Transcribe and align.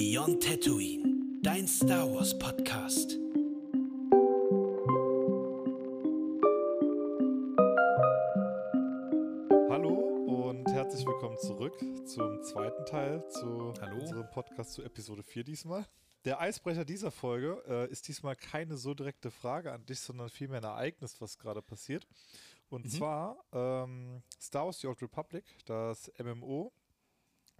Beyond 0.00 0.44
Tatooine, 0.44 1.40
dein 1.42 1.66
Star 1.66 2.08
Wars 2.08 2.38
Podcast. 2.38 3.18
Hallo 9.68 9.98
und 10.46 10.68
herzlich 10.68 11.04
willkommen 11.04 11.36
zurück 11.38 11.76
zum 12.06 12.40
zweiten 12.44 12.86
Teil 12.86 13.28
zu 13.28 13.74
Hallo. 13.80 13.98
unserem 13.98 14.30
Podcast 14.30 14.74
zu 14.74 14.84
Episode 14.84 15.24
4 15.24 15.42
diesmal. 15.42 15.84
Der 16.24 16.40
Eisbrecher 16.40 16.84
dieser 16.84 17.10
Folge 17.10 17.60
äh, 17.66 17.90
ist 17.90 18.06
diesmal 18.06 18.36
keine 18.36 18.76
so 18.76 18.94
direkte 18.94 19.32
Frage 19.32 19.72
an 19.72 19.84
dich, 19.84 19.98
sondern 19.98 20.30
vielmehr 20.30 20.60
ein 20.60 20.64
Ereignis, 20.64 21.20
was 21.20 21.38
gerade 21.38 21.60
passiert. 21.60 22.06
Und 22.68 22.88
zwar 22.88 23.36
ähm, 23.52 24.22
Star 24.40 24.66
Wars 24.66 24.78
The 24.78 24.86
Old 24.86 25.02
Republic, 25.02 25.44
das 25.66 26.08
MMO 26.22 26.72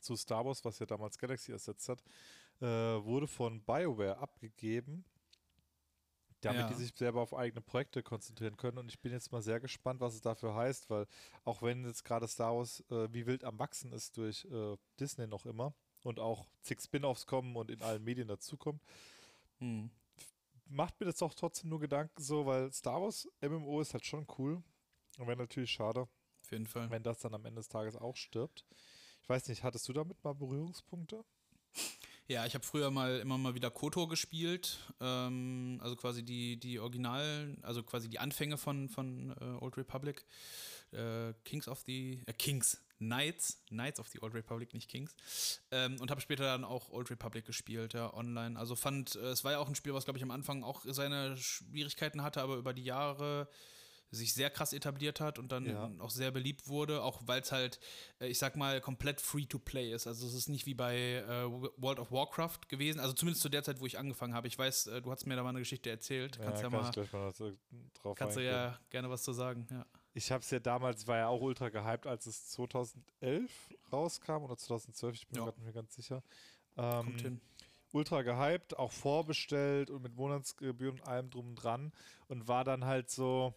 zu 0.00 0.16
Star 0.16 0.44
Wars, 0.44 0.64
was 0.64 0.78
ja 0.78 0.86
damals 0.86 1.18
Galaxy 1.18 1.52
ersetzt 1.52 1.88
hat, 1.88 2.02
äh, 2.60 2.66
wurde 2.66 3.26
von 3.26 3.60
BioWare 3.62 4.18
abgegeben, 4.18 5.04
damit 6.40 6.60
Ja. 6.60 6.68
die 6.68 6.74
sich 6.74 6.94
selber 6.96 7.20
auf 7.20 7.34
eigene 7.34 7.60
Projekte 7.60 8.02
konzentrieren 8.02 8.56
können. 8.56 8.78
Und 8.78 8.88
ich 8.88 9.00
bin 9.00 9.12
jetzt 9.12 9.32
mal 9.32 9.42
sehr 9.42 9.58
gespannt, 9.60 10.00
was 10.00 10.14
es 10.14 10.20
dafür 10.20 10.54
heißt, 10.54 10.88
weil 10.90 11.06
auch 11.44 11.62
wenn 11.62 11.84
jetzt 11.84 12.04
gerade 12.04 12.28
Star 12.28 12.56
Wars 12.56 12.80
äh, 12.90 13.12
wie 13.12 13.26
wild 13.26 13.44
am 13.44 13.58
Wachsen 13.58 13.92
ist 13.92 14.16
durch 14.16 14.44
äh, 14.46 14.76
Disney 15.00 15.26
noch 15.26 15.46
immer 15.46 15.74
und 16.04 16.20
auch 16.20 16.46
zig 16.62 16.80
Spin-offs 16.80 17.26
kommen 17.26 17.56
und 17.56 17.70
in 17.70 17.82
allen 17.82 18.04
Medien 18.04 18.28
dazukommt, 18.28 18.82
Hm. 19.58 19.90
macht 20.66 21.00
mir 21.00 21.06
das 21.06 21.16
doch 21.16 21.34
trotzdem 21.34 21.70
nur 21.70 21.80
Gedanken 21.80 22.22
so, 22.22 22.46
weil 22.46 22.72
Star 22.72 23.02
Wars 23.02 23.28
MMO 23.40 23.80
ist 23.80 23.92
halt 23.94 24.06
schon 24.06 24.26
cool. 24.38 24.62
Und 25.18 25.26
wäre 25.26 25.36
natürlich 25.36 25.72
schade, 25.72 26.02
Auf 26.42 26.52
jeden 26.52 26.66
Fall. 26.66 26.88
wenn 26.90 27.02
das 27.02 27.18
dann 27.18 27.34
am 27.34 27.44
Ende 27.44 27.58
des 27.58 27.68
Tages 27.68 27.96
auch 27.96 28.14
stirbt. 28.14 28.64
Ich 29.28 29.30
weiß 29.30 29.48
nicht, 29.48 29.62
hattest 29.62 29.86
du 29.86 29.92
damit 29.92 30.24
mal 30.24 30.32
Berührungspunkte? 30.32 31.22
Ja, 32.28 32.46
ich 32.46 32.54
habe 32.54 32.64
früher 32.64 32.90
mal 32.90 33.18
immer 33.18 33.36
mal 33.36 33.54
wieder 33.54 33.70
KOTOR 33.70 34.08
gespielt. 34.08 34.78
Ähm, 35.02 35.78
also 35.82 35.96
quasi 35.96 36.22
die, 36.22 36.58
die 36.58 36.78
Originalen, 36.78 37.62
also 37.62 37.82
quasi 37.82 38.08
die 38.08 38.20
Anfänge 38.20 38.56
von, 38.56 38.88
von 38.88 39.36
äh, 39.38 39.62
Old 39.62 39.76
Republic. 39.76 40.24
Äh, 40.92 41.34
Kings 41.44 41.68
of 41.68 41.82
the. 41.84 42.22
Äh, 42.24 42.32
Kings. 42.32 42.80
Knights. 42.96 43.62
Knights 43.68 44.00
of 44.00 44.08
the 44.08 44.22
Old 44.22 44.32
Republic, 44.32 44.72
nicht 44.72 44.88
Kings. 44.88 45.14
Ähm, 45.72 46.00
und 46.00 46.10
habe 46.10 46.22
später 46.22 46.44
dann 46.44 46.64
auch 46.64 46.88
Old 46.88 47.10
Republic 47.10 47.44
gespielt, 47.44 47.92
ja, 47.92 48.14
online. 48.14 48.58
Also 48.58 48.76
fand, 48.76 49.14
äh, 49.16 49.26
es 49.26 49.44
war 49.44 49.52
ja 49.52 49.58
auch 49.58 49.68
ein 49.68 49.74
Spiel, 49.74 49.92
was, 49.92 50.04
glaube 50.04 50.16
ich, 50.16 50.22
am 50.22 50.30
Anfang 50.30 50.64
auch 50.64 50.86
seine 50.86 51.36
Schwierigkeiten 51.36 52.22
hatte, 52.22 52.40
aber 52.40 52.56
über 52.56 52.72
die 52.72 52.84
Jahre 52.84 53.46
sich 54.10 54.32
sehr 54.32 54.48
krass 54.50 54.72
etabliert 54.72 55.20
hat 55.20 55.38
und 55.38 55.52
dann 55.52 55.66
Ja. 55.66 55.90
auch 55.98 56.10
sehr 56.10 56.30
beliebt 56.30 56.66
wurde, 56.68 57.02
auch 57.02 57.20
weil 57.26 57.42
es 57.42 57.52
halt, 57.52 57.78
äh, 58.20 58.26
ich 58.28 58.38
sag 58.38 58.56
mal, 58.56 58.80
komplett 58.80 59.20
free 59.20 59.44
to 59.46 59.58
play 59.58 59.92
ist. 59.92 60.06
Also 60.06 60.26
es 60.26 60.32
ist 60.34 60.48
nicht 60.48 60.64
wie 60.66 60.74
bei 60.74 60.96
äh, 60.96 61.44
World 61.76 61.98
of 61.98 62.10
Warcraft 62.10 62.60
gewesen, 62.68 63.00
also 63.00 63.12
zumindest 63.12 63.42
zu 63.42 63.48
der 63.50 63.62
Zeit, 63.62 63.80
wo 63.80 63.86
ich 63.86 63.98
angefangen 63.98 64.32
habe. 64.34 64.46
Ich 64.48 64.58
weiß, 64.58 64.86
äh, 64.86 65.02
du 65.02 65.10
hast 65.10 65.26
mir 65.26 65.36
da 65.36 65.42
mal 65.42 65.50
eine 65.50 65.58
Geschichte 65.58 65.90
erzählt. 65.90 66.38
Kannst 66.38 66.62
ja, 66.62 66.70
kann 66.70 66.72
mal, 66.72 66.82
mal 66.82 67.26
dazu- 67.26 67.56
drauf 67.94 68.16
kannst 68.16 68.36
du 68.38 68.44
ja 68.44 68.78
gerne 68.90 69.10
was 69.10 69.22
zu 69.22 69.32
sagen. 69.32 69.66
Ja. 69.70 69.84
Ich 70.14 70.32
habe 70.32 70.42
es 70.42 70.50
ja 70.50 70.58
damals, 70.58 71.06
war 71.06 71.18
ja 71.18 71.28
auch 71.28 71.40
ultra 71.42 71.68
gehypt, 71.68 72.06
als 72.06 72.26
es 72.26 72.48
2011 72.48 73.50
rauskam 73.92 74.42
oder 74.42 74.56
2012, 74.56 75.14
ich 75.14 75.26
bin 75.28 75.36
Ja. 75.36 75.42
mir 75.42 75.46
gerade 75.52 75.58
nicht 75.60 75.64
mehr 75.66 75.82
ganz 75.82 75.94
sicher. 75.94 76.22
Ähm, 76.76 77.04
Kommt 77.04 77.20
hin. 77.22 77.40
ultra 77.92 78.22
gehypt, 78.22 78.78
auch 78.78 78.92
vorbestellt 78.92 79.90
und 79.90 80.02
mit 80.02 80.14
Monatsgebühren 80.14 80.98
und 81.00 81.06
allem 81.06 81.30
drum 81.30 81.48
und 81.48 81.54
dran 81.56 81.92
und 82.28 82.48
war 82.48 82.64
dann 82.64 82.84
halt 82.84 83.10
so, 83.10 83.54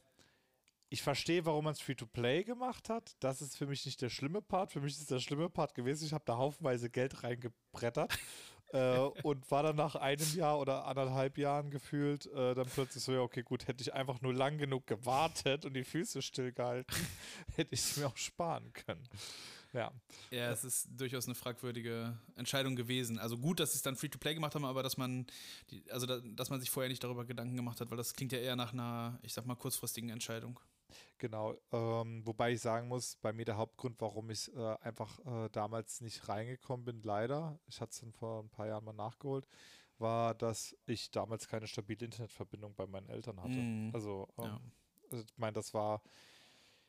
ich 0.91 1.01
verstehe, 1.01 1.45
warum 1.45 1.63
man 1.63 1.71
es 1.71 1.79
Free-to-Play 1.79 2.43
gemacht 2.43 2.89
hat. 2.89 3.15
Das 3.21 3.41
ist 3.41 3.57
für 3.57 3.65
mich 3.65 3.85
nicht 3.85 4.01
der 4.01 4.09
schlimme 4.09 4.41
Part. 4.41 4.73
Für 4.73 4.81
mich 4.81 4.97
ist 4.97 5.09
der 5.09 5.21
schlimme 5.21 5.49
Part 5.49 5.73
gewesen, 5.73 6.05
ich 6.05 6.11
habe 6.11 6.25
da 6.25 6.35
haufenweise 6.35 6.89
Geld 6.89 7.23
reingebrettert 7.23 8.13
äh, 8.73 8.99
und 9.23 9.49
war 9.49 9.63
dann 9.63 9.77
nach 9.77 9.95
einem 9.95 10.35
Jahr 10.35 10.59
oder 10.59 10.85
anderthalb 10.85 11.37
Jahren 11.37 11.71
gefühlt 11.71 12.25
äh, 12.25 12.55
dann 12.55 12.67
plötzlich 12.67 13.01
so, 13.05 13.13
ja, 13.13 13.21
okay, 13.21 13.41
gut, 13.41 13.69
hätte 13.69 13.81
ich 13.81 13.93
einfach 13.93 14.19
nur 14.19 14.33
lang 14.33 14.57
genug 14.57 14.85
gewartet 14.85 15.63
und 15.63 15.75
die 15.75 15.85
Füße 15.85 16.21
stillgehalten, 16.21 16.93
hätte 17.55 17.73
ich 17.73 17.79
es 17.79 17.95
mir 17.95 18.07
auch 18.07 18.17
sparen 18.17 18.73
können. 18.73 19.07
Ja, 19.71 19.93
Ja, 20.31 20.51
es 20.51 20.65
ist 20.65 20.89
durchaus 20.91 21.25
eine 21.27 21.35
fragwürdige 21.35 22.17
Entscheidung 22.35 22.75
gewesen. 22.75 23.17
Also 23.17 23.37
gut, 23.37 23.61
dass 23.61 23.71
sie 23.71 23.77
es 23.77 23.81
dann 23.81 23.95
Free-to-Play 23.95 24.33
gemacht 24.33 24.55
haben, 24.55 24.65
aber 24.65 24.83
dass 24.83 24.97
man, 24.97 25.25
die, 25.69 25.89
also 25.89 26.05
da, 26.05 26.19
dass 26.19 26.49
man 26.49 26.59
sich 26.59 26.69
vorher 26.69 26.89
nicht 26.89 27.01
darüber 27.01 27.23
Gedanken 27.23 27.55
gemacht 27.55 27.79
hat, 27.79 27.89
weil 27.89 27.97
das 27.97 28.13
klingt 28.13 28.33
ja 28.33 28.39
eher 28.39 28.57
nach 28.57 28.73
einer, 28.73 29.17
ich 29.21 29.31
sag 29.31 29.45
mal, 29.45 29.55
kurzfristigen 29.55 30.09
Entscheidung. 30.09 30.59
Genau, 31.17 31.55
ähm, 31.71 32.25
wobei 32.25 32.51
ich 32.51 32.61
sagen 32.61 32.87
muss, 32.87 33.15
bei 33.17 33.33
mir 33.33 33.45
der 33.45 33.57
Hauptgrund, 33.57 33.99
warum 33.99 34.29
ich 34.29 34.53
äh, 34.55 34.75
einfach 34.81 35.19
äh, 35.19 35.49
damals 35.49 36.01
nicht 36.01 36.27
reingekommen 36.27 36.85
bin, 36.85 37.01
leider, 37.01 37.59
ich 37.67 37.79
hatte 37.81 37.91
es 37.91 37.99
dann 37.99 38.11
vor 38.11 38.43
ein 38.43 38.49
paar 38.49 38.67
Jahren 38.67 38.83
mal 38.83 38.93
nachgeholt, 38.93 39.47
war, 39.97 40.33
dass 40.33 40.75
ich 40.85 41.11
damals 41.11 41.47
keine 41.47 41.67
stabile 41.67 42.05
Internetverbindung 42.05 42.75
bei 42.75 42.87
meinen 42.87 43.09
Eltern 43.09 43.41
hatte. 43.41 43.59
Mhm. 43.59 43.91
Also, 43.93 44.27
ähm, 44.37 44.45
Ja. 44.45 44.59
also 45.11 45.23
ich 45.23 45.37
meine, 45.37 45.53
das 45.53 45.73
war 45.73 46.01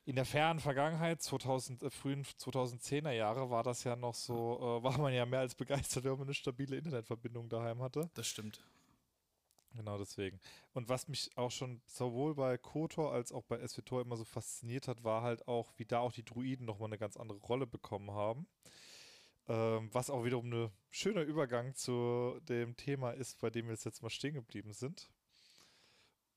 in 0.04 0.16
der 0.16 0.24
fernen 0.24 0.58
Vergangenheit, 0.58 1.22
2000, 1.22 1.82
äh, 1.82 1.90
frühen 1.90 2.24
2010er 2.24 3.12
Jahre, 3.12 3.50
war 3.50 3.62
das 3.62 3.84
ja 3.84 3.94
noch 3.94 4.14
so, 4.14 4.58
äh, 4.58 4.82
war 4.84 4.98
man 4.98 5.12
ja 5.12 5.26
mehr 5.26 5.40
als 5.40 5.54
begeistert, 5.54 6.04
wenn 6.04 6.12
man 6.12 6.22
eine 6.22 6.34
stabile 6.34 6.76
Internetverbindung 6.76 7.48
daheim 7.48 7.80
hatte. 7.82 8.10
Das 8.14 8.26
stimmt. 8.26 8.64
Genau 9.74 9.98
deswegen. 9.98 10.38
Und 10.74 10.88
was 10.88 11.08
mich 11.08 11.30
auch 11.36 11.50
schon 11.50 11.80
sowohl 11.86 12.34
bei 12.34 12.58
KOTOR 12.58 13.12
als 13.12 13.32
auch 13.32 13.44
bei 13.44 13.66
SWTOR 13.66 14.02
immer 14.02 14.16
so 14.16 14.24
fasziniert 14.24 14.86
hat, 14.86 15.02
war 15.02 15.22
halt 15.22 15.48
auch, 15.48 15.72
wie 15.76 15.86
da 15.86 16.00
auch 16.00 16.12
die 16.12 16.24
Druiden 16.24 16.66
nochmal 16.66 16.88
eine 16.88 16.98
ganz 16.98 17.16
andere 17.16 17.38
Rolle 17.38 17.66
bekommen 17.66 18.10
haben. 18.10 18.46
Ähm, 19.48 19.88
was 19.92 20.10
auch 20.10 20.24
wiederum 20.24 20.52
ein 20.52 20.70
schöner 20.90 21.22
Übergang 21.22 21.74
zu 21.74 22.38
dem 22.48 22.76
Thema 22.76 23.12
ist, 23.12 23.40
bei 23.40 23.50
dem 23.50 23.66
wir 23.66 23.74
jetzt 23.74 24.02
mal 24.02 24.10
stehen 24.10 24.34
geblieben 24.34 24.72
sind. 24.72 25.10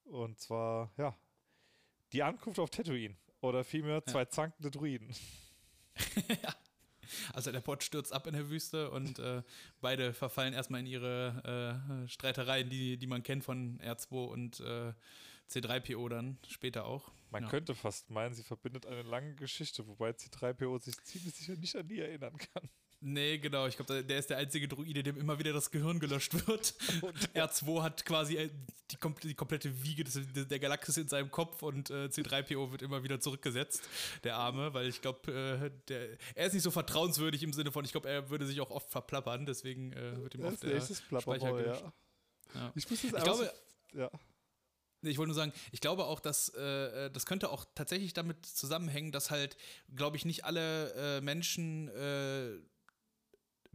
Und 0.05 0.39
zwar, 0.39 0.91
ja, 0.97 1.15
die 2.13 2.23
Ankunft 2.23 2.59
auf 2.59 2.69
Tatooine. 2.69 3.17
Oder 3.41 3.63
vielmehr 3.63 4.03
zwei 4.05 4.25
zankende 4.25 4.71
Druiden. 4.71 5.13
Also 7.33 7.51
der 7.51 7.61
Pod 7.61 7.83
stürzt 7.83 8.13
ab 8.13 8.27
in 8.27 8.33
der 8.33 8.49
Wüste 8.49 8.91
und 8.91 9.19
äh, 9.19 9.41
beide 9.81 10.13
verfallen 10.13 10.53
erstmal 10.53 10.79
in 10.81 10.87
ihre 10.87 12.03
äh, 12.05 12.07
Streitereien, 12.09 12.69
die, 12.69 12.97
die 12.97 13.07
man 13.07 13.23
kennt 13.23 13.43
von 13.43 13.79
R2 13.79 14.25
und 14.27 14.59
äh, 14.59 14.93
C3PO 15.49 16.09
dann 16.09 16.37
später 16.47 16.85
auch. 16.85 17.11
Man 17.29 17.43
Ja. 17.43 17.49
könnte 17.49 17.75
fast 17.75 18.09
meinen, 18.09 18.33
sie 18.33 18.43
verbindet 18.43 18.85
eine 18.85 19.03
lange 19.03 19.35
Geschichte, 19.35 19.85
wobei 19.87 20.11
C3PO 20.11 20.81
sich 20.81 20.95
ziemlich 21.03 21.35
sicher 21.35 21.55
nicht 21.55 21.75
an 21.75 21.87
die 21.87 21.99
erinnern 21.99 22.37
kann. 22.37 22.69
Nee, 23.07 23.37
genau. 23.37 23.67
Ich 23.67 23.75
glaube, 23.75 24.03
der 24.03 24.17
ist 24.17 24.31
der 24.31 24.37
einzige 24.37 24.67
Druide, 24.67 25.03
dem 25.03 25.15
immer 25.19 25.37
wieder 25.37 25.53
das 25.53 25.69
Gehirn 25.69 25.99
gelöscht 25.99 26.33
wird. 26.47 26.73
R2 27.35 27.83
hat 27.83 28.03
quasi 28.03 28.35
äh, 28.37 28.49
die, 28.89 28.95
kom 28.95 29.13
die 29.21 29.35
komplette 29.35 29.83
Wiege 29.83 30.03
des, 30.03 30.19
der 30.33 30.57
Galaxis 30.59 30.97
in 30.97 31.07
seinem 31.07 31.29
Kopf 31.29 31.61
und 31.61 31.91
äh, 31.91 32.05
C3PO 32.05 32.71
wird 32.71 32.81
immer 32.81 33.03
wieder 33.03 33.19
zurückgesetzt, 33.19 33.83
der 34.23 34.37
Arme, 34.37 34.73
weil 34.73 34.87
ich 34.87 35.01
glaube, 35.01 35.31
äh, 35.31 35.71
der- 35.87 36.17
er 36.33 36.47
ist 36.47 36.53
nicht 36.53 36.63
so 36.63 36.71
vertrauenswürdig 36.71 37.43
im 37.43 37.53
Sinne 37.53 37.71
von, 37.71 37.85
ich 37.85 37.91
glaube, 37.91 38.09
er 38.09 38.31
würde 38.31 38.47
sich 38.47 38.59
auch 38.59 38.71
oft 38.71 38.89
verplappern, 38.89 39.45
deswegen 39.45 39.93
äh, 39.93 40.17
wird 40.23 40.33
ihm 40.33 40.45
oft 40.45 40.63
der 40.63 40.81
Speicher 40.81 41.53
gelöscht. 41.53 41.81
ja. 41.83 41.93
Ja. 42.55 42.71
Ich 42.75 42.89
muss 42.89 43.01
das 43.01 43.09
Ich 43.11 43.15
einfach 43.15 43.23
glaube, 43.23 43.53
so, 43.93 43.99
ja. 43.99 44.09
Ich 45.03 45.19
wollte 45.19 45.27
nur 45.27 45.35
sagen, 45.35 45.53
ich 45.71 45.81
glaube 45.81 46.05
auch, 46.05 46.19
dass 46.19 46.49
äh, 46.49 47.11
das 47.11 47.27
könnte 47.27 47.51
auch 47.51 47.65
tatsächlich 47.75 48.13
damit 48.13 48.43
zusammenhängen, 48.47 49.11
dass 49.11 49.29
halt, 49.29 49.57
glaube 49.95 50.17
ich, 50.17 50.25
nicht 50.25 50.43
alle 50.45 51.17
äh, 51.17 51.21
Menschen 51.21 51.89
äh, 51.89 52.57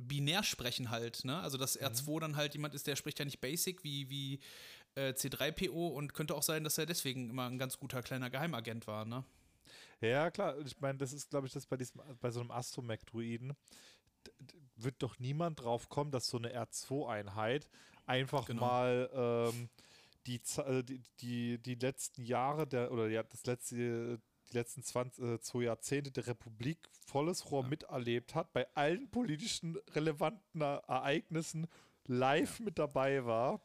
binär 0.00 0.42
sprechen 0.42 0.90
halt, 0.90 1.24
ne? 1.24 1.38
Also 1.40 1.58
dass 1.58 1.78
R2 1.80 2.20
dann 2.20 2.36
halt 2.36 2.54
jemand 2.54 2.74
ist, 2.74 2.86
der 2.86 2.96
spricht 2.96 3.18
ja 3.18 3.24
nicht 3.24 3.40
Basic 3.40 3.84
wie, 3.84 4.08
wie 4.10 4.40
äh, 4.94 5.10
C3PO 5.12 5.88
und 5.90 6.14
könnte 6.14 6.34
auch 6.34 6.42
sein, 6.42 6.64
dass 6.64 6.78
er 6.78 6.86
deswegen 6.86 7.30
immer 7.30 7.46
ein 7.48 7.58
ganz 7.58 7.78
guter 7.78 8.02
kleiner 8.02 8.30
Geheimagent 8.30 8.86
war, 8.86 9.04
ne? 9.04 9.24
Ja, 10.00 10.30
klar. 10.30 10.58
Ich 10.64 10.80
meine, 10.80 10.98
das 10.98 11.12
ist, 11.12 11.28
glaube 11.30 11.46
ich, 11.46 11.52
das 11.52 11.66
bei 11.66 11.76
diesem, 11.76 12.00
bei 12.20 12.30
so 12.30 12.40
einem 12.40 12.50
Astromech-Druiden 12.50 13.52
wird 14.76 15.02
doch 15.02 15.18
niemand 15.18 15.60
drauf 15.60 15.88
kommen, 15.88 16.10
dass 16.10 16.28
so 16.28 16.38
eine 16.38 16.54
R2-Einheit 16.58 17.68
einfach 18.06 18.46
Genau. 18.46 18.60
mal 18.62 19.10
ähm, 19.12 19.68
die, 20.26 20.40
äh, 20.56 20.82
die, 20.82 21.02
die, 21.20 21.58
die 21.58 21.74
letzten 21.74 22.22
Jahre 22.24 22.66
der, 22.66 22.90
oder 22.92 23.08
ja, 23.08 23.22
das 23.22 23.44
letzte, 23.46 24.20
die 24.52 24.56
letzten 24.58 24.82
20, 24.82 25.24
äh, 25.24 25.40
zwei 25.40 25.62
Jahrzehnte 25.64 26.10
der 26.10 26.26
Republik 26.26 26.78
volles 27.06 27.50
Rohr 27.50 27.64
miterlebt 27.64 28.34
hat, 28.34 28.52
bei 28.52 28.66
allen 28.74 29.10
politischen 29.10 29.76
relevanten 29.94 30.60
Ereignissen 30.60 31.66
live 32.06 32.60
mit 32.60 32.78
dabei 32.78 33.24
war. 33.24 33.60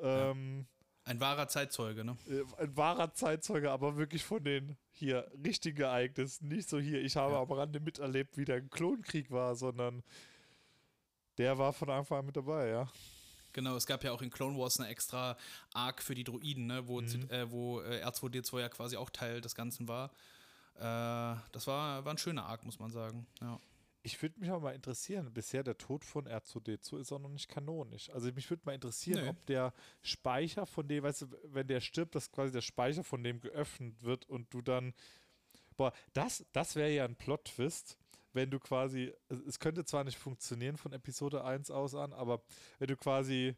Ähm, 0.00 0.66
Ein 1.04 1.20
wahrer 1.20 1.48
Zeitzeuge, 1.48 2.04
ne? 2.04 2.16
äh, 2.28 2.42
ein 2.62 2.76
wahrer 2.76 3.12
Zeitzeuge, 3.12 3.70
aber 3.70 3.96
wirklich 3.96 4.24
von 4.24 4.42
den 4.42 4.76
hier 4.90 5.30
richtigen 5.44 5.82
Ereignissen. 5.82 6.48
Nicht 6.48 6.68
so 6.68 6.78
hier, 6.80 7.02
ich 7.02 7.16
habe 7.16 7.34
Ja. 7.34 7.42
am 7.42 7.52
Rande 7.52 7.80
miterlebt, 7.80 8.36
wie 8.38 8.44
der 8.46 8.62
Klonkrieg 8.62 9.30
war, 9.30 9.54
sondern 9.54 10.02
der 11.38 11.58
war 11.58 11.72
von 11.72 11.90
Anfang 11.90 12.20
an 12.20 12.26
mit 12.26 12.36
dabei, 12.36 12.68
ja. 12.68 12.88
Genau, 13.54 13.74
es 13.76 13.86
gab 13.86 14.04
ja 14.04 14.12
auch 14.12 14.20
in 14.20 14.28
Clone 14.30 14.58
Wars 14.58 14.78
eine 14.78 14.90
extra 14.90 15.38
Arc 15.72 16.02
für 16.02 16.14
die 16.14 16.24
Droiden, 16.24 16.66
ne, 16.66 16.86
wo, 16.86 17.00
Z- 17.00 17.30
äh, 17.30 17.50
wo 17.50 17.80
äh, 17.80 18.04
R2D2 18.04 18.60
ja 18.60 18.68
quasi 18.68 18.96
auch 18.98 19.08
Teil 19.08 19.40
des 19.40 19.54
Ganzen 19.54 19.88
war. 19.88 20.10
Äh, 20.76 20.80
das 21.52 21.66
war, 21.66 22.04
war 22.04 22.12
ein 22.12 22.18
schöner 22.18 22.44
Arc, 22.44 22.64
muss 22.64 22.78
man 22.78 22.90
sagen. 22.90 23.26
Ja. 23.40 23.58
ich 24.02 24.20
würde 24.20 24.38
mich 24.40 24.50
auch 24.50 24.60
mal 24.60 24.74
interessieren, 24.74 25.32
bisher 25.32 25.62
der 25.62 25.78
Tod 25.78 26.04
von 26.04 26.26
R2D2 26.26 26.98
ist 27.00 27.12
auch 27.12 27.20
noch 27.20 27.30
nicht 27.30 27.48
kanonisch. 27.48 28.10
Also 28.10 28.30
mich 28.32 28.50
würde 28.50 28.62
mal 28.66 28.74
interessieren, 28.74 29.22
Nee. 29.24 29.30
ob 29.30 29.46
der 29.46 29.72
Speicher 30.02 30.66
von 30.66 30.86
dem, 30.88 31.04
weißt 31.04 31.22
du, 31.22 31.26
wenn 31.44 31.66
der 31.66 31.80
stirbt, 31.80 32.14
dass 32.14 32.30
quasi 32.30 32.52
der 32.52 32.60
Speicher 32.60 33.04
von 33.04 33.22
dem 33.22 33.40
geöffnet 33.40 34.02
wird 34.02 34.28
und 34.28 34.52
du 34.52 34.60
dann. 34.62 34.92
Boah, 35.76 35.92
das, 36.12 36.44
das 36.52 36.76
wäre 36.76 36.90
ja 36.90 37.04
ein 37.04 37.16
Plot-Twist, 37.16 37.96
wenn 38.34 38.50
du 38.50 38.58
quasi. 38.58 39.12
Es 39.46 39.58
könnte 39.58 39.84
zwar 39.84 40.04
nicht 40.04 40.18
funktionieren 40.18 40.76
von 40.76 40.92
Episode 40.92 41.44
1 41.44 41.70
aus 41.70 41.94
an, 41.94 42.12
aber 42.12 42.42
wenn 42.78 42.88
du 42.88 42.96
quasi. 42.96 43.54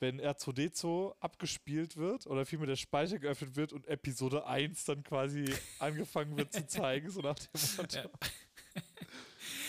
Wenn 0.00 0.20
R2D2 0.20 1.14
abgespielt 1.20 1.96
wird 1.96 2.26
oder 2.26 2.44
vielmehr 2.44 2.66
der 2.66 2.74
Speicher 2.74 3.20
geöffnet 3.20 3.54
wird 3.54 3.72
und 3.72 3.86
Episode 3.86 4.44
1 4.46 4.84
dann 4.84 5.04
quasi 5.04 5.44
angefangen 5.78 6.36
wird 6.36 6.52
zu 6.52 6.66
zeigen, 6.66 7.08
so 7.08 7.20
nach 7.20 7.38
dem 7.38 7.60
Motto. 7.76 7.98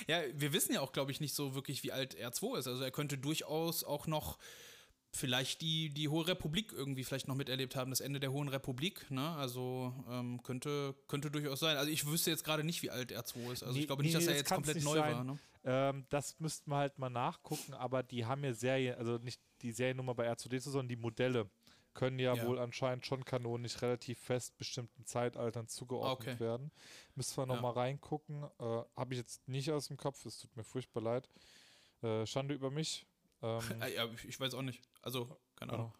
Ja. 0.07 0.23
ja, 0.23 0.23
wir 0.33 0.51
wissen 0.51 0.73
ja 0.73 0.81
auch, 0.81 0.91
glaube 0.91 1.11
ich, 1.11 1.21
nicht 1.21 1.35
so 1.35 1.53
wirklich, 1.53 1.83
wie 1.83 1.91
alt 1.91 2.17
R2 2.17 2.57
ist. 2.57 2.67
Also 2.67 2.83
er 2.83 2.89
könnte 2.89 3.19
durchaus 3.19 3.83
auch 3.83 4.07
noch 4.07 4.39
vielleicht 5.15 5.61
die, 5.61 5.89
die 5.89 6.09
Hohe 6.09 6.27
Republik 6.27 6.71
irgendwie 6.73 7.03
vielleicht 7.03 7.27
noch 7.27 7.35
miterlebt 7.35 7.75
haben, 7.75 7.91
das 7.91 8.01
Ende 8.01 8.19
der 8.19 8.31
Hohen 8.31 8.47
Republik. 8.47 9.09
Ne? 9.11 9.29
Also 9.35 9.93
ähm, 10.09 10.41
könnte, 10.43 10.95
könnte 11.07 11.29
durchaus 11.29 11.59
sein. 11.59 11.77
Also 11.77 11.91
ich 11.91 12.05
wüsste 12.07 12.31
jetzt 12.31 12.43
gerade 12.43 12.63
nicht, 12.63 12.81
wie 12.81 12.89
alt 12.89 13.11
R2 13.11 13.53
ist. 13.53 13.63
Also 13.63 13.75
Nee, 13.75 13.81
ich 13.81 13.87
glaube 13.87 14.01
nicht, 14.03 14.13
nee, 14.13 14.19
dass 14.19 14.25
er 14.27 14.33
das 14.33 14.37
jetzt 14.39 14.49
komplett 14.51 14.75
nicht 14.75 14.85
neu 14.85 14.95
sein. 14.97 15.15
war. 15.15 15.23
Ne? 15.23 15.39
Ähm, 15.65 16.05
das 16.09 16.39
müssten 16.39 16.71
wir 16.71 16.77
halt 16.77 16.97
mal 16.99 17.09
nachgucken, 17.09 17.73
aber 17.73 18.03
die 18.03 18.25
haben 18.25 18.43
ja 18.43 18.53
Serien, 18.53 18.95
also 18.97 19.17
nicht 19.19 19.39
die 19.61 19.71
Seriennummer 19.71 20.13
bei 20.15 20.29
R2D2, 20.31 20.59
sondern 20.61 20.89
die 20.89 20.95
Modelle 20.97 21.49
können 21.93 22.17
ja, 22.17 22.33
Ja. 22.35 22.47
wohl 22.47 22.57
anscheinend 22.57 23.05
schon 23.05 23.23
kanonisch 23.23 23.81
relativ 23.83 24.17
fest 24.19 24.57
bestimmten 24.57 25.05
Zeitaltern 25.05 25.67
zugeordnet 25.67 26.27
Okay. 26.35 26.39
werden. 26.39 26.71
Müssen 27.13 27.37
wir 27.37 27.43
Ja. 27.43 27.53
nochmal 27.53 27.73
reingucken. 27.73 28.43
Äh, 28.59 28.63
Habe 28.95 29.13
ich 29.13 29.19
jetzt 29.19 29.47
nicht 29.47 29.69
aus 29.71 29.87
dem 29.89 29.97
Kopf, 29.97 30.25
es 30.25 30.39
tut 30.39 30.55
mir 30.57 30.63
furchtbar 30.63 31.01
leid. 31.03 31.29
Äh, 32.01 32.25
Schande 32.25 32.55
über 32.55 32.71
mich. 32.71 33.05
Ähm, 33.43 33.59
Äh, 33.79 33.93
ja, 33.95 34.09
ich 34.27 34.39
weiß 34.39 34.55
auch 34.55 34.63
nicht. 34.63 34.81
Also, 35.03 35.37
keine 35.55 35.73
Ahnung. 35.73 35.93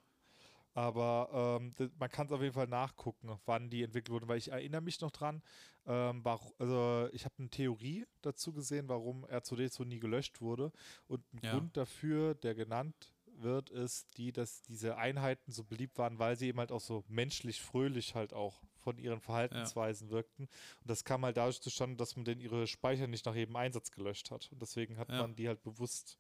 aber 0.74 1.60
ähm, 1.62 1.92
man 2.00 2.10
kann 2.10 2.26
es 2.26 2.32
auf 2.34 2.42
jeden 2.42 2.54
Fall 2.54 2.68
nachgucken, 2.68 3.38
wann 3.46 3.70
die 3.70 3.84
entwickelt 3.84 4.10
wurden, 4.10 4.28
weil 4.28 4.40
ich 4.40 4.50
erinnere 4.52 4.82
mich 4.82 5.00
noch 5.02 5.12
dran, 5.12 5.44
ähm, 5.86 6.24
war, 6.26 6.40
also 6.58 7.08
ich 7.12 7.26
habe 7.26 7.36
eine 7.38 7.50
Theorie 7.50 8.06
dazu 8.22 8.54
gesehen, 8.54 8.90
warum 8.90 9.26
R2D2 9.26 9.86
nie 9.86 10.00
gelöscht 10.00 10.42
wurde. 10.42 10.72
Und 11.08 11.22
ein 11.34 11.42
Ja. 11.44 11.52
Grund 11.52 11.78
dafür, 11.78 12.34
der 12.34 12.56
genannt 12.56 13.14
wird, 13.36 13.70
ist 13.72 14.18
die, 14.18 14.32
dass 14.32 14.62
diese 14.64 14.96
Einheiten 14.98 15.52
so 15.52 15.64
beliebt 15.64 15.98
waren, 15.98 16.18
weil 16.18 16.38
sie 16.38 16.48
eben 16.48 16.60
halt 16.60 16.72
auch 16.72 16.80
so 16.82 17.04
menschlich 17.08 17.62
fröhlich 17.62 18.16
halt 18.16 18.32
auch 18.34 18.62
von 18.78 18.98
ihren 18.98 19.20
Verhaltensweisen 19.20 20.10
wirkten. 20.12 20.44
Und 20.82 20.90
das 20.90 21.04
kam 21.04 21.24
halt 21.26 21.38
dadurch 21.38 21.62
zustande, 21.62 21.98
dass 21.98 22.16
man 22.16 22.26
denn 22.26 22.40
ihre 22.40 22.68
Speicher 22.68 23.08
nicht 23.08 23.26
nach 23.26 23.36
jedem 23.36 23.56
Einsatz 23.56 23.92
gelöscht 23.92 24.32
hat. 24.32 24.50
Und 24.52 24.62
deswegen 24.62 24.98
hat 24.98 25.10
Ja. 25.10 25.18
man 25.22 25.36
die 25.36 25.48
halt 25.48 25.62
bewusst 25.64 26.18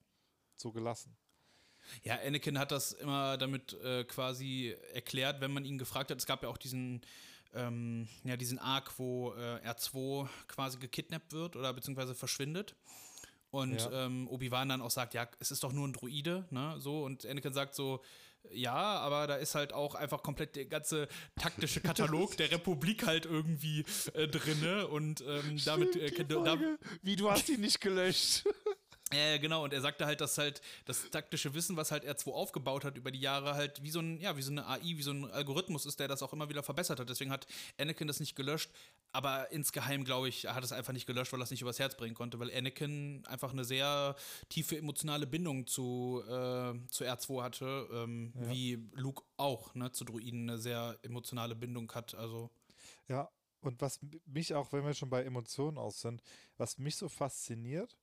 so 0.56 0.72
gelassen. 0.72 1.16
Ja, 2.04 2.18
Anakin 2.26 2.58
hat 2.60 2.72
das 2.72 2.92
immer 2.94 3.38
damit 3.38 3.74
äh, 3.84 4.04
quasi 4.06 4.76
erklärt, 4.94 5.42
wenn 5.42 5.52
man 5.54 5.66
ihn 5.66 5.78
gefragt 5.78 6.12
hat. 6.12 6.18
Es 6.18 6.26
gab 6.26 6.44
ja 6.44 6.50
auch 6.50 6.58
diesen, 6.58 7.02
ähm, 7.54 8.08
ja, 8.24 8.38
diesen 8.38 8.60
Arc, 8.60 8.98
wo 8.98 9.34
äh, 9.34 9.60
R2 9.68 10.28
quasi 10.48 10.78
gekidnappt 10.80 11.34
wird 11.34 11.56
oder 11.56 11.74
beziehungsweise 11.74 12.16
verschwindet. 12.16 12.76
Und 13.52 13.76
Ja. 13.76 14.06
ähm, 14.06 14.28
Obi-Wan 14.30 14.70
dann 14.70 14.82
auch 14.82 14.90
sagt, 14.90 15.14
ja, 15.14 15.28
es 15.40 15.52
ist 15.52 15.64
doch 15.64 15.74
nur 15.74 15.88
ein 15.88 15.94
Druide, 15.94 16.46
ne? 16.50 16.76
So, 16.80 17.04
und 17.04 17.26
Anakin 17.26 17.54
sagt 17.54 17.76
so, 17.76 18.02
ja, 18.52 18.74
aber 18.74 19.26
da 19.28 19.36
ist 19.36 19.56
halt 19.56 19.72
auch 19.72 19.96
einfach 19.96 20.22
komplett 20.22 20.56
der 20.58 20.66
ganze 20.66 21.08
taktische 21.40 21.80
Katalog 21.80 22.36
der 22.36 22.52
Republik 22.52 23.06
halt 23.06 23.26
irgendwie 23.26 23.86
äh, 24.16 24.28
drinne 24.28 24.88
und 24.88 25.22
ähm, 25.22 25.62
damit 25.64 25.96
äh, 25.96 26.26
da, 26.26 26.58
wie 27.04 27.16
du 27.16 27.30
hast 27.32 27.48
ihn 27.50 27.62
nicht 27.62 27.80
gelöscht. 27.80 28.44
Ja, 29.14 29.32
ja, 29.32 29.38
genau. 29.38 29.64
Und 29.64 29.74
er 29.74 29.82
sagte 29.82 30.06
halt, 30.06 30.22
dass 30.22 30.38
halt 30.38 30.62
das 30.86 31.10
taktische 31.10 31.54
Wissen, 31.54 31.78
was 31.78 31.92
halt 31.92 32.06
R2 32.06 32.32
aufgebaut 32.32 32.84
hat 32.84 32.98
über 32.98 33.12
die 33.12 33.20
Jahre, 33.20 33.54
halt 33.56 33.84
wie 33.84 33.90
so 33.90 34.00
ein, 34.00 34.20
ja, 34.20 34.36
wie 34.38 34.42
so 34.42 34.52
eine 34.52 34.68
AI, 34.68 34.82
wie 34.82 35.02
so 35.02 35.12
ein 35.12 35.30
Algorithmus 35.32 35.86
ist, 35.86 36.00
der 36.00 36.08
das 36.08 36.24
auch 36.24 36.34
immer 36.34 36.50
wieder 36.50 36.64
verbessert 36.64 37.00
hat. 37.00 37.10
Deswegen 37.10 37.32
hat 37.32 37.48
Anakin 37.78 38.08
das 38.08 38.20
nicht 38.20 38.36
gelöscht. 38.36 38.72
Aber 39.12 39.52
insgeheim, 39.52 40.04
glaube 40.04 40.30
ich, 40.30 40.46
er 40.46 40.56
hat 40.56 40.64
es 40.64 40.72
einfach 40.72 40.94
nicht 40.94 41.06
gelöscht, 41.06 41.32
weil 41.34 41.42
er 41.42 41.44
es 41.44 41.52
nicht 41.52 41.62
übers 41.62 41.80
Herz 41.80 41.96
bringen 41.96 42.16
konnte, 42.16 42.40
weil 42.40 42.56
Anakin 42.56 43.24
einfach 43.28 43.52
eine 43.52 43.64
sehr 43.64 44.16
tiefe 44.50 44.78
emotionale 44.78 45.28
Bindung 45.28 45.68
zu, 45.68 46.24
äh, 46.26 46.74
zu 46.88 47.04
R2 47.04 47.44
hatte, 47.44 47.88
ähm, 47.92 48.34
wie 48.36 48.90
Luke 48.94 49.24
auch, 49.38 49.76
ne, 49.76 49.92
zu 49.92 50.04
Druiden 50.04 50.50
eine 50.50 50.58
sehr 50.58 50.98
emotionale 51.04 51.56
Bindung 51.56 51.92
hat. 51.94 52.16
Also, 52.16 52.50
Ja, 53.08 53.30
und 53.64 53.82
was 53.82 54.00
mich 54.26 54.54
auch, 54.54 54.74
wenn 54.74 54.86
wir 54.86 54.94
schon 54.94 55.10
bei 55.10 55.24
Emotionen 55.24 55.78
aus 55.78 56.02
sind, 56.02 56.22
was 56.58 56.78
mich 56.78 56.98
so 56.98 57.08
fasziniert, 57.08 57.98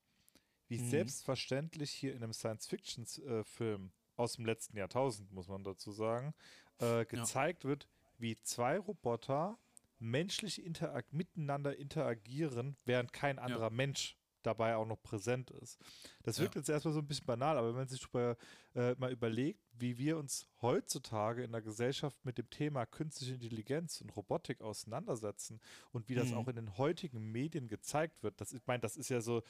wie 0.71 0.79
Mhm. 0.79 0.89
selbstverständlich 0.89 1.91
hier 1.91 2.15
in 2.15 2.23
einem 2.23 2.33
Science-Fiction-Film 2.33 3.91
aus 4.17 4.35
dem 4.35 4.45
letzten 4.47 4.77
Jahrtausend, 4.77 5.33
muss 5.33 5.49
man 5.49 5.65
dazu 5.65 5.91
sagen, 5.93 6.33
äh, 6.79 7.05
gezeigt 7.05 7.65
wird, 7.65 7.89
wie 8.19 8.39
zwei 8.43 8.79
Roboter 8.79 9.59
menschlich 9.99 10.65
interag 10.65 11.13
miteinander 11.13 11.77
interagieren, 11.77 12.77
während 12.85 13.13
kein 13.13 13.39
anderer 13.39 13.71
Mensch 13.71 14.17
dabei 14.43 14.77
auch 14.77 14.87
noch 14.87 15.03
präsent 15.03 15.51
ist. 15.51 15.79
Das 16.23 16.39
wirkt 16.39 16.55
Ja. 16.55 16.61
jetzt 16.61 16.71
erstmal 16.71 16.95
so 16.95 17.01
ein 17.01 17.07
bisschen 17.07 17.27
banal, 17.27 17.59
aber 17.59 17.69
wenn 17.69 17.75
man 17.77 17.89
sich 17.89 18.01
drüber, 18.01 18.39
äh, 18.75 18.95
mal 18.95 19.13
überlegt, 19.13 19.61
wie 19.75 19.99
wir 19.99 20.17
uns 20.17 20.47
heutzutage 20.63 21.43
in 21.43 21.53
der 21.53 21.61
Gesellschaft 21.61 22.25
mit 22.25 22.39
dem 22.39 22.49
Thema 22.49 22.87
künstliche 22.87 23.35
Intelligenz 23.35 24.01
und 24.01 24.09
Robotik 24.17 24.63
auseinandersetzen 24.63 25.61
und 25.93 26.09
wie 26.09 26.15
das 26.15 26.31
Mhm. 26.31 26.37
auch 26.39 26.49
in 26.49 26.57
den 26.57 26.79
heutigen 26.79 27.31
Medien 27.33 27.69
gezeigt 27.69 28.23
wird, 28.23 28.41
das, 28.41 28.53
ich 28.55 28.63
meine, 28.67 28.81
das 28.81 28.97
ist 28.97 29.11
ja 29.11 29.21
so 29.21 29.43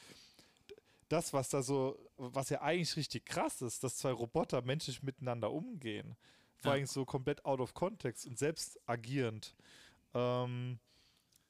das, 1.11 1.33
was 1.33 1.49
da 1.51 1.63
so, 1.63 1.99
was 2.17 2.49
ja 2.51 2.63
eigentlich 2.63 2.97
richtig 2.97 3.27
krass 3.27 3.61
ist, 3.63 3.85
dass 3.85 3.97
zwei 3.97 4.13
Roboter 4.13 4.63
menschlich 4.63 5.03
miteinander 5.03 5.51
umgehen. 5.53 6.17
Vor 6.57 6.71
Ja. 6.73 6.77
allem 6.77 6.87
so 6.87 7.05
komplett 7.05 7.45
out 7.45 7.61
of 7.61 7.75
context 7.75 8.27
und 8.27 8.39
selbst 8.39 8.79
agierend. 8.87 9.55
Ähm, 10.15 10.79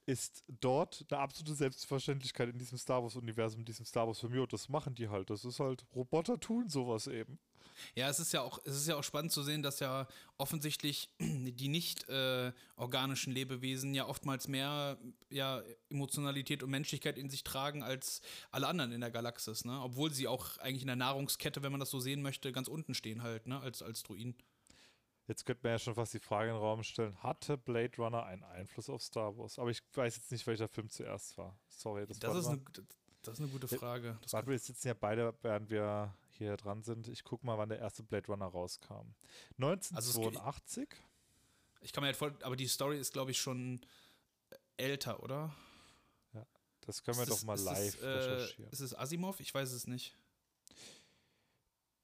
ist 0.06 0.42
dort 0.60 1.04
eine 1.10 1.20
absolute 1.20 1.54
Selbstverständlichkeit 1.54 2.48
in 2.48 2.58
diesem 2.58 2.78
Star 2.78 3.02
Wars-Universum, 3.02 3.60
in 3.60 3.64
diesem 3.66 3.84
Star 3.86 4.06
Wars-Film. 4.06 4.34
Jo, 4.34 4.46
das 4.46 4.68
machen 4.68 4.94
die 4.94 5.08
halt. 5.08 5.30
Das 5.30 5.44
ist 5.44 5.60
halt, 5.60 5.84
Roboter 5.94 6.40
tun 6.40 6.68
sowas 6.68 7.06
eben. 7.06 7.38
Ja, 7.94 8.08
es 8.08 8.20
ist 8.20 8.32
ja 8.32 8.42
auch, 8.42 8.58
es 8.64 8.76
ist 8.76 8.88
ja 8.88 8.96
auch 8.96 9.04
spannend 9.04 9.32
zu 9.32 9.42
sehen, 9.42 9.62
dass 9.62 9.80
ja 9.80 10.06
offensichtlich 10.36 11.08
die 11.20 11.68
nicht 11.68 12.08
äh, 12.08 12.52
organischen 12.76 13.32
Lebewesen 13.32 13.94
ja 13.94 14.06
oftmals 14.06 14.48
mehr 14.48 14.98
ja, 15.28 15.62
Emotionalität 15.88 16.62
und 16.62 16.70
Menschlichkeit 16.70 17.18
in 17.18 17.30
sich 17.30 17.44
tragen 17.44 17.82
als 17.82 18.20
alle 18.50 18.66
anderen 18.68 18.92
in 18.92 19.00
der 19.00 19.10
Galaxis, 19.10 19.64
ne? 19.64 19.80
Obwohl 19.82 20.12
sie 20.12 20.28
auch 20.28 20.58
eigentlich 20.58 20.82
in 20.82 20.88
der 20.88 20.96
Nahrungskette, 20.96 21.62
wenn 21.62 21.72
man 21.72 21.80
das 21.80 21.90
so 21.90 22.00
sehen 22.00 22.22
möchte, 22.22 22.52
ganz 22.52 22.68
unten 22.68 22.94
stehen 22.94 23.22
halt, 23.22 23.46
ne? 23.46 23.60
Als, 23.60 23.82
als 23.82 24.02
Druiden. 24.02 24.36
Jetzt 25.30 25.46
könnte 25.46 25.60
man 25.62 25.74
ja 25.74 25.78
schon 25.78 25.94
fast 25.94 26.12
die 26.12 26.18
Frage 26.18 26.48
in 26.48 26.56
den 26.56 26.60
Raum 26.60 26.82
stellen: 26.82 27.16
Hatte 27.22 27.56
Blade 27.56 27.96
Runner 27.98 28.24
einen 28.24 28.42
Einfluss 28.42 28.90
auf 28.90 29.00
Star 29.00 29.38
Wars? 29.38 29.60
Aber 29.60 29.70
ich 29.70 29.80
weiß 29.94 30.16
jetzt 30.16 30.32
nicht, 30.32 30.44
welcher 30.48 30.66
Film 30.66 30.90
zuerst 30.90 31.38
war. 31.38 31.56
Sorry, 31.68 32.04
das, 32.04 32.18
Das 32.18 32.36
ist, 32.36 32.48
eine, 32.48 32.60
das 33.22 33.34
ist 33.34 33.40
eine 33.40 33.48
gute 33.48 33.68
Frage. 33.68 34.18
Das 34.22 34.32
Warte, 34.32 34.48
wir 34.50 34.58
sitzen 34.58 34.88
ja 34.88 34.94
beide, 34.94 35.34
während 35.42 35.70
wir 35.70 36.14
hier 36.32 36.56
dran 36.56 36.82
sind. 36.82 37.08
Ich 37.08 37.22
gucke 37.24 37.44
mal, 37.44 37.58
wann 37.58 37.68
der 37.68 37.78
erste 37.78 38.02
Blade 38.02 38.26
Runner 38.28 38.46
rauskam. 38.46 39.14
Also 39.60 39.88
es 39.98 40.16
1982? 40.16 40.88
ich 41.82 41.92
kann 41.92 42.02
mir 42.02 42.06
halt 42.08 42.16
voll, 42.16 42.34
aber 42.42 42.56
die 42.56 42.66
Story 42.66 42.98
ist, 42.98 43.12
glaube 43.12 43.30
ich, 43.30 43.38
schon 43.40 43.80
älter, 44.76 45.22
oder? 45.22 45.54
das 46.86 47.02
können 47.04 47.18
wir 47.18 47.22
Ist 47.24 47.30
doch 47.30 47.36
es- 47.36 47.44
mal 47.44 47.60
live 47.60 47.94
es, 47.94 48.00
äh, 48.00 48.06
recherchieren. 48.08 48.70
Ist 48.72 48.80
es 48.80 48.94
Asimov? 48.96 49.38
Ich 49.40 49.54
weiß 49.54 49.70
es 49.70 49.86
nicht. 49.86 50.16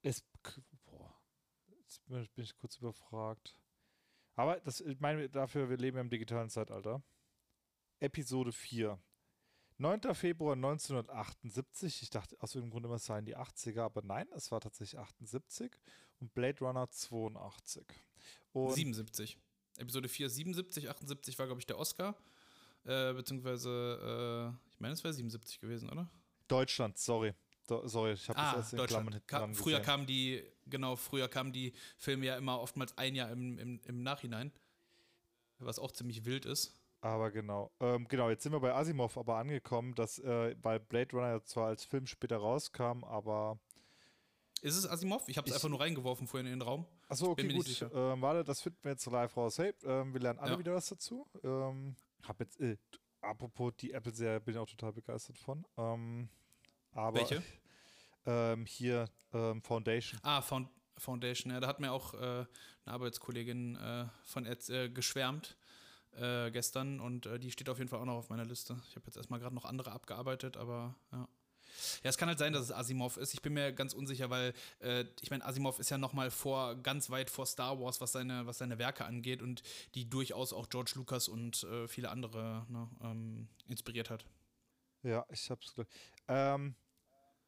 Es, 0.03 0.23
boah, 0.85 1.13
jetzt 1.81 2.05
bin 2.05 2.43
ich, 2.43 2.55
kurz 2.57 2.77
überfragt. 2.77 3.55
Aber 4.35 4.59
das, 4.61 4.79
ich 4.81 4.99
meine, 4.99 5.27
dafür, 5.29 5.69
wir 5.69 5.77
leben 5.77 5.97
ja 5.97 6.01
im 6.01 6.09
digitalen 6.09 6.49
Zeitalter. 6.49 7.01
Episode 7.99 8.51
4. 8.51 8.97
9. 9.79 10.15
Februar 10.15 10.53
1978. 10.53 12.01
Ich 12.01 12.09
dachte 12.09 12.35
aus 12.39 12.55
irgendeinem 12.55 12.71
Grund 12.71 12.85
immer, 12.85 12.95
es 12.95 13.05
seien 13.05 13.25
die 13.25 13.37
80er, 13.37 13.81
aber 13.81 14.01
nein, 14.01 14.27
es 14.35 14.51
war 14.51 14.59
tatsächlich 14.59 14.99
78 14.99 15.71
und 16.19 16.33
Blade 16.33 16.59
Runner 16.59 16.89
82. 16.89 17.85
Und 18.53 18.73
77. 18.73 19.37
Episode 19.77 20.09
4, 20.09 20.29
77, 20.29 20.89
78 20.89 21.37
war, 21.37 21.45
glaube 21.45 21.61
ich, 21.61 21.67
der 21.67 21.77
Oscar. 21.77 22.15
Äh, 22.83 23.13
beziehungsweise, 23.13 24.53
äh, 24.53 24.71
ich 24.73 24.79
meine, 24.79 24.93
es 24.93 25.03
wäre 25.03 25.13
77 25.13 25.59
gewesen, 25.59 25.89
oder? 25.89 26.09
Deutschland, 26.47 26.97
sorry. 26.97 27.33
Do, 27.67 27.85
sorry, 27.85 28.13
ich 28.13 28.29
habe 28.29 28.39
das 28.39 28.55
erst 28.55 28.73
in 28.73 28.85
Klammern 28.85 29.13
hinten 29.13 29.27
Ka 29.27 29.47
früher 29.53 29.81
kamen 29.81 30.07
die, 30.07 30.41
genau, 30.65 30.95
früher 30.95 31.27
kamen 31.27 31.51
die 31.51 31.73
Filme 31.97 32.25
ja 32.25 32.37
immer 32.37 32.61
oftmals 32.61 32.97
ein 32.97 33.13
Jahr 33.13 33.29
im, 33.29 33.59
im, 33.59 33.81
im 33.83 34.03
Nachhinein. 34.03 34.53
Was 35.59 35.79
auch 35.79 35.91
ziemlich 35.91 36.23
wild 36.23 36.45
ist. 36.45 36.76
Aber 37.01 37.31
genau. 37.31 37.71
Ähm, 37.79 38.07
genau, 38.07 38.29
jetzt 38.29 38.43
sind 38.43 38.51
wir 38.51 38.59
bei 38.59 38.73
Asimov 38.73 39.17
aber 39.17 39.37
angekommen, 39.37 39.93
dass, 39.95 40.19
äh, 40.19 40.55
weil 40.61 40.79
Blade 40.79 41.15
Runner 41.15 41.43
zwar 41.43 41.67
als 41.67 41.85
Film 41.85 42.07
später 42.07 42.37
rauskam, 42.37 43.03
aber. 43.03 43.59
Ist 44.61 44.75
es 44.75 44.89
Asimov? 44.89 45.27
Ich 45.29 45.37
habe 45.37 45.47
es 45.47 45.53
einfach 45.53 45.69
nur 45.69 45.79
reingeworfen 45.79 46.25
vorhin 46.25 46.47
in 46.47 46.53
den 46.53 46.61
Raum. 46.63 46.87
Achso, 47.07 47.29
okay, 47.29 47.47
gut. 47.53 47.81
Ähm, 47.93 48.21
warte, 48.21 48.43
das 48.43 48.61
finden 48.61 48.79
wir 48.81 48.91
jetzt 48.91 49.05
live 49.05 49.37
raus. 49.37 49.59
Hey, 49.59 49.73
ähm, 49.83 50.13
wir 50.13 50.21
lernen 50.21 50.39
alle 50.39 50.53
Ja. 50.53 50.59
wieder 50.59 50.73
was 50.73 50.87
dazu. 50.87 51.27
Ähm, 51.43 51.95
hab 52.27 52.39
jetzt, 52.39 52.59
äh, 52.59 52.77
apropos 53.21 53.73
die 53.79 53.91
Apple-Serie, 53.91 54.41
bin 54.41 54.55
ich 54.55 54.59
auch 54.59 54.67
total 54.67 54.93
begeistert 54.93 55.37
von. 55.37 55.65
Ähm, 55.77 56.29
Aber 56.91 57.19
Welche? 57.19 57.43
Ähm, 58.29 58.65
hier 58.65 59.09
ähm, 59.31 59.61
Foundation. 59.61 60.19
Ah, 60.21 60.41
Found 60.41 60.67
Foundation, 60.97 61.53
ja, 61.53 61.61
da 61.61 61.67
hat 61.67 61.79
mir 61.79 61.93
auch 61.93 62.13
äh, 62.13 62.17
eine 62.17 62.47
Arbeitskollegin 62.85 63.77
äh, 63.77 64.07
von 64.25 64.45
Ed, 64.45 64.67
äh, 64.69 64.89
geschwärmt 64.89 65.55
äh, 66.15 66.51
gestern 66.51 66.99
und 66.99 67.25
äh, 67.25 67.39
die 67.39 67.51
steht 67.51 67.69
auf 67.69 67.77
jeden 67.77 67.89
Fall 67.89 67.99
auch 67.99 68.05
noch 68.05 68.15
auf 68.15 68.29
meiner 68.29 68.45
Liste. 68.45 68.77
Ich 68.89 68.95
habe 68.95 69.05
jetzt 69.07 69.17
erstmal 69.17 69.39
gerade 69.39 69.55
noch 69.55 69.65
andere 69.65 69.91
abgearbeitet, 69.91 70.57
aber 70.57 70.95
ja. 71.11 71.27
Ja, 72.03 72.09
es 72.09 72.17
kann 72.17 72.27
halt 72.27 72.39
sein, 72.39 72.53
dass 72.53 72.63
es 72.63 72.71
Asimov 72.71 73.17
ist. 73.17 73.33
Ich 73.33 73.41
bin 73.41 73.53
mir 73.53 73.71
ganz 73.71 73.93
unsicher, 73.93 74.29
weil 74.29 74.53
äh, 74.79 75.05
ich 75.21 75.29
meine, 75.29 75.45
Asimov 75.45 75.79
ist 75.79 75.89
ja 75.89 75.97
noch 75.97 76.13
mal 76.13 76.31
vor 76.31 76.75
ganz 76.75 77.09
weit 77.09 77.29
vor 77.29 77.45
Star 77.45 77.79
Wars, 77.79 78.01
was 78.01 78.11
seine, 78.11 78.47
was 78.47 78.57
seine 78.57 78.79
Werke 78.79 79.05
angeht 79.05 79.41
und 79.41 79.61
die 79.93 80.09
durchaus 80.09 80.53
auch 80.53 80.69
George 80.69 80.93
Lucas 80.95 81.27
und 81.27 81.63
äh, 81.63 81.87
viele 81.87 82.09
andere 82.09 82.65
ne, 82.69 82.89
ähm, 83.03 83.47
inspiriert 83.67 84.09
hat. 84.09 84.25
Ja, 85.03 85.25
ich 85.29 85.49
hab's. 85.51 85.75
Ähm, 86.27 86.75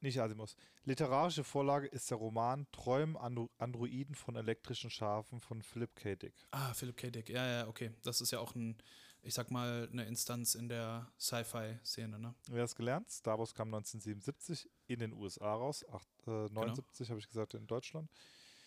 nicht 0.01 0.19
Asimov. 0.19 0.55
Literarische 0.85 1.43
Vorlage 1.43 1.87
ist 1.87 2.09
der 2.09 2.17
Roman 2.17 2.67
Träumen 2.71 3.17
Andro 3.17 3.49
Androiden 3.57 4.15
von 4.15 4.35
elektrischen 4.35 4.89
Schafen 4.89 5.39
von 5.39 5.61
Philip 5.61 5.95
K. 5.95 6.15
Dick. 6.15 6.33
Ah, 6.51 6.73
Philip 6.73 6.97
K. 6.97 7.09
Dick. 7.09 7.29
Ja, 7.29 7.45
ja, 7.47 7.67
okay. 7.67 7.91
Das 8.03 8.21
ist 8.21 8.31
ja 8.31 8.39
auch 8.39 8.55
ein, 8.55 8.77
ich 9.21 9.33
sag 9.33 9.51
mal, 9.51 9.89
eine 9.91 10.05
Instanz 10.05 10.55
in 10.55 10.69
der 10.69 11.11
Sci-Fi-Szene, 11.19 12.19
ne? 12.19 12.35
Wer 12.47 12.63
es 12.63 12.75
gelernt? 12.75 13.09
Star 13.11 13.37
Wars 13.37 13.53
kam 13.53 13.73
1977 13.73 14.69
in 14.87 14.99
den 14.99 15.13
USA 15.13 15.53
raus. 15.53 15.85
Acht, 15.89 16.07
äh, 16.27 16.49
79 16.49 17.09
habe 17.09 17.19
ich 17.19 17.27
gesagt 17.27 17.53
in 17.53 17.67
Deutschland. 17.67 18.09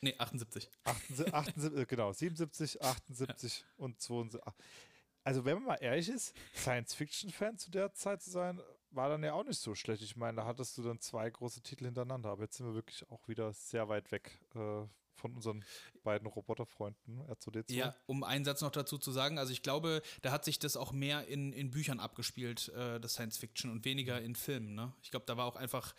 Nee, 0.01 0.15
78. 0.19 0.69
78, 0.85 1.35
78 1.35 1.79
äh, 1.79 1.87
genau, 1.87 2.12
77, 2.12 2.83
78 2.83 3.65
und 3.77 4.01
72. 4.01 4.41
Also, 5.25 5.45
wenn 5.45 5.55
man 5.55 5.65
mal 5.65 5.75
ehrlich 5.77 6.09
ist, 6.09 6.35
Science-Fiction-Fan 6.57 7.57
zu 7.57 7.71
der 7.71 7.93
Zeit 7.95 8.21
zu 8.21 8.31
sein, 8.31 8.61
war 8.95 9.09
dann 9.09 9.23
ja 9.23 9.33
auch 9.35 9.45
nicht 9.45 9.61
so 9.61 9.75
schlecht. 9.75 10.03
Ich 10.03 10.17
meine, 10.17 10.37
da 10.37 10.47
hattest 10.47 10.77
du 10.79 10.83
dann 10.83 11.01
zwei 11.01 11.29
große 11.29 11.63
Titel 11.63 11.85
hintereinander, 11.85 12.31
aber 12.31 12.43
jetzt 12.45 12.57
sind 12.57 12.67
wir 12.67 12.75
wirklich 12.75 13.09
auch 13.11 13.27
wieder 13.29 13.53
sehr 13.53 13.89
weit 13.89 14.13
weg 14.13 14.39
äh, 14.55 14.87
von 15.15 15.35
unseren 15.35 15.65
beiden 16.03 16.27
Roboterfreunden, 16.27 17.23
R2D2. 17.29 17.73
Ja, 17.75 17.95
um 18.07 18.25
einen 18.25 18.45
Satz 18.45 18.61
noch 18.61 18.71
dazu 18.71 18.99
zu 18.99 19.13
sagen, 19.13 19.39
also 19.39 19.53
ich 19.53 19.63
glaube, 19.63 20.03
da 20.23 20.33
hat 20.33 20.45
sich 20.45 20.59
das 20.59 20.77
auch 20.77 20.93
mehr 20.93 21.29
in, 21.29 21.53
in 21.53 21.71
Büchern 21.71 22.01
abgespielt, 22.01 22.69
äh, 22.71 22.99
das 23.01 23.15
Science 23.15 23.39
Fiction, 23.39 23.71
und 23.71 23.85
weniger 23.85 24.21
in 24.21 24.35
Filmen. 24.35 24.75
Ne? 24.75 24.93
Ich 25.03 25.11
glaube, 25.11 25.27
da 25.27 25.37
war 25.37 25.47
auch 25.47 25.57
einfach 25.57 25.95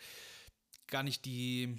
gar 0.86 1.02
nicht 1.02 1.24
die, 1.24 1.78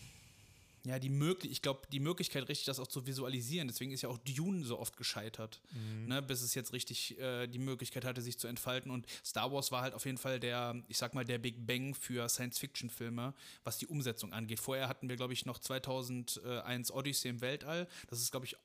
ja, 0.85 0.99
die 0.99 1.09
Möglichkeit, 1.09 1.51
ich 1.51 1.61
glaube, 1.61 1.81
die 1.91 1.99
Möglichkeit, 1.99 2.47
richtig 2.47 2.65
das 2.65 2.79
auch 2.79 2.87
zu 2.87 3.07
visualisieren. 3.07 3.67
Deswegen 3.67 3.91
ist 3.91 4.03
ja 4.03 4.09
auch 4.09 4.19
Dune 4.19 4.63
so 4.63 4.77
oft 4.79 4.95
gescheitert, 4.97 5.61
Mhm. 5.73 6.07
ne, 6.07 6.21
bis 6.21 6.41
es 6.41 6.53
jetzt 6.53 6.73
richtig 6.73 7.19
äh, 7.19 7.47
die 7.47 7.57
Möglichkeit 7.59 8.05
hatte, 8.05 8.21
sich 8.21 8.37
zu 8.37 8.47
entfalten. 8.47 8.91
Und 8.91 9.07
Star 9.25 9.51
Wars 9.51 9.71
war 9.71 9.81
halt 9.81 9.93
auf 9.95 10.05
jeden 10.05 10.17
Fall 10.19 10.39
der, 10.39 10.81
ich 10.87 10.97
sag 10.97 11.13
mal, 11.15 11.25
der 11.25 11.39
Big 11.39 11.65
Bang 11.65 11.95
für 11.95 12.29
Science-Fiction-Filme, 12.29 13.33
was 13.63 13.77
die 13.79 13.87
Umsetzung 13.87 14.31
angeht. 14.31 14.59
Vorher 14.59 14.87
hatten 14.87 15.09
wir, 15.09 15.15
glaube 15.15 15.33
ich, 15.33 15.45
noch 15.45 15.57
2001 15.59 16.91
Odyssey 16.91 17.29
im 17.29 17.41
Weltall. 17.41 17.87
Das 18.07 18.21
ist, 18.21 18.31
glaube 18.31 18.45
ich, 18.45 18.55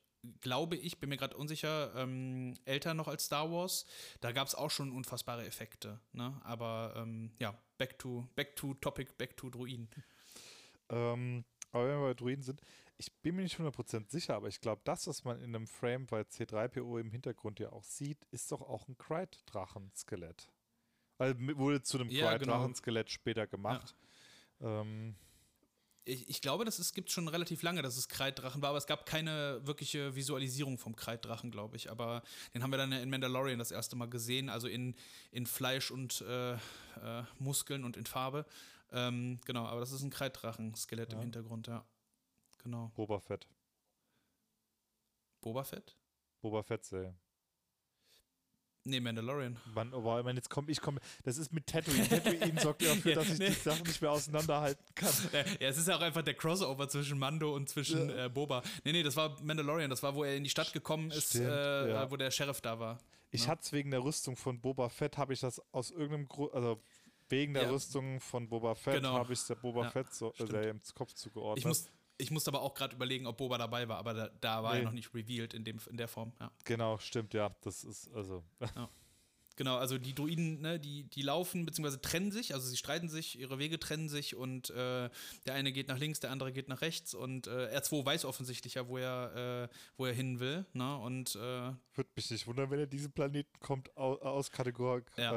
glaube 0.43 0.77
ich, 0.77 0.99
bin 0.99 1.09
mir 1.09 1.17
gerade 1.17 1.35
unsicher, 1.37 1.95
ähm, 1.97 2.55
älter 2.67 2.93
noch 2.93 3.09
als 3.09 3.25
Star 3.25 3.51
Wars. 3.51 3.87
Da 4.21 4.33
gab 4.33 4.47
es 4.47 4.55
auch 4.55 4.71
schon 4.71 4.93
unfassbare 4.93 5.47
Effekte. 5.47 5.99
Ne? 6.13 6.39
Aber 6.45 6.93
ähm, 6.97 7.31
ja, 7.39 7.57
back 7.79 7.99
to, 7.99 8.29
back 8.37 8.55
to 8.57 8.75
Topic, 8.75 9.11
back 9.17 9.39
to 9.39 9.49
Druiden. 9.49 9.89
Ähm, 10.91 11.45
aber 11.73 11.89
wenn 11.89 11.99
wir 12.01 12.09
bei 12.09 12.15
Druiden 12.15 12.43
sind, 12.43 12.61
ich 12.97 13.13
bin 13.23 13.37
mir 13.37 13.43
nicht 13.43 13.59
100% 13.59 14.11
sicher, 14.11 14.35
aber 14.35 14.49
ich 14.49 14.61
glaube, 14.61 14.83
das, 14.85 15.07
was 15.07 15.25
man 15.25 15.39
in 15.39 15.55
einem 15.55 15.67
Frame 15.67 16.07
bei 16.07 16.21
C3PO 16.23 17.01
im 17.01 17.11
Hintergrund 17.11 17.59
ja 17.61 17.71
auch 17.73 17.85
sieht, 17.85 18.25
ist 18.31 18.53
doch 18.53 18.61
auch 18.61 18.89
ein 18.89 18.99
Krayt-Drachen-Skelett. 18.99 20.51
Also 21.19 21.35
wurde 21.57 21.83
zu 21.83 21.99
einem 21.99 22.11
Ja, 22.11 22.37
genau. 22.37 22.53
Krayt-Drachen-Skelett 22.53 23.11
später 23.11 23.47
gemacht. 23.47 23.95
Ähm, 24.61 25.15
Ich, 26.05 26.29
ich 26.29 26.41
glaube, 26.41 26.65
das 26.65 26.93
gibt 26.95 27.11
schon 27.11 27.29
relativ 27.29 27.63
lange, 27.63 27.83
dass 27.83 27.97
es 27.97 28.09
Kreiddrachen 28.09 28.63
war, 28.63 28.71
aber 28.71 28.79
es 28.79 28.87
gab 28.87 29.05
keine 29.07 29.61
wirkliche 29.65 30.15
Visualisierung 30.17 30.79
vom 30.79 30.97
Kreiddrachen, 30.97 31.51
glaube 31.51 31.77
ich. 31.77 31.91
Aber 31.91 32.23
den 32.55 32.63
haben 32.63 32.71
wir 32.71 32.79
dann 32.79 32.91
in 32.93 33.11
Mandalorian 33.11 33.59
das 33.59 33.71
erste 33.71 33.97
Mal 33.97 34.09
gesehen, 34.09 34.49
also 34.49 34.67
in, 34.67 34.97
in 35.31 35.47
Fleisch 35.47 35.91
und 35.91 36.23
äh, 36.23 36.55
äh, 36.55 36.59
Muskeln 37.39 37.85
und 37.85 37.97
in 37.97 38.07
Farbe. 38.07 38.45
Ähm, 38.93 39.41
genau, 39.45 39.67
aber 39.67 39.81
das 39.81 39.93
ist 39.93 40.03
ein 40.03 40.11
Kreiddrachen-Skelett 40.11 41.13
im 41.13 41.19
Ja. 41.19 41.23
Hintergrund, 41.23 41.67
ja. 41.69 41.85
Genau. 42.63 42.91
Boba 42.95 43.21
Fett. 43.21 43.47
Boba 45.41 45.65
Fett? 45.65 45.97
Boba 46.41 46.63
Fett-Serie. 46.63 47.15
Nee, 48.85 48.99
Mandalorian. 49.01 49.59
Mann, 49.75 49.93
oh, 49.93 50.19
ich 50.19 50.25
meine, 50.25 50.39
jetzt 50.39 50.49
komme 50.49 50.71
ich, 50.71 50.81
komme. 50.81 51.01
Das 51.23 51.37
ist 51.37 51.53
mit 51.53 51.67
Tatooine. 51.67 52.09
Tatooine 52.09 52.61
sorgt 52.61 52.83
dafür, 52.83 53.15
dass 53.15 53.29
ich 53.29 53.39
nee. 53.39 53.49
die 53.49 53.53
Sachen 53.55 53.83
nicht 53.87 54.01
mehr 54.01 54.11
auseinanderhalten 54.11 54.85
kann. 54.95 55.13
Ja, 55.33 55.41
ja, 55.61 55.69
es 55.69 55.77
ist 55.77 55.87
ja 55.87 55.97
auch 55.97 56.01
einfach 56.01 56.23
der 56.23 56.35
Crossover 56.35 56.89
zwischen 56.89 57.19
Mando 57.19 57.55
und 57.55 57.69
zwischen 57.69 58.09
Ja. 58.09 58.25
äh, 58.27 58.29
Boba. 58.31 58.63
Nee, 58.85 58.93
nee, 58.93 59.03
das 59.03 59.17
war 59.17 59.39
Mandalorian. 59.43 59.91
Das 59.91 60.03
war, 60.03 60.15
wo 60.15 60.25
er 60.25 60.35
in 60.35 60.45
die 60.45 60.51
Stadt 60.51 60.73
gekommen 60.73 61.11
ist, 61.11 61.29
Stimmt, 61.31 61.47
äh, 61.51 61.91
ja. 61.91 62.11
wo 62.11 62.17
der 62.17 62.31
Sheriff 62.31 62.63
da 62.63 62.79
war. 62.79 62.99
Ich 63.31 63.43
Ja. 63.45 63.49
hatte 63.49 63.63
es 63.65 63.73
wegen 63.73 63.91
der 63.91 64.03
Rüstung 64.03 64.35
von 64.35 64.61
Boba 64.61 64.89
Fett, 64.89 65.19
habe 65.19 65.35
ich 65.35 65.41
das 65.41 65.61
aus 65.73 65.91
irgendeinem 65.91 66.27
Grund, 66.29 66.55
also 66.55 66.83
wegen 67.31 67.55
der 67.55 67.65
Ja. 67.65 67.71
Rüstung 67.71 68.21
von 68.21 68.49
Boba 68.49 68.75
Fett 68.75 68.95
Genau. 68.97 69.15
habe 69.15 69.33
ich 69.33 69.43
der 69.47 69.55
Boba 69.57 69.85
Ja, 69.85 69.91
Fett 69.91 70.13
so, 70.13 70.33
äh, 70.35 70.71
im 70.71 70.81
Kopf 70.95 71.15
zugeordnet. 71.15 71.59
Ich, 71.59 71.65
muss, 71.65 71.89
ich 72.19 72.31
musste 72.31 72.51
aber 72.51 72.61
auch 72.63 72.75
gerade 72.75 72.95
überlegen, 72.95 73.27
ob 73.27 73.37
Boba 73.39 73.57
dabei 73.59 73.89
war, 73.89 73.99
aber 73.99 74.15
da, 74.15 74.29
da 74.41 74.63
war 74.63 74.73
Nee. 74.75 74.81
er 74.81 74.85
noch 74.85 74.93
nicht 74.93 75.15
revealed 75.15 75.55
in, 75.55 75.65
dem, 75.65 75.79
in 75.89 75.97
der 75.97 76.09
Form. 76.09 76.33
Ja. 76.41 76.51
genau, 76.65 76.99
stimmt, 76.99 77.33
ja. 77.35 77.55
Das 77.63 77.85
ist, 77.85 78.13
also, 78.15 78.43
Genau, 79.61 79.77
also 79.77 79.99
die 79.99 80.15
Druiden, 80.15 80.63
ne, 80.63 80.81
die, 80.81 81.03
die 81.05 81.21
laufen 81.21 81.67
bzw. 81.67 81.99
trennen 82.01 82.33
sich, 82.33 82.55
also 82.55 82.67
sie 82.67 82.79
streiten 82.79 83.11
sich, 83.11 83.39
ihre 83.39 83.59
Wege 83.59 83.79
trennen 83.79 84.09
sich 84.09 84.35
und 84.35 84.71
äh, 84.71 85.11
der 85.45 85.53
eine 85.53 85.71
geht 85.71 85.89
nach 85.89 85.99
links, 85.99 86.19
der 86.19 86.31
andere 86.31 86.51
geht 86.51 86.69
nach 86.69 86.81
rechts 86.81 87.13
und 87.13 87.47
äh, 87.47 87.79
R2 87.79 88.03
weiß 88.07 88.25
offensichtlich 88.25 88.73
ja, 88.77 88.89
wo 88.89 88.97
er, 88.97 89.69
äh, 89.71 89.75
wo 89.99 90.07
er 90.07 90.15
hin 90.15 90.41
will. 90.41 90.65
Ne? 90.73 90.97
Und 90.97 91.35
äh, 91.37 91.39
würde 91.39 92.09
mich 92.17 92.31
nicht 92.31 92.47
wundern, 92.47 92.71
wenn 92.71 92.81
er 92.81 92.87
diesen 92.87 93.13
Planeten 93.13 93.53
kommt, 93.61 93.95
au, 93.99 94.15
aus 94.15 94.51
Kategor, 94.51 95.03
Ja. 95.19 95.31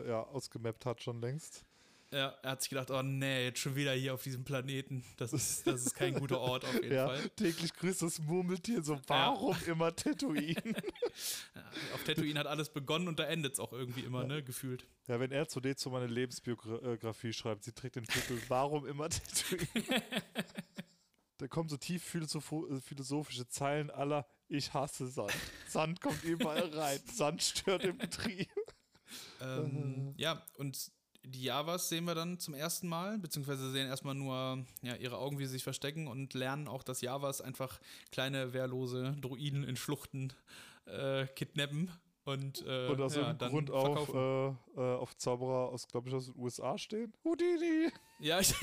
äh, 0.00 0.08
ja, 0.08 0.22
ausgemappt 0.22 0.86
hat 0.86 1.02
schon 1.02 1.20
längst. 1.20 1.66
ja, 2.12 2.28
er 2.42 2.52
hat 2.52 2.62
sich 2.62 2.70
gedacht, 2.70 2.90
oh 2.90 3.02
nee, 3.02 3.44
jetzt 3.44 3.58
schon 3.58 3.76
wieder 3.76 3.92
hier 3.92 4.14
auf 4.14 4.22
diesem 4.22 4.42
Planeten. 4.42 5.04
Das 5.18 5.34
ist, 5.34 5.66
das 5.66 5.84
ist 5.84 5.94
kein 5.94 6.14
guter 6.14 6.40
Ort 6.40 6.64
auf 6.64 6.72
jeden 6.82 6.92
Ja, 6.94 7.08
Fall. 7.08 7.28
täglich 7.36 7.74
grüßt 7.74 8.00
das 8.00 8.20
Murmeltier 8.20 8.82
so, 8.82 8.98
warum 9.06 9.54
immer 9.66 9.94
Tatooine? 9.94 10.54
Ja, 11.54 11.62
auf 11.94 12.04
Tatooine 12.04 12.38
hat 12.38 12.46
alles 12.46 12.68
begonnen 12.68 13.08
und 13.08 13.18
da 13.18 13.24
endet 13.24 13.54
es 13.54 13.60
auch 13.60 13.72
irgendwie 13.72 14.00
immer, 14.00 14.24
ne, 14.24 14.42
gefühlt. 14.42 14.86
ja, 15.08 15.18
wenn 15.20 15.32
er 15.32 15.48
zu 15.48 15.60
D 15.60 15.74
zu 15.74 15.90
meine 15.90 16.06
Lebensbiografie 16.06 17.32
schreibt, 17.32 17.64
sie 17.64 17.72
trägt 17.72 17.96
den 17.96 18.04
Titel 18.04 18.38
Warum 18.48 18.86
immer 18.86 19.08
Tatooine? 19.08 20.02
da 21.38 21.48
kommen 21.48 21.68
so 21.68 21.76
tief 21.76 22.14
äh, 22.14 22.80
philosophische 22.80 23.48
Zeilen 23.48 23.90
aller 23.90 24.26
Ich 24.48 24.72
hasse 24.72 25.08
Sand. 25.08 25.34
Sand 25.68 26.00
kommt 26.00 26.22
überall 26.24 26.68
rein. 26.70 27.00
Sand 27.12 27.42
stört 27.42 27.84
im 27.84 27.98
Betrieb. 27.98 28.50
Ähm, 29.40 30.14
ja, 30.16 30.42
und 30.56 30.90
die 31.26 31.42
Javas 31.42 31.88
sehen 31.88 32.04
wir 32.04 32.14
dann 32.14 32.38
zum 32.38 32.54
ersten 32.54 32.88
Mal, 32.88 33.18
beziehungsweise 33.18 33.70
sehen 33.70 33.88
erstmal 33.88 34.14
nur 34.14 34.64
ja, 34.82 34.94
ihre 34.94 35.18
Augen, 35.18 35.38
wie 35.38 35.46
sie 35.46 35.52
sich 35.52 35.64
verstecken 35.64 36.06
und 36.06 36.34
lernen 36.34 36.68
auch, 36.68 36.82
dass 36.82 37.00
Javas 37.00 37.40
einfach 37.40 37.80
kleine, 38.12 38.52
wehrlose 38.52 39.16
Druiden 39.20 39.64
in 39.64 39.76
Schluchten 39.76 40.32
äh, 40.86 41.26
kidnappen 41.34 41.90
und, 42.24 42.62
äh, 42.66 42.88
Und 42.88 43.00
aus 43.00 43.14
ja, 43.14 43.22
irgendeinem 43.22 43.52
Grund 43.52 43.70
auf, 43.70 44.12
äh, 44.12 44.48
äh, 44.80 44.96
auf 44.96 45.16
Zauberer 45.16 45.68
aus, 45.68 45.86
glaube 45.86 46.08
ich, 46.08 46.14
aus 46.14 46.26
den 46.26 46.34
USA 46.36 46.76
stehen. 46.76 47.14
Houdini! 47.24 47.88
Ja, 48.18 48.40
ich 48.40 48.52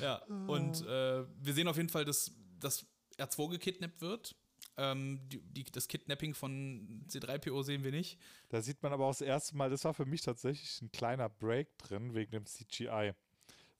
ja, 0.00 0.16
und 0.46 0.82
äh, 0.82 1.24
wir 1.40 1.54
sehen 1.54 1.68
auf 1.68 1.76
jeden 1.76 1.88
Fall, 1.88 2.04
dass, 2.04 2.30
dass 2.60 2.84
R2 3.18 3.52
gekidnappt 3.52 4.02
wird. 4.02 4.36
Ähm, 4.76 5.26
die, 5.30 5.40
die, 5.40 5.64
das 5.64 5.88
Kidnapping 5.88 6.34
von 6.34 7.06
C3PO 7.08 7.62
sehen 7.62 7.82
wir 7.82 7.92
nicht. 7.92 8.20
Da 8.50 8.60
sieht 8.60 8.82
man 8.82 8.92
aber 8.92 9.06
auch 9.06 9.12
das 9.12 9.22
erste 9.22 9.56
Mal, 9.56 9.70
das 9.70 9.84
war 9.84 9.94
für 9.94 10.04
mich 10.04 10.20
tatsächlich 10.20 10.82
ein 10.82 10.92
kleiner 10.92 11.30
Break 11.30 11.78
drin 11.78 12.12
wegen 12.14 12.32
dem 12.32 12.44
CGI. 12.44 13.14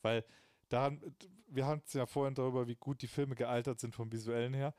Weil 0.01 0.25
daran, 0.69 1.01
wir 1.49 1.67
haben 1.67 1.83
es 1.87 1.93
ja 1.93 2.07
vorhin 2.07 2.35
darüber, 2.35 2.67
wie 2.67 2.77
gut 2.77 3.03
die 3.03 3.07
Filme 3.07 3.35
gealtert 3.35 3.81
sind 3.81 3.95
vom 3.95 4.11
visuellen 4.13 4.55
her. 4.55 4.75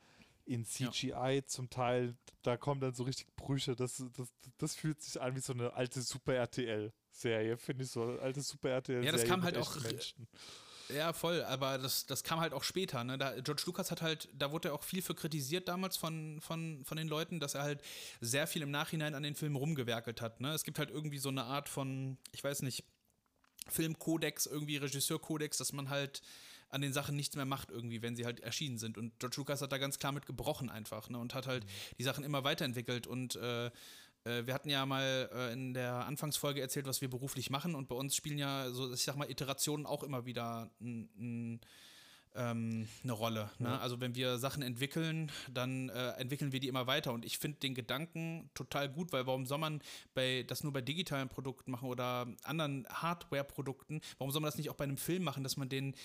In 0.46 0.65
Ja. 0.77 0.91
CGI 0.91 1.44
zum 1.46 1.70
Teil, 1.70 2.15
da 2.41 2.56
kommen 2.56 2.79
dann 2.79 2.94
so 2.94 3.03
richtig 3.03 3.27
Brüche. 3.36 3.75
Das, 3.75 4.01
das, 4.13 4.29
das 4.58 4.75
fühlt 4.75 5.01
sich 5.01 5.20
an 5.22 5.36
wie 5.36 5.41
so 5.41 5.51
eine 5.53 5.74
alte 5.74 6.01
Super 6.01 6.36
RTL-Serie, 6.36 7.58
finde 7.58 7.84
ich 7.84 7.91
so. 7.91 8.03
Eine 8.03 8.20
alte 8.20 8.41
Super 8.41 8.70
RTL-Serie. 8.70 9.06
Ja, 9.06 9.12
das 9.12 9.25
kam 9.27 9.44
halt 9.44 9.58
auch- 9.58 9.75
Menschen. 9.82 10.27
Ja, 10.89 11.12
voll, 11.12 11.44
aber 11.44 11.77
das, 11.79 12.06
das 12.06 12.24
kam 12.24 12.39
halt 12.39 12.53
auch 12.53 12.63
später. 12.63 13.03
Ne? 13.03 13.17
Da, 13.17 13.38
George 13.41 13.63
Lucas 13.65 13.91
hat 13.91 14.01
halt, 14.01 14.29
da 14.34 14.53
wurde 14.53 14.70
er 14.70 14.74
auch 14.74 14.84
viel 14.84 15.01
für 15.01 15.13
kritisiert 15.15 15.67
damals 15.67 15.98
von, 15.98 16.39
von, 16.39 16.86
von 16.86 16.96
den 16.96 17.10
Leuten, 17.10 17.41
dass 17.41 17.56
er 17.56 17.63
halt 17.63 17.82
sehr 18.22 18.48
viel 18.48 18.62
im 18.62 18.72
Nachhinein 18.72 19.13
an 19.13 19.22
den 19.24 19.36
Filmen 19.36 19.58
rumgewerkelt 19.58 20.22
hat. 20.22 20.39
Ne? 20.39 20.53
Es 20.53 20.63
gibt 20.63 20.79
halt 20.79 20.89
irgendwie 20.89 21.17
so 21.17 21.27
eine 21.27 21.44
Art 21.44 21.67
von, 21.67 22.17
ich 22.32 22.41
weiß 22.41 22.62
nicht, 22.62 22.86
Filmkodex, 23.72 24.46
irgendwie 24.46 24.78
Regisseurkodex, 24.78 25.58
dass 25.58 25.74
man 25.74 25.90
halt 25.90 26.22
an 26.70 26.82
den 26.82 26.94
Sachen 26.94 27.16
nichts 27.16 27.36
mehr 27.36 27.46
macht 27.46 27.72
irgendwie, 27.72 28.02
wenn 28.02 28.16
sie 28.16 28.26
halt 28.26 28.42
erschienen 28.42 28.78
sind. 28.78 28.98
Und 28.98 29.18
George 29.20 29.38
Lucas 29.38 29.62
hat 29.62 29.72
da 29.72 29.78
ganz 29.78 30.00
klar 30.00 30.12
mit 30.12 30.26
gebrochen 30.26 30.70
einfach 30.70 31.10
ne? 31.10 31.18
und 31.18 31.34
hat 31.34 31.48
halt 31.48 31.66
die 31.98 32.04
Sachen 32.04 32.24
immer 32.24 32.44
weiterentwickelt 32.44 33.08
und 33.08 33.36
äh, 33.36 33.68
äh, 34.28 34.46
wir 34.46 34.54
hatten 34.54 34.70
ja 34.70 34.86
mal 34.86 35.30
äh, 35.34 35.54
in 35.54 35.74
der 35.74 36.06
Anfangsfolge 36.06 36.62
erzählt, 36.62 36.86
was 36.86 37.02
wir 37.02 37.10
beruflich 37.10 37.50
machen 37.50 37.76
und 37.76 37.88
bei 37.88 37.96
uns 37.96 38.16
spielen 38.16 38.38
ja 38.38 38.70
so, 38.72 38.94
ich 38.94 39.04
sag 39.04 39.16
mal, 39.16 39.30
Iterationen 39.30 39.86
auch 39.86 40.04
immer 40.04 40.26
wieder 40.26 40.70
ein, 40.82 41.10
ein 41.18 41.62
ähm, 42.38 42.88
eine 43.03 43.13
Rolle. 43.13 43.50
Ne? 43.60 43.70
Ja. 43.70 43.79
Also 43.79 44.00
wenn 44.00 44.15
wir 44.15 44.38
Sachen 44.38 44.62
entwickeln, 44.62 45.32
dann 45.53 45.89
äh, 45.89 46.12
entwickeln 46.12 46.51
wir 46.51 46.60
die 46.60 46.67
immer 46.67 46.88
weiter. 46.88 47.13
Und 47.13 47.25
ich 47.25 47.38
finde 47.38 47.60
den 47.60 47.75
Gedanken 47.75 48.50
total 48.53 48.89
gut, 48.89 49.12
weil 49.12 49.25
warum 49.27 49.46
soll 49.46 49.58
man 49.58 49.82
bei, 50.13 50.44
das 50.48 50.63
nur 50.63 50.74
bei 50.74 50.82
digitalen 50.82 51.29
Produkten 51.29 51.72
machen 51.72 51.89
oder 51.89 52.27
anderen 52.44 52.88
Hardware-Produkten? 52.89 54.01
Warum 54.17 54.32
soll 54.32 54.41
man 54.41 54.50
das 54.50 54.58
nicht 54.58 54.70
auch 54.70 54.75
bei 54.75 54.86
einem 54.86 54.98
Film 54.98 55.24
machen, 55.24 55.44
dass 55.44 55.58
man 55.58 55.70
den 55.70 55.96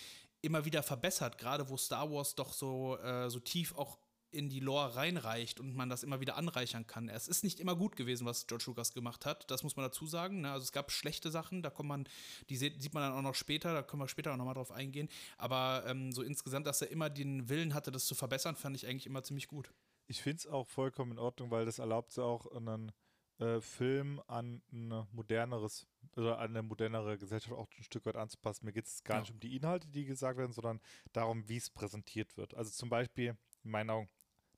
immer 0.43 0.65
wieder 0.65 0.83
verbessert, 0.83 1.39
gerade 1.39 1.69
wo 1.69 1.77
Star 1.77 2.11
Wars 2.11 2.35
doch 2.35 2.53
so, 2.53 2.99
äh, 2.99 3.31
so 3.31 3.39
tief 3.39 3.77
auch 3.77 3.99
in 4.33 4.49
die 4.49 4.61
Lore 4.61 4.97
reinreicht 4.97 5.61
und 5.61 5.75
man 5.75 5.89
das 5.89 6.03
immer 6.03 6.21
wieder 6.21 6.37
anreichern 6.37 6.87
kann. 6.87 7.09
Es 7.09 7.29
ist 7.29 7.45
nicht 7.45 7.61
immer 7.61 7.77
gut 7.77 7.97
gewesen, 7.97 8.27
was 8.27 8.47
George 8.47 8.65
Lucas 8.67 8.93
gemacht 8.93 9.27
hat, 9.27 9.51
das 9.51 9.63
muss 9.63 9.77
man 9.77 9.85
dazu 9.85 10.07
sagen. 10.07 10.43
Ne? 10.43 10.51
Also 10.51 10.65
es 10.65 10.73
gab 10.73 10.91
schlechte 10.91 11.31
Sachen, 11.31 11.63
da 11.63 11.71
kommt 11.71 11.89
man, 11.89 12.09
die 12.49 12.57
sieht 12.57 12.95
man 12.95 13.03
dann 13.03 13.13
auch 13.13 13.23
noch 13.23 13.35
später, 13.35 13.73
da 13.75 13.83
können 13.83 14.03
wir 14.03 14.09
später 14.09 14.33
auch 14.33 14.37
nochmal 14.37 14.55
drauf 14.55 14.73
eingehen. 14.73 15.09
Aber 15.39 15.85
ähm, 15.87 16.13
so 16.13 16.23
insgesamt, 16.23 16.67
dass 16.67 16.83
er 16.83 16.91
immer 16.91 17.11
den 17.11 17.49
Willen 17.49 17.75
hatte, 17.75 17.93
das 17.93 18.07
zu 18.07 18.15
verbessern, 18.15 18.57
fand 18.57 18.77
ich 18.77 18.87
eigentlich 18.87 19.07
immer 19.07 19.23
ziemlich 19.23 19.49
gut. 19.49 19.73
Ich 20.07 20.23
finde 20.23 20.39
es 20.39 20.47
auch 20.47 20.67
vollkommen 20.67 21.13
in 21.13 21.19
Ordnung, 21.19 21.51
weil 21.51 21.65
das 21.65 21.79
erlaubt 21.79 22.13
es 22.13 22.19
auch 22.19 22.51
einen 22.53 22.93
äh, 23.39 23.61
Film 23.61 24.21
an 24.27 24.63
ein 24.73 25.07
moderneres 25.13 25.87
oder 26.17 26.39
an 26.39 26.51
eine 26.51 26.63
modernere 26.63 27.19
Gesellschaft 27.19 27.57
auch 27.57 27.69
ein 27.77 27.83
Stück 27.83 28.07
weit 28.07 28.17
anzupassen. 28.17 28.67
Mir 28.67 28.73
geht 28.73 28.87
es 28.87 29.03
gar 29.05 29.17
ja. 29.17 29.21
nicht 29.23 29.33
um 29.33 29.41
die 29.41 29.57
Inhalte, 29.57 29.89
die 29.89 30.05
gesagt 30.05 30.39
werden, 30.39 30.53
sondern 30.53 30.81
darum, 31.13 31.49
wie 31.49 31.57
es 31.57 31.71
präsentiert 31.71 32.37
wird. 32.37 32.55
Also 32.55 32.71
zum 32.71 32.89
Beispiel, 32.89 33.37
in 33.65 33.71
meinen 33.71 33.91
Augen, 33.91 34.09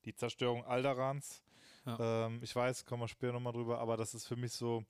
die 0.05 0.15
Zerstörung 0.15 0.63
Alderans. 0.65 1.41
Ja. 1.85 2.27
Ähm, 2.27 2.39
ich 2.41 2.55
weiß, 2.55 2.85
kommen 2.85 3.03
wir 3.03 3.07
später 3.07 3.33
nochmal 3.33 3.53
drüber, 3.53 3.79
aber 3.79 3.97
das 3.97 4.13
ist 4.13 4.27
für 4.27 4.35
mich 4.35 4.53
so, 4.53 4.83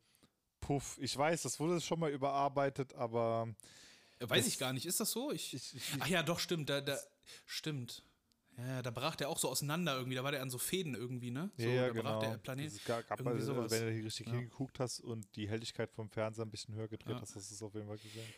puff. 0.61 0.97
Ich 1.01 1.15
weiß, 1.17 1.41
das 1.43 1.59
wurde 1.59 1.79
schon 1.81 1.99
mal 1.99 2.11
überarbeitet, 2.11 2.93
aber. 2.93 3.53
Weiß 4.19 4.47
ich 4.47 4.57
gar 4.57 4.71
nicht, 4.71 4.85
ist 4.85 4.99
das 4.99 5.11
so? 5.11 5.31
Ich, 5.31 5.53
ich, 5.53 5.75
ich, 5.75 5.83
ach 5.99 6.07
ja, 6.07 6.23
doch, 6.23 6.39
stimmt, 6.39 6.69
da, 6.69 6.81
da, 6.81 6.97
stimmt. 7.45 8.03
Ja, 8.57 8.81
da 8.81 8.89
brach 8.89 9.17
der 9.17 9.27
auch 9.27 9.37
so 9.37 9.49
auseinander 9.49 9.97
irgendwie, 9.97 10.15
da 10.15 10.23
war 10.23 10.31
der 10.31 10.41
an 10.41 10.49
so 10.49 10.57
Fäden 10.57 10.95
irgendwie, 10.95 11.29
ne? 11.29 11.51
So, 11.57 11.67
ja, 11.67 11.87
da 11.87 11.93
genau. 11.93 12.19
der 12.21 12.37
Planet. 12.37 12.67
Es 12.67 12.85
gab, 12.85 13.05
gab 13.05 13.21
mal, 13.21 13.37
sowas. 13.41 13.69
wenn 13.69 13.87
du 13.87 13.91
hier 13.91 14.05
richtig 14.05 14.27
ja. 14.27 14.33
hingeguckt 14.33 14.79
hast 14.79 15.01
und 15.01 15.27
die 15.35 15.49
Helligkeit 15.49 15.91
vom 15.91 16.09
Fernseher 16.09 16.45
ein 16.45 16.51
bisschen 16.51 16.73
höher 16.73 16.87
gedreht 16.87 17.15
ja. 17.15 17.21
hast, 17.21 17.35
hast 17.35 17.51
du 17.51 17.55
es 17.55 17.61
auf 17.61 17.73
jeden 17.73 17.87
Fall 17.87 17.97
gesehen 17.97 18.33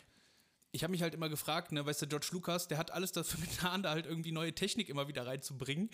ich 0.72 0.82
habe 0.82 0.90
mich 0.90 1.02
halt 1.02 1.14
immer 1.14 1.28
gefragt, 1.28 1.72
ne, 1.72 1.84
weißt 1.84 2.02
du, 2.02 2.06
George 2.06 2.28
Lucas, 2.32 2.68
der 2.68 2.78
hat 2.78 2.90
alles 2.90 3.12
dafür 3.12 3.40
getan, 3.46 3.82
da 3.82 3.90
halt 3.90 4.06
irgendwie 4.06 4.32
neue 4.32 4.54
Technik 4.54 4.88
immer 4.88 5.08
wieder 5.08 5.26
reinzubringen. 5.26 5.90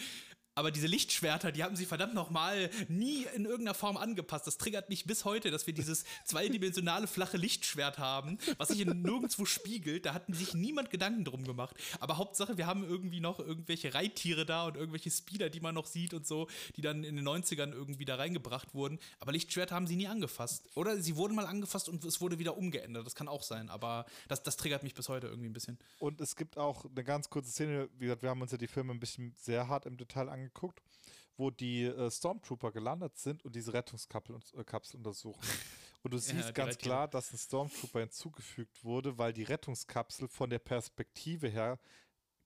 Aber 0.56 0.70
diese 0.70 0.86
Lichtschwerter, 0.86 1.50
die 1.50 1.64
haben 1.64 1.74
sie 1.74 1.84
verdammt 1.84 2.14
nochmal 2.14 2.70
nie 2.88 3.26
in 3.34 3.44
irgendeiner 3.44 3.74
Form 3.74 3.96
angepasst. 3.96 4.46
Das 4.46 4.56
triggert 4.56 4.88
mich 4.88 5.04
bis 5.04 5.24
heute, 5.24 5.50
dass 5.50 5.66
wir 5.66 5.74
dieses 5.74 6.04
zweidimensionale 6.24 7.08
flache 7.08 7.36
Lichtschwert 7.36 7.98
haben, 7.98 8.38
was 8.56 8.68
sich 8.68 8.84
nirgendwo 8.84 9.44
spiegelt. 9.46 10.06
Da 10.06 10.14
hat 10.14 10.24
sich 10.28 10.54
niemand 10.54 10.90
Gedanken 10.90 11.24
drum 11.24 11.44
gemacht. 11.44 11.76
Aber 11.98 12.18
Hauptsache, 12.18 12.56
wir 12.56 12.66
haben 12.66 12.84
irgendwie 12.84 13.18
noch 13.18 13.40
irgendwelche 13.40 13.94
Reittiere 13.94 14.46
da 14.46 14.66
und 14.66 14.76
irgendwelche 14.76 15.10
Speeder, 15.10 15.50
die 15.50 15.58
man 15.58 15.74
noch 15.74 15.86
sieht 15.86 16.14
und 16.14 16.24
so, 16.24 16.46
die 16.76 16.82
dann 16.82 17.02
in 17.02 17.16
den 17.16 17.26
90ern 17.26 17.72
irgendwie 17.72 18.04
da 18.04 18.14
reingebracht 18.14 18.74
wurden. 18.74 19.00
Aber 19.18 19.32
Lichtschwerter 19.32 19.74
haben 19.74 19.88
sie 19.88 19.96
nie 19.96 20.06
angefasst. 20.06 20.68
Oder 20.76 21.00
sie 21.00 21.16
wurden 21.16 21.34
mal 21.34 21.46
angefasst 21.46 21.88
und 21.88 22.04
es 22.04 22.20
wurde 22.20 22.38
wieder 22.38 22.56
umgeändert. 22.56 23.04
Das 23.04 23.16
kann 23.16 23.26
auch 23.26 23.42
sein. 23.42 23.70
Aber 23.70 24.06
das, 24.28 24.44
das 24.44 24.56
triggert 24.56 24.84
mich 24.84 24.94
bis 24.94 25.08
heute 25.08 25.26
irgendwie 25.26 25.48
ein 25.48 25.52
bisschen. 25.52 25.78
Und 25.98 26.20
es 26.20 26.36
gibt 26.36 26.58
auch 26.58 26.84
eine 26.84 27.02
ganz 27.02 27.28
kurze 27.28 27.50
Szene, 27.50 27.88
wie 27.98 28.04
gesagt, 28.04 28.22
wir 28.22 28.30
haben 28.30 28.40
uns 28.40 28.52
ja 28.52 28.58
die 28.58 28.68
Filme 28.68 28.92
ein 28.92 29.00
bisschen 29.00 29.34
sehr 29.36 29.66
hart 29.66 29.86
im 29.86 29.96
Detail 29.96 30.28
angeschaut 30.28 30.43
angeguckt, 30.44 30.82
wo 31.36 31.50
die 31.50 31.84
äh, 31.84 32.10
Stormtrooper 32.10 32.72
gelandet 32.72 33.18
sind 33.18 33.44
und 33.44 33.54
diese 33.54 33.72
Rettungskapsel 33.72 34.36
äh, 34.56 34.96
untersuchen. 34.96 35.42
Und 36.02 36.12
du 36.12 36.18
siehst 36.18 36.46
ja, 36.46 36.52
ganz 36.52 36.78
klar, 36.78 37.08
dass 37.08 37.32
ein 37.32 37.38
Stormtrooper 37.38 38.00
hinzugefügt 38.00 38.84
wurde, 38.84 39.18
weil 39.18 39.32
die 39.32 39.42
Rettungskapsel 39.42 40.28
von 40.28 40.50
der 40.50 40.60
Perspektive 40.60 41.48
her 41.48 41.78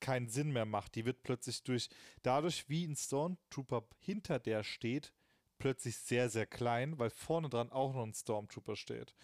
keinen 0.01 0.29
Sinn 0.29 0.53
mehr 0.53 0.65
macht. 0.65 0.95
Die 0.95 1.05
wird 1.05 1.23
plötzlich 1.23 1.63
durch, 1.65 1.89
dadurch 2.23 2.69
wie 2.69 2.85
ein 2.85 2.97
Stormtrooper 2.97 3.85
hinter 3.99 4.39
der 4.39 4.63
steht, 4.63 5.13
plötzlich 5.59 5.97
sehr, 5.99 6.31
sehr 6.31 6.47
klein, 6.47 6.99
weil 6.99 7.11
vorne 7.11 7.49
dran 7.49 7.73
auch 7.73 7.93
noch 7.93 8.05
ein 8.05 8.15
Stormtrooper 8.15 8.77
steht. 8.77 9.15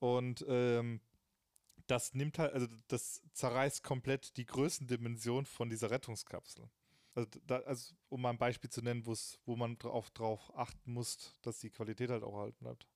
Und 0.00 0.44
ähm, 0.48 1.00
das 1.86 2.14
nimmt 2.14 2.38
halt, 2.38 2.52
also 2.52 2.66
das 2.88 3.22
zerreißt 3.32 3.82
komplett 3.82 4.36
die 4.36 4.44
Größendimension 4.44 5.46
von 5.46 5.70
dieser 5.70 5.90
Rettungskapsel. 5.90 6.68
Also, 7.14 7.28
da, 7.46 7.58
also 7.60 7.94
um 8.08 8.22
mal 8.22 8.30
ein 8.30 8.38
Beispiel 8.38 8.70
zu 8.70 8.82
nennen, 8.82 9.04
wo 9.06 9.56
man 9.56 9.78
drauf, 9.78 10.10
drauf 10.10 10.52
achten 10.56 10.92
muss, 10.92 11.32
dass 11.42 11.58
die 11.58 11.70
Qualität 11.70 12.10
halt 12.10 12.22
auch 12.22 12.34
erhalten 12.34 12.58
bleibt. 12.60 12.86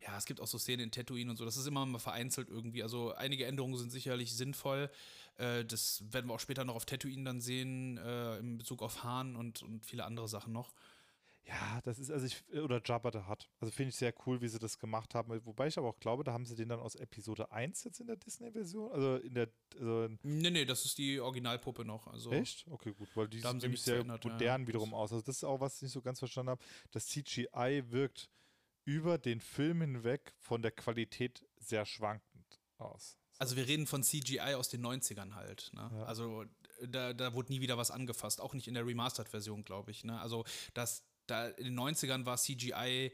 Ja, 0.00 0.16
es 0.18 0.26
gibt 0.26 0.40
auch 0.40 0.46
so 0.46 0.58
Szenen 0.58 0.84
in 0.84 0.90
Tatooine 0.90 1.30
und 1.30 1.36
so. 1.36 1.44
Das 1.44 1.56
ist 1.56 1.66
immer 1.66 1.86
mal 1.86 1.98
vereinzelt 1.98 2.48
irgendwie. 2.50 2.82
Also 2.82 3.14
einige 3.14 3.46
Änderungen 3.46 3.76
sind 3.76 3.90
sicherlich 3.90 4.36
sinnvoll. 4.36 4.90
Äh, 5.36 5.64
das 5.64 6.04
werden 6.12 6.26
wir 6.28 6.34
auch 6.34 6.40
später 6.40 6.64
noch 6.64 6.74
auf 6.76 6.84
Tatooine 6.84 7.24
dann 7.24 7.40
sehen, 7.40 7.96
äh, 7.98 8.38
in 8.38 8.58
Bezug 8.58 8.82
auf 8.82 9.04
Hahn 9.04 9.36
und, 9.36 9.62
und 9.62 9.86
viele 9.86 10.04
andere 10.04 10.28
Sachen 10.28 10.52
noch. 10.52 10.74
Ja, 11.48 11.80
das 11.84 12.00
ist, 12.00 12.10
also 12.10 12.26
ich, 12.26 12.44
oder 12.58 12.80
Jabba 12.84 13.12
the 13.12 13.28
Hutt. 13.28 13.48
Also 13.60 13.70
finde 13.72 13.90
ich 13.90 13.96
sehr 13.96 14.12
cool, 14.26 14.40
wie 14.40 14.48
sie 14.48 14.58
das 14.58 14.78
gemacht 14.78 15.14
haben. 15.14 15.40
Wobei 15.44 15.68
ich 15.68 15.78
aber 15.78 15.88
auch 15.88 16.00
glaube, 16.00 16.24
da 16.24 16.32
haben 16.32 16.44
sie 16.44 16.56
den 16.56 16.68
dann 16.68 16.80
aus 16.80 16.96
Episode 16.96 17.52
1 17.52 17.84
jetzt 17.84 18.00
in 18.00 18.08
der 18.08 18.16
Disney-Version. 18.16 18.90
Also 18.90 19.16
in 19.16 19.34
der. 19.34 19.48
Also 19.74 20.08
nee, 20.22 20.50
nee, 20.50 20.64
das 20.64 20.84
ist 20.84 20.98
die 20.98 21.20
Originalpuppe 21.20 21.84
noch. 21.84 22.08
Also 22.08 22.32
Echt? 22.32 22.66
Okay, 22.68 22.92
gut, 22.92 23.08
weil 23.14 23.28
die 23.28 23.40
sieht 23.40 23.62
nämlich 23.62 23.82
sehr 23.82 23.96
verändert, 23.96 24.24
modern 24.24 24.62
ja. 24.62 24.68
wiederum 24.68 24.92
aus. 24.92 25.12
Also 25.12 25.24
das 25.24 25.36
ist 25.36 25.44
auch, 25.44 25.60
was 25.60 25.76
ich 25.76 25.82
nicht 25.82 25.92
so 25.92 26.02
ganz 26.02 26.18
verstanden 26.18 26.50
habe. 26.50 26.64
Das 26.90 27.06
CGI 27.06 27.84
wirkt 27.90 28.28
über 28.84 29.16
den 29.16 29.40
Film 29.40 29.82
hinweg 29.82 30.34
von 30.38 30.62
der 30.62 30.72
Qualität 30.72 31.46
sehr 31.58 31.86
schwankend 31.86 32.60
aus. 32.78 33.18
Also 33.38 33.56
wir 33.56 33.68
reden 33.68 33.86
von 33.86 34.02
CGI 34.02 34.54
aus 34.54 34.68
den 34.68 34.84
90ern 34.84 35.34
halt. 35.34 35.70
Ne? 35.74 35.90
Ja. 35.92 36.04
Also 36.04 36.44
da, 36.82 37.12
da 37.12 37.34
wurde 37.34 37.52
nie 37.52 37.60
wieder 37.60 37.76
was 37.76 37.90
angefasst, 37.90 38.40
auch 38.40 38.54
nicht 38.54 38.66
in 38.66 38.74
der 38.74 38.86
Remastered-Version, 38.86 39.64
glaube 39.64 39.90
ich. 39.90 40.04
Ne? 40.04 40.18
Also 40.20 40.44
das, 40.74 41.04
da 41.26 41.48
in 41.48 41.64
den 41.64 41.78
90ern 41.78 42.24
war 42.24 42.36
CGI 42.36 43.12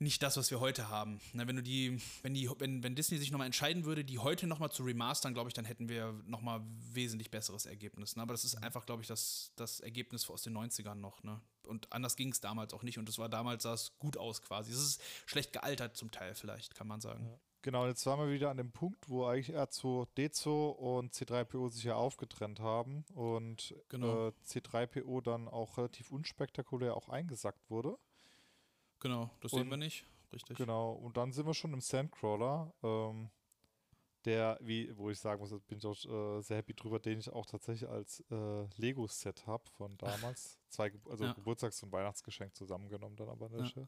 nicht 0.00 0.22
das, 0.22 0.38
was 0.38 0.50
wir 0.50 0.60
heute 0.60 0.88
haben. 0.88 1.20
Na, 1.34 1.46
wenn 1.46 1.56
du 1.56 1.62
die, 1.62 2.00
wenn 2.22 2.32
die, 2.32 2.50
wenn, 2.58 2.82
wenn 2.82 2.94
Disney 2.94 3.18
sich 3.18 3.30
nochmal 3.30 3.46
entscheiden 3.46 3.84
würde, 3.84 4.02
die 4.02 4.18
heute 4.18 4.46
nochmal 4.46 4.72
zu 4.72 4.82
remastern, 4.82 5.34
glaube 5.34 5.50
ich, 5.50 5.54
dann 5.54 5.66
hätten 5.66 5.90
wir 5.90 6.12
nochmal 6.26 6.62
wesentlich 6.92 7.30
besseres 7.30 7.66
Ergebnis. 7.66 8.16
Ne? 8.16 8.22
Aber 8.22 8.32
das 8.32 8.44
ist 8.44 8.56
mhm. 8.56 8.64
einfach, 8.64 8.86
glaube 8.86 9.02
ich, 9.02 9.08
das, 9.08 9.52
das 9.56 9.80
Ergebnis 9.80 10.28
aus 10.30 10.42
den 10.42 10.56
90ern 10.56 10.94
noch. 10.94 11.22
Ne? 11.22 11.38
Und 11.64 11.92
anders 11.92 12.16
ging 12.16 12.32
es 12.32 12.40
damals 12.40 12.72
auch 12.72 12.82
nicht. 12.82 12.98
Und 12.98 13.10
es 13.10 13.18
war 13.18 13.28
damals 13.28 13.62
sah 13.62 13.74
es 13.74 13.92
gut 13.98 14.16
aus 14.16 14.40
quasi. 14.40 14.72
Es 14.72 14.78
ist 14.78 15.02
schlecht 15.26 15.52
gealtert 15.52 15.98
zum 15.98 16.10
Teil, 16.10 16.34
vielleicht, 16.34 16.74
kann 16.74 16.88
man 16.88 17.02
sagen. 17.02 17.26
Ja. 17.26 17.38
Genau, 17.62 17.86
jetzt 17.86 18.06
waren 18.06 18.18
wir 18.20 18.32
wieder 18.32 18.50
an 18.50 18.56
dem 18.56 18.72
Punkt, 18.72 19.08
wo 19.08 19.26
eigentlich 19.26 19.54
R2D2 19.54 20.70
und 20.70 21.12
C3PO 21.12 21.68
sich 21.68 21.84
ja 21.84 21.94
aufgetrennt 21.94 22.60
haben 22.60 23.04
und 23.14 23.74
genau. 23.90 24.28
äh, 24.28 24.32
C3PO 24.46 25.22
dann 25.22 25.46
auch 25.46 25.76
relativ 25.76 26.10
unspektakulär 26.10 26.96
auch 26.96 27.10
eingesackt 27.10 27.68
wurde. 27.68 27.98
Genau, 29.00 29.30
das 29.40 29.52
und, 29.52 29.60
sehen 29.60 29.70
wir 29.70 29.76
nicht, 29.76 30.06
richtig. 30.32 30.56
Genau, 30.56 30.92
und 30.92 31.18
dann 31.18 31.32
sind 31.32 31.46
wir 31.46 31.54
schon 31.54 31.74
im 31.74 31.82
Sandcrawler, 31.82 32.72
ähm, 32.82 33.30
der, 34.24 34.58
wie, 34.60 34.96
wo 34.96 35.10
ich 35.10 35.18
sagen 35.18 35.40
muss, 35.40 35.50
bin 35.66 35.78
ich 35.78 35.86
auch 35.86 35.96
äh, 36.04 36.42
sehr 36.42 36.58
happy 36.58 36.74
drüber, 36.74 36.98
den 36.98 37.18
ich 37.18 37.30
auch 37.30 37.46
tatsächlich 37.46 37.88
als 37.88 38.20
äh, 38.30 38.64
Lego-Set 38.76 39.46
habe 39.46 39.64
von 39.70 39.96
damals. 39.98 40.58
Zwei, 40.68 40.92
also 41.08 41.24
ja. 41.24 41.32
Geburtstags- 41.32 41.82
und 41.82 41.92
Weihnachtsgeschenk 41.92 42.54
zusammengenommen 42.54 43.16
dann 43.16 43.28
aber 43.28 43.48
nicht. 43.48 43.76
Ja. 43.76 43.86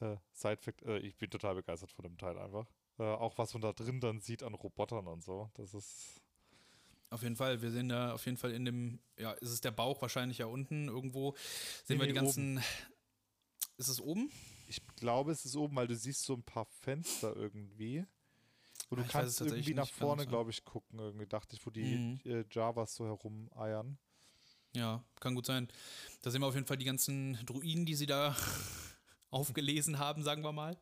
Äh, 0.00 0.16
Side-Fact, 0.32 0.82
äh, 0.82 0.98
ich 0.98 1.16
bin 1.16 1.30
total 1.30 1.54
begeistert 1.54 1.90
von 1.90 2.04
dem 2.04 2.16
Teil 2.18 2.38
einfach. 2.38 2.66
Äh, 2.98 3.02
auch 3.02 3.36
was 3.38 3.52
man 3.54 3.62
da 3.62 3.72
drin 3.72 4.00
dann 4.00 4.20
sieht 4.20 4.42
an 4.42 4.54
Robotern 4.54 5.06
und 5.06 5.22
so. 5.22 5.50
Das 5.54 5.74
ist. 5.74 6.20
Auf 7.10 7.22
jeden 7.22 7.36
Fall, 7.36 7.62
wir 7.62 7.70
sehen 7.70 7.88
da 7.88 8.12
auf 8.12 8.24
jeden 8.26 8.36
Fall 8.36 8.52
in 8.52 8.66
dem, 8.66 9.00
ja, 9.16 9.32
ist 9.32 9.50
es 9.50 9.60
der 9.62 9.70
Bauch 9.70 10.02
wahrscheinlich 10.02 10.38
ja 10.38 10.46
unten 10.46 10.88
irgendwo, 10.88 11.34
sehen 11.84 11.96
nee, 11.96 12.00
wir 12.00 12.06
die 12.08 12.12
ganzen. 12.12 12.58
Oben. 12.58 12.64
Ist 13.78 13.88
es 13.88 14.00
oben? 14.00 14.30
Ich 14.66 14.86
glaube, 14.96 15.32
es 15.32 15.44
ist 15.44 15.56
oben, 15.56 15.76
weil 15.76 15.86
du 15.86 15.96
siehst 15.96 16.24
so 16.24 16.34
ein 16.34 16.42
paar 16.42 16.66
Fenster 16.66 17.34
irgendwie. 17.34 18.04
Und 18.90 18.98
du 18.98 19.04
ah, 19.04 19.08
kannst 19.08 19.40
irgendwie 19.40 19.74
nach 19.74 19.88
vorne, 19.88 20.26
glaube 20.26 20.50
ich, 20.50 20.64
gucken, 20.64 20.98
irgendwie 20.98 21.26
dachte 21.26 21.54
ich, 21.54 21.64
wo 21.64 21.70
die 21.70 21.96
mhm. 21.96 22.20
äh, 22.24 22.44
Javas 22.50 22.94
so 22.94 23.06
herumeiern. 23.06 23.98
Ja, 24.74 25.02
kann 25.20 25.34
gut 25.34 25.46
sein. 25.46 25.68
Da 26.22 26.30
sehen 26.30 26.40
wir 26.40 26.46
auf 26.46 26.54
jeden 26.54 26.66
Fall 26.66 26.76
die 26.76 26.84
ganzen 26.84 27.38
Druiden, 27.46 27.86
die 27.86 27.94
sie 27.94 28.06
da 28.06 28.36
aufgelesen 29.30 29.98
haben, 29.98 30.22
sagen 30.22 30.42
wir 30.42 30.52
mal, 30.52 30.76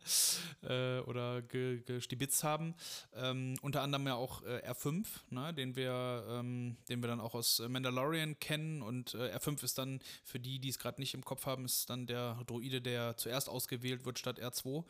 äh, 0.62 1.00
oder 1.00 1.42
ge, 1.42 1.82
gestibitzt 1.82 2.44
haben. 2.44 2.74
Ähm, 3.14 3.56
unter 3.62 3.82
anderem 3.82 4.06
ja 4.06 4.14
auch 4.14 4.42
äh, 4.42 4.62
R5, 4.70 5.06
ne, 5.30 5.52
den, 5.52 5.76
wir, 5.76 6.24
ähm, 6.28 6.76
den 6.88 7.02
wir 7.02 7.09
dann 7.09 7.20
auch 7.20 7.35
aus 7.35 7.61
Mandalorian 7.66 8.38
kennen. 8.38 8.82
Und 8.82 9.14
äh, 9.14 9.37
R5 9.37 9.64
ist 9.64 9.78
dann, 9.78 10.00
für 10.24 10.38
die, 10.38 10.59
die 10.59 10.68
es 10.68 10.78
gerade 10.78 11.00
nicht 11.00 11.14
im 11.14 11.24
Kopf 11.24 11.46
haben, 11.46 11.64
ist 11.64 11.90
dann 11.90 12.06
der 12.06 12.42
Droide, 12.46 12.80
der 12.80 13.16
zuerst 13.16 13.48
ausgewählt 13.48 14.04
wird 14.04 14.18
statt 14.18 14.40
R2. 14.40 14.85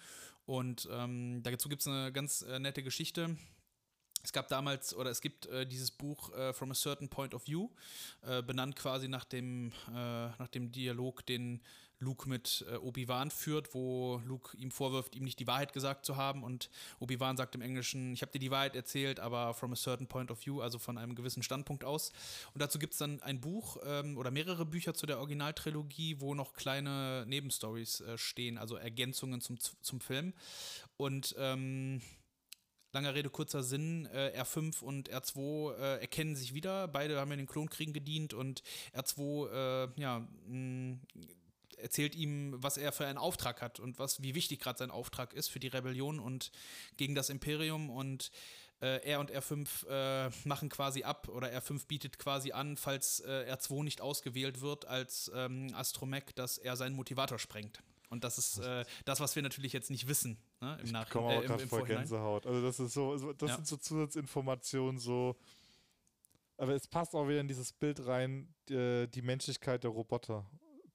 Und 0.45 0.89
ähm, 0.93 1.43
dazu 1.43 1.69
gibt 1.69 1.81
es 1.81 1.89
eine 1.89 2.13
ganz 2.13 2.43
äh, 2.43 2.59
nette 2.59 2.83
Geschichte. 2.83 3.37
Es 4.23 4.33
gab 4.33 4.49
damals 4.49 4.93
oder 4.93 5.11
es 5.11 5.21
gibt 5.21 5.47
äh, 5.47 5.67
dieses 5.67 5.93
Buch 5.93 6.33
äh, 6.35 6.53
From 6.53 6.73
a 6.73 6.75
Certain 6.75 7.09
Point 7.09 7.33
of 7.33 7.47
View, 7.47 7.69
äh, 8.23 8.43
benannt 8.43 8.75
quasi 8.75 9.07
nach 9.07 9.25
dem, 9.25 9.71
äh, 9.89 9.93
nach 9.95 10.49
dem 10.49 10.73
Dialog, 10.73 11.25
den 11.27 11.63
Luke 11.99 12.29
mit 12.29 12.65
äh, 12.71 12.77
Obi-Wan 12.77 13.31
führt, 13.31 13.75
wo 13.75 14.21
Luke 14.25 14.57
ihm 14.57 14.71
vorwirft, 14.71 15.15
ihm 15.15 15.25
nicht 15.25 15.39
die 15.39 15.47
Wahrheit 15.47 15.73
gesagt 15.73 16.05
zu 16.05 16.17
haben 16.17 16.43
und 16.43 16.71
Obi-Wan 16.99 17.37
sagt 17.37 17.55
im 17.55 17.63
Englischen, 17.63 18.13
ich 18.13 18.23
habe 18.23 18.33
dir 18.33 18.39
die 18.39 18.51
Wahrheit 18.51 18.77
erzählt, 18.77 19.21
aber 19.21 19.55
from 19.55 19.73
a 19.73 19.77
certain 19.77 20.07
point 20.07 20.31
of 20.31 20.45
view, 20.45 20.61
also 20.61 20.79
von 20.79 20.99
einem 20.99 21.15
gewissen 21.15 21.43
Standpunkt 21.43 21.85
aus. 21.85 22.13
Und 22.53 22.63
dazu 22.63 22.79
gibt 22.79 22.93
es 22.93 22.99
dann 22.99 23.23
ein 23.23 23.41
Buch 23.41 23.79
ähm, 23.85 24.19
oder 24.19 24.31
mehrere 24.31 24.67
Bücher 24.67 24.95
zu 24.95 25.07
der 25.07 25.19
Originaltrilogie, 25.19 26.21
wo 26.21 26.35
noch 26.35 26.55
kleine 26.55 27.25
Nebenstories 27.27 28.01
äh, 28.01 28.19
stehen, 28.19 28.59
also 28.59 28.77
Ergänzungen 28.77 29.41
zum, 29.41 29.59
zum 29.59 30.01
Film. 30.01 30.35
Und 30.97 31.35
ähm, 31.39 32.03
Langer 32.93 33.15
Rede, 33.15 33.29
kurzer 33.29 33.63
Sinn, 33.63 34.07
äh, 34.07 34.33
R5 34.41 34.83
und 34.83 35.11
R2 35.11 35.75
äh, 35.75 36.01
erkennen 36.01 36.35
sich 36.35 36.55
wieder. 36.55 36.89
Beide 36.89 37.21
haben 37.21 37.31
in 37.33 37.37
den 37.37 37.47
Klonkriegen 37.47 37.93
gedient 37.93 38.33
und 38.33 38.63
R2 38.95 39.51
äh, 39.51 39.89
ja, 40.01 40.27
mh, 40.47 40.97
erzählt 41.77 42.15
ihm, 42.15 42.55
was 42.63 42.77
er 42.77 42.93
für 42.93 43.07
einen 43.07 43.19
Auftrag 43.19 43.63
hat 43.63 43.81
und 43.81 43.99
was, 43.99 44.23
wie 44.23 44.35
wichtig 44.35 44.61
gerade 44.61 44.79
sein 44.79 44.91
Auftrag 44.91 45.33
ist 45.35 45.49
für 45.49 45.61
die 45.61 45.69
Rebellion 45.69 46.19
und 46.19 46.51
gegen 46.97 47.15
das 47.15 47.31
Imperium. 47.31 47.91
Und 47.91 48.31
äh, 48.81 49.03
er 49.05 49.21
und 49.21 49.33
R5 49.33 49.87
äh, 49.89 50.31
machen 50.45 50.69
quasi 50.69 51.03
ab 51.03 51.29
oder 51.29 51.49
R5 51.49 51.87
bietet 51.87 52.19
quasi 52.19 52.53
an, 52.53 52.77
falls 52.77 53.21
äh, 53.21 53.53
R2 53.53 53.85
nicht 53.85 54.01
ausgewählt 54.01 54.61
wird 54.61 54.87
als 54.87 55.31
ähm, 55.35 55.73
Astromech, 55.75 56.35
dass 56.35 56.59
er 56.59 56.77
seinen 56.77 56.95
Motivator 56.95 57.39
sprengt. 57.39 57.83
Und 58.09 58.23
das 58.23 58.39
ist 58.39 58.59
äh, 58.59 58.85
das, 59.05 59.21
was 59.21 59.35
wir 59.35 59.43
natürlich 59.43 59.73
jetzt 59.73 59.91
nicht 59.91 60.07
wissen 60.09 60.39
ne, 60.61 60.79
im 60.83 60.93
Nachhinein. 60.93 61.03
Ich 61.03 61.11
komme 61.11 61.27
auch 61.27 61.43
äh, 61.43 61.47
gerade 61.47 61.67
voll 61.67 61.85
Gänsehaut. 61.85 62.47
Also 62.47 62.63
das 62.63 62.79
ist 62.79 62.93
so, 62.93 63.33
das 63.33 63.51
ja. 63.51 63.57
sind 63.57 63.67
so 63.67 63.77
Zusatzinformationen, 63.77 65.01
so. 65.01 65.37
Aber 66.59 66.75
es 66.75 66.87
passt 66.87 67.15
auch 67.15 67.29
wieder 67.29 67.41
in 67.41 67.49
dieses 67.49 67.73
Bild 67.73 68.07
rein, 68.07 68.55
die, 68.69 69.09
die 69.13 69.23
Menschlichkeit 69.23 69.85
der 69.85 69.91
Roboter 69.91 70.47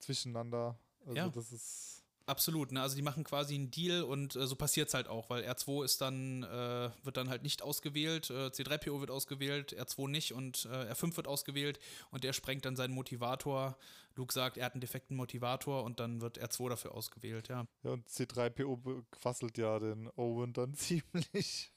zwischeneinander. 0.01 0.77
Also 1.05 1.15
ja. 1.15 1.29
das 1.29 1.51
ist. 1.51 1.97
Absolut, 2.27 2.71
ne? 2.71 2.81
Also 2.81 2.95
die 2.95 3.01
machen 3.01 3.23
quasi 3.23 3.55
einen 3.55 3.71
Deal 3.71 4.03
und 4.03 4.35
äh, 4.35 4.45
so 4.45 4.55
passiert 4.55 4.87
es 4.87 4.93
halt 4.93 5.07
auch, 5.07 5.29
weil 5.29 5.43
R2 5.43 5.83
ist 5.83 6.01
dann, 6.01 6.43
äh, 6.43 6.89
wird 7.03 7.17
dann 7.17 7.29
halt 7.29 7.41
nicht 7.41 7.61
ausgewählt, 7.63 8.29
äh, 8.29 8.47
C3PO 8.47 8.99
wird 8.99 9.09
ausgewählt, 9.09 9.75
R2 9.77 10.07
nicht 10.07 10.33
und 10.33 10.65
äh, 10.71 10.93
R5 10.93 11.17
wird 11.17 11.27
ausgewählt 11.27 11.79
und 12.11 12.23
der 12.23 12.31
sprengt 12.31 12.63
dann 12.63 12.75
seinen 12.75 12.93
Motivator. 12.93 13.75
Luke 14.15 14.31
sagt, 14.31 14.57
er 14.57 14.65
hat 14.67 14.73
einen 14.73 14.81
defekten 14.81 15.17
Motivator 15.17 15.83
und 15.83 15.99
dann 15.99 16.21
wird 16.21 16.39
R2 16.39 16.69
dafür 16.69 16.93
ausgewählt, 16.93 17.49
ja. 17.49 17.65
Ja, 17.83 17.91
und 17.91 18.07
C3PO 18.07 19.03
quasselt 19.11 19.57
ja 19.57 19.79
den 19.79 20.07
Owen 20.15 20.53
dann 20.53 20.73
ziemlich. 20.75 21.73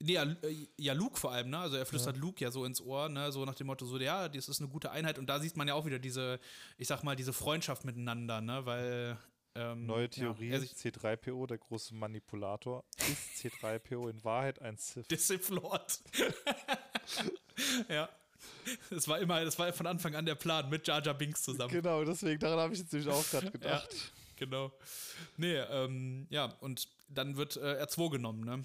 Nee, 0.00 0.12
ja, 0.12 0.22
äh, 0.22 0.68
ja, 0.76 0.92
Luke 0.92 1.18
vor 1.18 1.32
allem, 1.32 1.50
ne? 1.50 1.58
Also 1.58 1.76
er 1.76 1.84
flüstert 1.84 2.16
ja. 2.16 2.22
Luke 2.22 2.42
ja 2.42 2.50
so 2.50 2.64
ins 2.64 2.80
Ohr, 2.80 3.08
ne? 3.08 3.32
So 3.32 3.44
nach 3.44 3.54
dem 3.54 3.66
Motto, 3.66 3.84
so, 3.84 3.98
ja, 3.98 4.28
das 4.28 4.48
ist 4.48 4.60
eine 4.60 4.68
gute 4.68 4.90
Einheit. 4.90 5.18
Und 5.18 5.26
da 5.26 5.40
sieht 5.40 5.56
man 5.56 5.66
ja 5.66 5.74
auch 5.74 5.86
wieder 5.86 5.98
diese, 5.98 6.38
ich 6.76 6.86
sag 6.86 7.02
mal, 7.02 7.16
diese 7.16 7.32
Freundschaft 7.32 7.84
miteinander, 7.84 8.40
ne? 8.40 8.64
Weil. 8.64 9.18
Ähm, 9.54 9.86
Neue 9.86 10.08
Theorie, 10.08 10.50
ja, 10.50 10.58
C3PO, 10.58 11.46
der 11.48 11.58
große 11.58 11.94
Manipulator, 11.94 12.84
ist 12.98 13.44
C3PO 13.44 14.08
in 14.08 14.22
Wahrheit 14.22 14.60
ein 14.60 14.76
Sith. 14.76 15.08
Der 15.08 15.18
Sith 15.18 15.48
Lord. 15.48 16.00
ja. 17.88 18.08
Das 18.90 19.08
war 19.08 19.18
immer, 19.18 19.44
das 19.44 19.58
war 19.58 19.72
von 19.72 19.86
Anfang 19.86 20.14
an 20.14 20.26
der 20.26 20.36
Plan 20.36 20.68
mit 20.68 20.86
Jar 20.86 21.02
Jar 21.02 21.14
Binks 21.14 21.42
zusammen. 21.42 21.72
Genau, 21.72 22.04
deswegen, 22.04 22.38
daran 22.38 22.60
habe 22.60 22.74
ich 22.74 22.80
jetzt 22.80 22.92
nämlich 22.92 23.12
auch 23.12 23.28
gerade 23.30 23.50
gedacht. 23.50 23.92
Ja, 23.92 24.36
genau. 24.36 24.70
Nee, 25.36 25.56
ähm, 25.56 26.26
ja, 26.30 26.54
und 26.60 26.86
dann 27.08 27.36
wird 27.36 27.56
äh, 27.56 27.82
R2 27.82 28.10
genommen. 28.10 28.44
Ne? 28.44 28.64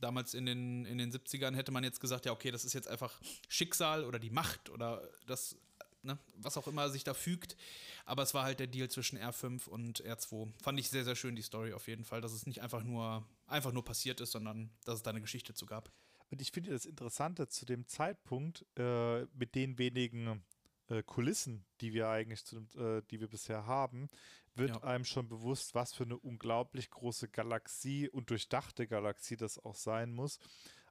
Damals 0.00 0.34
in 0.34 0.46
den, 0.46 0.84
in 0.86 0.98
den 0.98 1.12
70ern 1.12 1.54
hätte 1.54 1.72
man 1.72 1.84
jetzt 1.84 2.00
gesagt, 2.00 2.26
ja, 2.26 2.32
okay, 2.32 2.50
das 2.50 2.64
ist 2.64 2.72
jetzt 2.72 2.88
einfach 2.88 3.20
Schicksal 3.48 4.04
oder 4.04 4.18
die 4.18 4.30
Macht 4.30 4.70
oder 4.70 5.02
das, 5.26 5.56
ne, 6.02 6.18
was 6.36 6.56
auch 6.56 6.66
immer 6.66 6.88
sich 6.90 7.04
da 7.04 7.14
fügt. 7.14 7.56
Aber 8.04 8.22
es 8.22 8.34
war 8.34 8.44
halt 8.44 8.60
der 8.60 8.66
Deal 8.66 8.88
zwischen 8.88 9.18
R5 9.18 9.68
und 9.68 10.02
R2. 10.04 10.50
Fand 10.62 10.78
ich 10.78 10.88
sehr, 10.88 11.04
sehr 11.04 11.16
schön, 11.16 11.36
die 11.36 11.42
Story 11.42 11.72
auf 11.72 11.86
jeden 11.86 12.04
Fall, 12.04 12.20
dass 12.20 12.32
es 12.32 12.46
nicht 12.46 12.62
einfach 12.62 12.82
nur, 12.82 13.26
einfach 13.46 13.72
nur 13.72 13.84
passiert 13.84 14.20
ist, 14.20 14.32
sondern 14.32 14.70
dass 14.84 14.96
es 14.96 15.02
da 15.02 15.10
eine 15.10 15.20
Geschichte 15.20 15.54
zu 15.54 15.66
gab. 15.66 15.90
Und 16.30 16.40
ich 16.40 16.50
finde 16.50 16.70
das 16.70 16.86
Interessante 16.86 17.48
zu 17.48 17.66
dem 17.66 17.86
Zeitpunkt, 17.86 18.64
äh, 18.78 19.26
mit 19.34 19.54
den 19.54 19.76
wenigen 19.76 20.42
äh, 20.88 21.02
Kulissen, 21.02 21.64
die 21.80 21.92
wir 21.92 22.08
eigentlich, 22.08 22.44
zu, 22.44 22.58
äh, 22.76 23.02
die 23.10 23.20
wir 23.20 23.28
bisher 23.28 23.66
haben, 23.66 24.08
wird 24.54 24.70
ja. 24.70 24.82
einem 24.82 25.04
schon 25.04 25.28
bewusst, 25.28 25.74
was 25.74 25.92
für 25.92 26.04
eine 26.04 26.18
unglaublich 26.18 26.90
große 26.90 27.28
Galaxie 27.28 28.08
und 28.08 28.30
durchdachte 28.30 28.86
Galaxie 28.86 29.36
das 29.36 29.58
auch 29.58 29.74
sein 29.74 30.12
muss. 30.12 30.38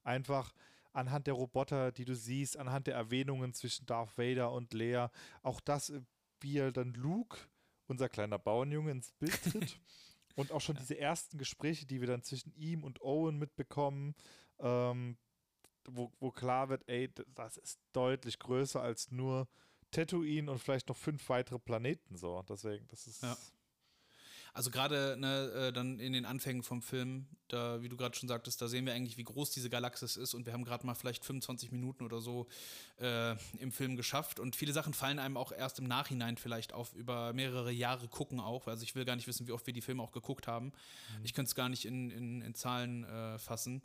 Einfach 0.03 0.53
anhand 0.93 1.27
der 1.27 1.35
Roboter, 1.35 1.91
die 1.91 2.05
du 2.05 2.15
siehst, 2.15 2.57
anhand 2.57 2.87
der 2.87 2.95
Erwähnungen 2.95 3.53
zwischen 3.53 3.85
Darth 3.85 4.17
Vader 4.17 4.51
und 4.51 4.73
Leia, 4.73 5.11
auch 5.43 5.59
das, 5.59 5.89
äh, 5.89 6.01
wie 6.39 6.57
er 6.57 6.71
dann 6.71 6.93
Luke, 6.93 7.37
unser 7.87 8.09
kleiner 8.09 8.39
Bauernjunge, 8.39 8.91
ins 8.91 9.11
Bild 9.11 9.43
tritt. 9.43 9.79
und 10.35 10.51
auch 10.51 10.61
schon 10.61 10.77
diese 10.77 10.97
ersten 10.97 11.37
Gespräche, 11.37 11.85
die 11.85 11.99
wir 11.99 12.07
dann 12.07 12.23
zwischen 12.23 12.53
ihm 12.55 12.83
und 12.83 13.01
Owen 13.01 13.37
mitbekommen, 13.37 14.15
ähm, 14.59 15.17
wo, 15.87 16.11
wo 16.19 16.31
klar 16.31 16.69
wird, 16.69 16.87
ey, 16.87 17.11
das 17.35 17.57
ist 17.57 17.79
deutlich 17.91 18.39
größer 18.39 18.81
als 18.81 19.11
nur 19.11 19.47
Tatooine 19.91 20.49
und 20.51 20.59
vielleicht 20.59 20.89
noch 20.89 20.97
fünf 20.97 21.27
weitere 21.29 21.59
Planeten 21.59 22.17
so. 22.17 22.43
Deswegen, 22.47 22.87
das 22.89 23.07
ist. 23.07 23.23
Ja. 23.23 23.37
Also 24.53 24.69
gerade 24.69 25.15
ne, 25.17 25.67
äh, 25.67 25.73
dann 25.73 25.99
in 25.99 26.11
den 26.11 26.25
Anfängen 26.25 26.61
vom 26.61 26.81
Film, 26.81 27.27
da, 27.47 27.81
wie 27.81 27.87
du 27.87 27.95
gerade 27.95 28.17
schon 28.17 28.27
sagtest, 28.27 28.61
da 28.61 28.67
sehen 28.67 28.85
wir 28.85 28.93
eigentlich, 28.93 29.15
wie 29.15 29.23
groß 29.23 29.51
diese 29.51 29.69
Galaxis 29.69 30.17
ist 30.17 30.33
und 30.33 30.45
wir 30.45 30.51
haben 30.51 30.65
gerade 30.65 30.85
mal 30.85 30.93
vielleicht 30.93 31.23
25 31.23 31.71
Minuten 31.71 32.03
oder 32.03 32.19
so 32.19 32.47
äh, 32.99 33.31
im 33.59 33.71
Film 33.71 33.95
geschafft 33.95 34.41
und 34.41 34.57
viele 34.57 34.73
Sachen 34.73 34.93
fallen 34.93 35.19
einem 35.19 35.37
auch 35.37 35.53
erst 35.53 35.79
im 35.79 35.85
Nachhinein 35.85 36.35
vielleicht 36.35 36.73
auf, 36.73 36.93
über 36.95 37.31
mehrere 37.31 37.71
Jahre 37.71 38.09
gucken 38.09 38.41
auch. 38.41 38.67
Also 38.67 38.83
ich 38.83 38.93
will 38.93 39.05
gar 39.05 39.15
nicht 39.15 39.27
wissen, 39.27 39.47
wie 39.47 39.53
oft 39.53 39.65
wir 39.67 39.73
die 39.73 39.81
Filme 39.81 40.03
auch 40.03 40.11
geguckt 40.11 40.47
haben. 40.47 40.65
Mhm. 40.65 41.23
Ich 41.23 41.33
könnte 41.33 41.47
es 41.47 41.55
gar 41.55 41.69
nicht 41.69 41.85
in, 41.85 42.11
in, 42.11 42.41
in 42.41 42.53
Zahlen 42.53 43.05
äh, 43.05 43.39
fassen. 43.39 43.81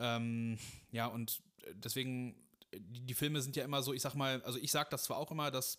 Ähm, 0.00 0.58
ja, 0.90 1.06
und 1.06 1.42
deswegen 1.74 2.34
die, 2.74 3.06
die 3.06 3.14
Filme 3.14 3.40
sind 3.40 3.56
ja 3.56 3.64
immer 3.64 3.82
so, 3.82 3.92
ich 3.92 4.02
sag 4.02 4.14
mal, 4.14 4.42
also 4.42 4.58
ich 4.58 4.70
sag 4.70 4.90
das 4.90 5.04
zwar 5.04 5.18
auch 5.18 5.30
immer, 5.30 5.50
dass 5.50 5.78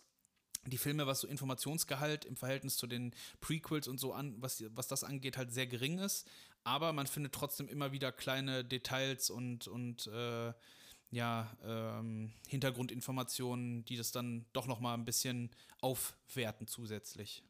die 0.66 0.78
Filme, 0.78 1.06
was 1.06 1.20
so 1.20 1.28
Informationsgehalt 1.28 2.24
im 2.24 2.36
Verhältnis 2.36 2.76
zu 2.76 2.86
den 2.86 3.14
Prequels 3.40 3.88
und 3.88 3.98
so 3.98 4.12
an, 4.12 4.34
was, 4.40 4.62
was 4.74 4.88
das 4.88 5.04
angeht, 5.04 5.36
halt 5.36 5.52
sehr 5.52 5.66
gering 5.66 5.98
ist. 5.98 6.28
Aber 6.64 6.92
man 6.92 7.06
findet 7.06 7.32
trotzdem 7.32 7.68
immer 7.68 7.92
wieder 7.92 8.12
kleine 8.12 8.64
Details 8.64 9.30
und, 9.30 9.66
und 9.68 10.06
äh, 10.08 10.52
ja, 11.10 11.56
ähm, 11.64 12.32
Hintergrundinformationen, 12.46 13.84
die 13.86 13.96
das 13.96 14.12
dann 14.12 14.46
doch 14.52 14.66
nochmal 14.66 14.94
ein 14.94 15.04
bisschen 15.04 15.50
aufwerten 15.80 16.66
zusätzlich. 16.66 17.42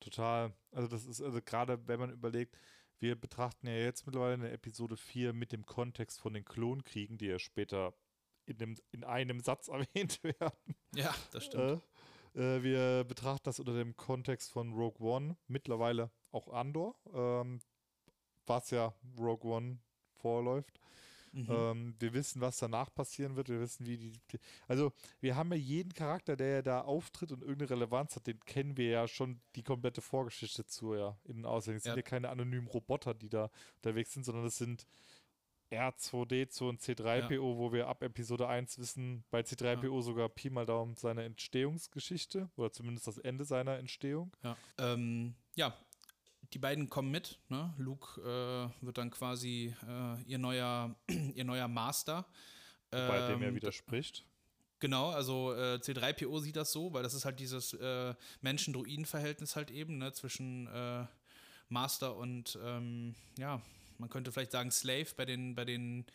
Total. 0.00 0.52
Also 0.70 0.88
das 0.88 1.06
ist, 1.06 1.20
also 1.20 1.40
gerade 1.42 1.88
wenn 1.88 1.98
man 1.98 2.12
überlegt, 2.12 2.56
wir 3.00 3.16
betrachten 3.16 3.66
ja 3.66 3.74
jetzt 3.74 4.06
mittlerweile 4.06 4.34
eine 4.34 4.50
Episode 4.50 4.96
4 4.96 5.32
mit 5.32 5.52
dem 5.52 5.66
Kontext 5.66 6.20
von 6.20 6.34
den 6.34 6.44
Klonkriegen, 6.44 7.16
die 7.16 7.26
ja 7.26 7.38
später 7.38 7.94
in, 8.48 8.58
dem, 8.58 8.76
in 8.92 9.04
einem 9.04 9.40
Satz 9.40 9.68
erwähnt 9.68 10.22
werden. 10.22 10.74
Ja, 10.94 11.14
das 11.32 11.44
stimmt. 11.44 11.82
Äh, 12.34 12.56
äh, 12.56 12.62
wir 12.62 13.04
betrachten 13.04 13.44
das 13.44 13.58
unter 13.58 13.74
dem 13.74 13.96
Kontext 13.96 14.52
von 14.52 14.72
Rogue 14.72 15.06
One, 15.06 15.36
mittlerweile 15.46 16.10
auch 16.30 16.48
Andor, 16.48 16.94
ähm, 17.12 17.60
was 18.46 18.70
ja 18.70 18.94
Rogue 19.18 19.50
One 19.50 19.78
vorläuft. 20.16 20.80
Mhm. 21.32 21.46
Ähm, 21.50 21.94
wir 21.98 22.14
wissen, 22.14 22.40
was 22.40 22.58
danach 22.58 22.92
passieren 22.94 23.36
wird. 23.36 23.48
Wir 23.48 23.60
wissen, 23.60 23.86
wie 23.86 23.98
die, 23.98 24.12
die, 24.12 24.38
Also, 24.66 24.92
wir 25.20 25.36
haben 25.36 25.50
ja 25.52 25.58
jeden 25.58 25.92
Charakter, 25.92 26.36
der 26.36 26.48
ja 26.48 26.62
da 26.62 26.80
auftritt 26.80 27.32
und 27.32 27.42
irgendeine 27.42 27.70
Relevanz 27.70 28.16
hat, 28.16 28.26
den 28.26 28.40
kennen 28.40 28.76
wir 28.76 28.88
ja 28.88 29.08
schon 29.08 29.40
die 29.54 29.62
komplette 29.62 30.00
Vorgeschichte 30.00 30.64
zu, 30.64 30.94
ja, 30.94 31.18
in 31.24 31.36
den 31.36 31.44
Aussehen. 31.44 31.76
Es 31.76 31.84
ja. 31.84 31.92
sind 31.92 31.98
ja 31.98 32.08
keine 32.08 32.30
anonymen 32.30 32.66
Roboter, 32.66 33.14
die 33.14 33.28
da 33.28 33.50
unterwegs 33.76 34.12
sind, 34.12 34.24
sondern 34.24 34.46
es 34.46 34.56
sind 34.56 34.86
R2D2 35.70 36.62
und 36.64 36.80
C3PO, 36.80 37.32
ja. 37.32 37.40
wo 37.40 37.72
wir 37.72 37.88
ab 37.88 38.02
Episode 38.02 38.48
1 38.48 38.78
wissen, 38.78 39.24
bei 39.30 39.40
C3PO 39.40 39.96
ja. 39.96 40.02
sogar 40.02 40.28
Pi 40.28 40.50
mal 40.50 40.66
Daumen 40.66 40.96
seine 40.96 41.24
Entstehungsgeschichte 41.24 42.48
oder 42.56 42.72
zumindest 42.72 43.06
das 43.06 43.18
Ende 43.18 43.44
seiner 43.44 43.78
Entstehung. 43.78 44.32
Ja, 44.42 44.56
ähm, 44.78 45.34
ja. 45.56 45.76
die 46.52 46.58
beiden 46.58 46.88
kommen 46.88 47.10
mit. 47.10 47.38
Ne? 47.48 47.74
Luke 47.76 48.20
äh, 48.20 48.84
wird 48.84 48.98
dann 48.98 49.10
quasi 49.10 49.74
äh, 49.86 50.22
ihr, 50.22 50.38
neuer, 50.38 50.94
ihr 51.34 51.44
neuer 51.44 51.68
Master. 51.68 52.26
Bei 52.90 53.18
ähm, 53.20 53.28
dem 53.28 53.42
er 53.42 53.54
widerspricht. 53.54 54.24
Genau, 54.80 55.10
also 55.10 55.52
äh, 55.54 55.78
C3PO 55.82 56.40
sieht 56.40 56.56
das 56.56 56.72
so, 56.72 56.92
weil 56.92 57.02
das 57.02 57.12
ist 57.12 57.24
halt 57.24 57.40
dieses 57.40 57.72
äh, 57.74 58.14
Menschen-Druiden-Verhältnis 58.42 59.56
halt 59.56 59.70
eben 59.70 59.98
ne, 59.98 60.12
zwischen 60.12 60.68
äh, 60.68 61.04
Master 61.68 62.16
und 62.16 62.58
ähm, 62.62 63.14
ja, 63.36 63.60
man 63.98 64.08
könnte 64.08 64.32
vielleicht 64.32 64.52
sagen 64.52 64.70
Slave. 64.70 65.08
Bei 65.16 65.24
den, 65.24 65.54
bei 65.54 65.64
den 65.64 66.06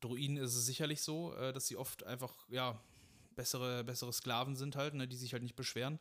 Druiden 0.00 0.36
ist 0.36 0.54
es 0.54 0.66
sicherlich 0.66 1.02
so, 1.02 1.34
äh, 1.34 1.52
dass 1.52 1.66
sie 1.66 1.76
oft 1.76 2.04
einfach, 2.04 2.34
ja, 2.48 2.80
bessere, 3.40 3.84
bessere 3.84 4.12
Sklaven 4.12 4.54
sind 4.54 4.76
halt, 4.76 4.94
ne, 4.94 5.08
die 5.08 5.16
sich 5.16 5.32
halt 5.32 5.42
nicht 5.42 5.56
beschweren. 5.56 5.98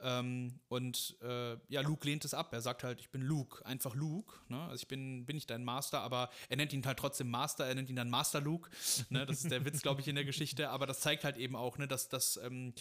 Ähm, 0.00 0.60
und 0.68 1.16
äh, 1.22 1.56
ja, 1.68 1.80
Luke 1.80 2.06
lehnt 2.06 2.24
es 2.24 2.34
ab. 2.34 2.52
Er 2.52 2.60
sagt 2.60 2.84
halt, 2.84 3.00
ich 3.00 3.10
bin 3.10 3.22
Luke, 3.22 3.64
einfach 3.66 3.94
Luke. 3.96 4.38
Ne? 4.48 4.60
Also 4.62 4.82
ich 4.82 4.88
bin, 4.88 5.26
bin 5.26 5.34
nicht 5.34 5.50
dein 5.50 5.64
Master, 5.64 6.00
aber 6.00 6.30
er 6.48 6.56
nennt 6.56 6.72
ihn 6.72 6.84
halt 6.86 6.98
trotzdem 6.98 7.30
Master, 7.30 7.66
er 7.66 7.74
nennt 7.74 7.90
ihn 7.90 7.96
dann 7.96 8.10
Master 8.10 8.40
Luke. 8.40 8.70
Ne? 9.10 9.26
Das 9.26 9.42
ist 9.42 9.50
der 9.50 9.64
Witz, 9.64 9.82
glaube 9.82 10.00
ich, 10.00 10.08
in 10.08 10.14
der 10.14 10.24
Geschichte. 10.24 10.70
Aber 10.70 10.86
das 10.86 11.00
zeigt 11.00 11.24
halt 11.24 11.36
eben 11.36 11.56
auch, 11.56 11.78
ne, 11.78 11.88
dass, 11.88 12.08
dass, 12.08 12.36
ähm, 12.36 12.74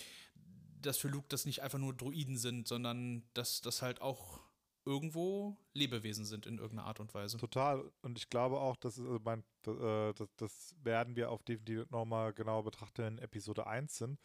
dass 0.81 0.97
für 0.97 1.07
Luke 1.07 1.27
das 1.29 1.45
nicht 1.45 1.63
einfach 1.63 1.79
nur 1.79 1.95
Druiden 1.95 2.37
sind, 2.37 2.67
sondern 2.67 3.23
dass 3.33 3.61
das 3.61 3.81
halt 3.81 4.01
auch 4.01 4.41
irgendwo 4.87 5.57
Lebewesen 5.73 6.25
sind 6.25 6.45
in 6.45 6.57
irgendeiner 6.57 6.87
Art 6.87 6.99
und 6.99 7.13
Weise. 7.13 7.37
Total. 7.37 7.83
Und 8.01 8.17
ich 8.17 8.29
glaube 8.29 8.59
auch, 8.59 8.77
dass 8.77 8.97
also 8.97 9.19
mein, 9.23 9.43
äh, 9.67 10.13
das, 10.13 10.29
das 10.37 10.75
werden 10.81 11.15
wir 11.15 11.29
auf 11.29 11.43
definitiv 11.43 11.89
nochmal 11.91 12.33
genauer 12.33 12.63
betrachten 12.63 13.03
in 13.03 13.17
Episode 13.19 13.67
1 13.67 13.97
sind. 13.97 14.19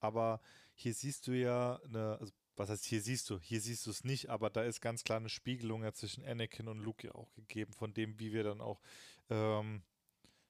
Aber 0.00 0.40
hier 0.74 0.92
siehst 0.92 1.26
du 1.26 1.32
ja 1.32 1.80
eine, 1.84 2.18
also 2.20 2.32
was 2.56 2.68
heißt 2.68 2.84
hier 2.84 3.00
siehst 3.00 3.30
du? 3.30 3.40
Hier 3.40 3.60
siehst 3.60 3.86
du 3.86 3.90
es 3.90 4.04
nicht, 4.04 4.28
aber 4.28 4.50
da 4.50 4.62
ist 4.62 4.80
ganz 4.80 5.02
klar 5.02 5.18
eine 5.18 5.30
Spiegelung 5.30 5.82
ja 5.82 5.92
zwischen 5.92 6.24
Anakin 6.24 6.68
und 6.68 6.78
Luke 6.78 7.06
ja 7.06 7.14
auch 7.14 7.32
gegeben, 7.34 7.72
von 7.72 7.94
dem, 7.94 8.20
wie 8.20 8.32
wir 8.32 8.44
dann 8.44 8.60
auch 8.60 8.80
ähm, 9.30 9.82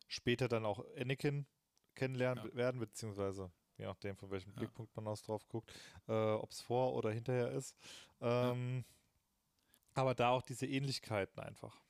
später 0.08 0.48
dann 0.48 0.66
auch 0.66 0.84
Anakin 0.98 1.46
kennenlernen 1.94 2.44
ja. 2.44 2.54
werden, 2.54 2.80
beziehungsweise 2.80 3.50
je 3.78 3.86
nachdem, 3.86 4.16
von 4.16 4.30
welchem 4.30 4.50
ja. 4.50 4.56
Blickpunkt 4.56 4.94
man 4.96 5.06
aus 5.06 5.22
drauf 5.22 5.46
guckt, 5.48 5.72
äh, 6.08 6.12
ob 6.12 6.50
es 6.50 6.60
vor 6.60 6.94
oder 6.94 7.10
hinterher 7.10 7.50
ist. 7.52 7.76
Ähm, 8.20 8.78
ja. 8.78 8.94
Aber 9.94 10.14
da 10.14 10.30
auch 10.30 10.42
diese 10.42 10.66
Ähnlichkeiten 10.66 11.40
einfach. 11.40 11.80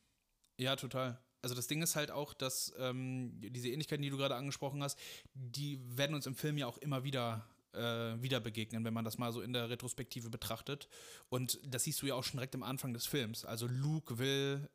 Ja, 0.59 0.77
total. 0.77 1.19
Also 1.43 1.55
das 1.55 1.67
Ding 1.67 1.83
ist 1.83 1.97
halt 1.97 2.11
auch, 2.11 2.33
dass 2.33 2.73
ähm, 2.79 3.33
diese 3.40 3.69
Ähnlichkeiten, 3.69 4.03
die 4.03 4.11
du 4.11 4.17
gerade 4.17 4.37
angesprochen 4.37 4.83
hast, 4.83 4.99
die 5.35 5.79
werden 5.97 6.14
uns 6.14 6.27
im 6.27 6.35
Film 6.35 6.57
ja 6.57 6.67
auch 6.67 6.79
immer 6.79 7.05
wieder 7.05 7.47
äh, 7.75 8.23
wieder 8.23 8.40
begegnen, 8.40 8.85
wenn 8.85 8.95
man 8.95 9.05
das 9.05 9.19
mal 9.19 9.33
so 9.33 9.43
in 9.43 9.53
der 9.53 9.69
Retrospektive 9.69 10.31
betrachtet. 10.31 10.88
Und 11.29 11.59
das 11.64 11.85
siehst 11.85 12.01
du 12.03 12.07
ja 12.07 12.14
auch 12.14 12.25
schon 12.25 12.38
direkt 12.38 12.55
am 12.55 12.62
Anfang 12.62 12.95
des 12.95 13.07
Films. 13.07 13.45
Also 13.45 13.67
Luke 13.67 14.19
will 14.19 14.71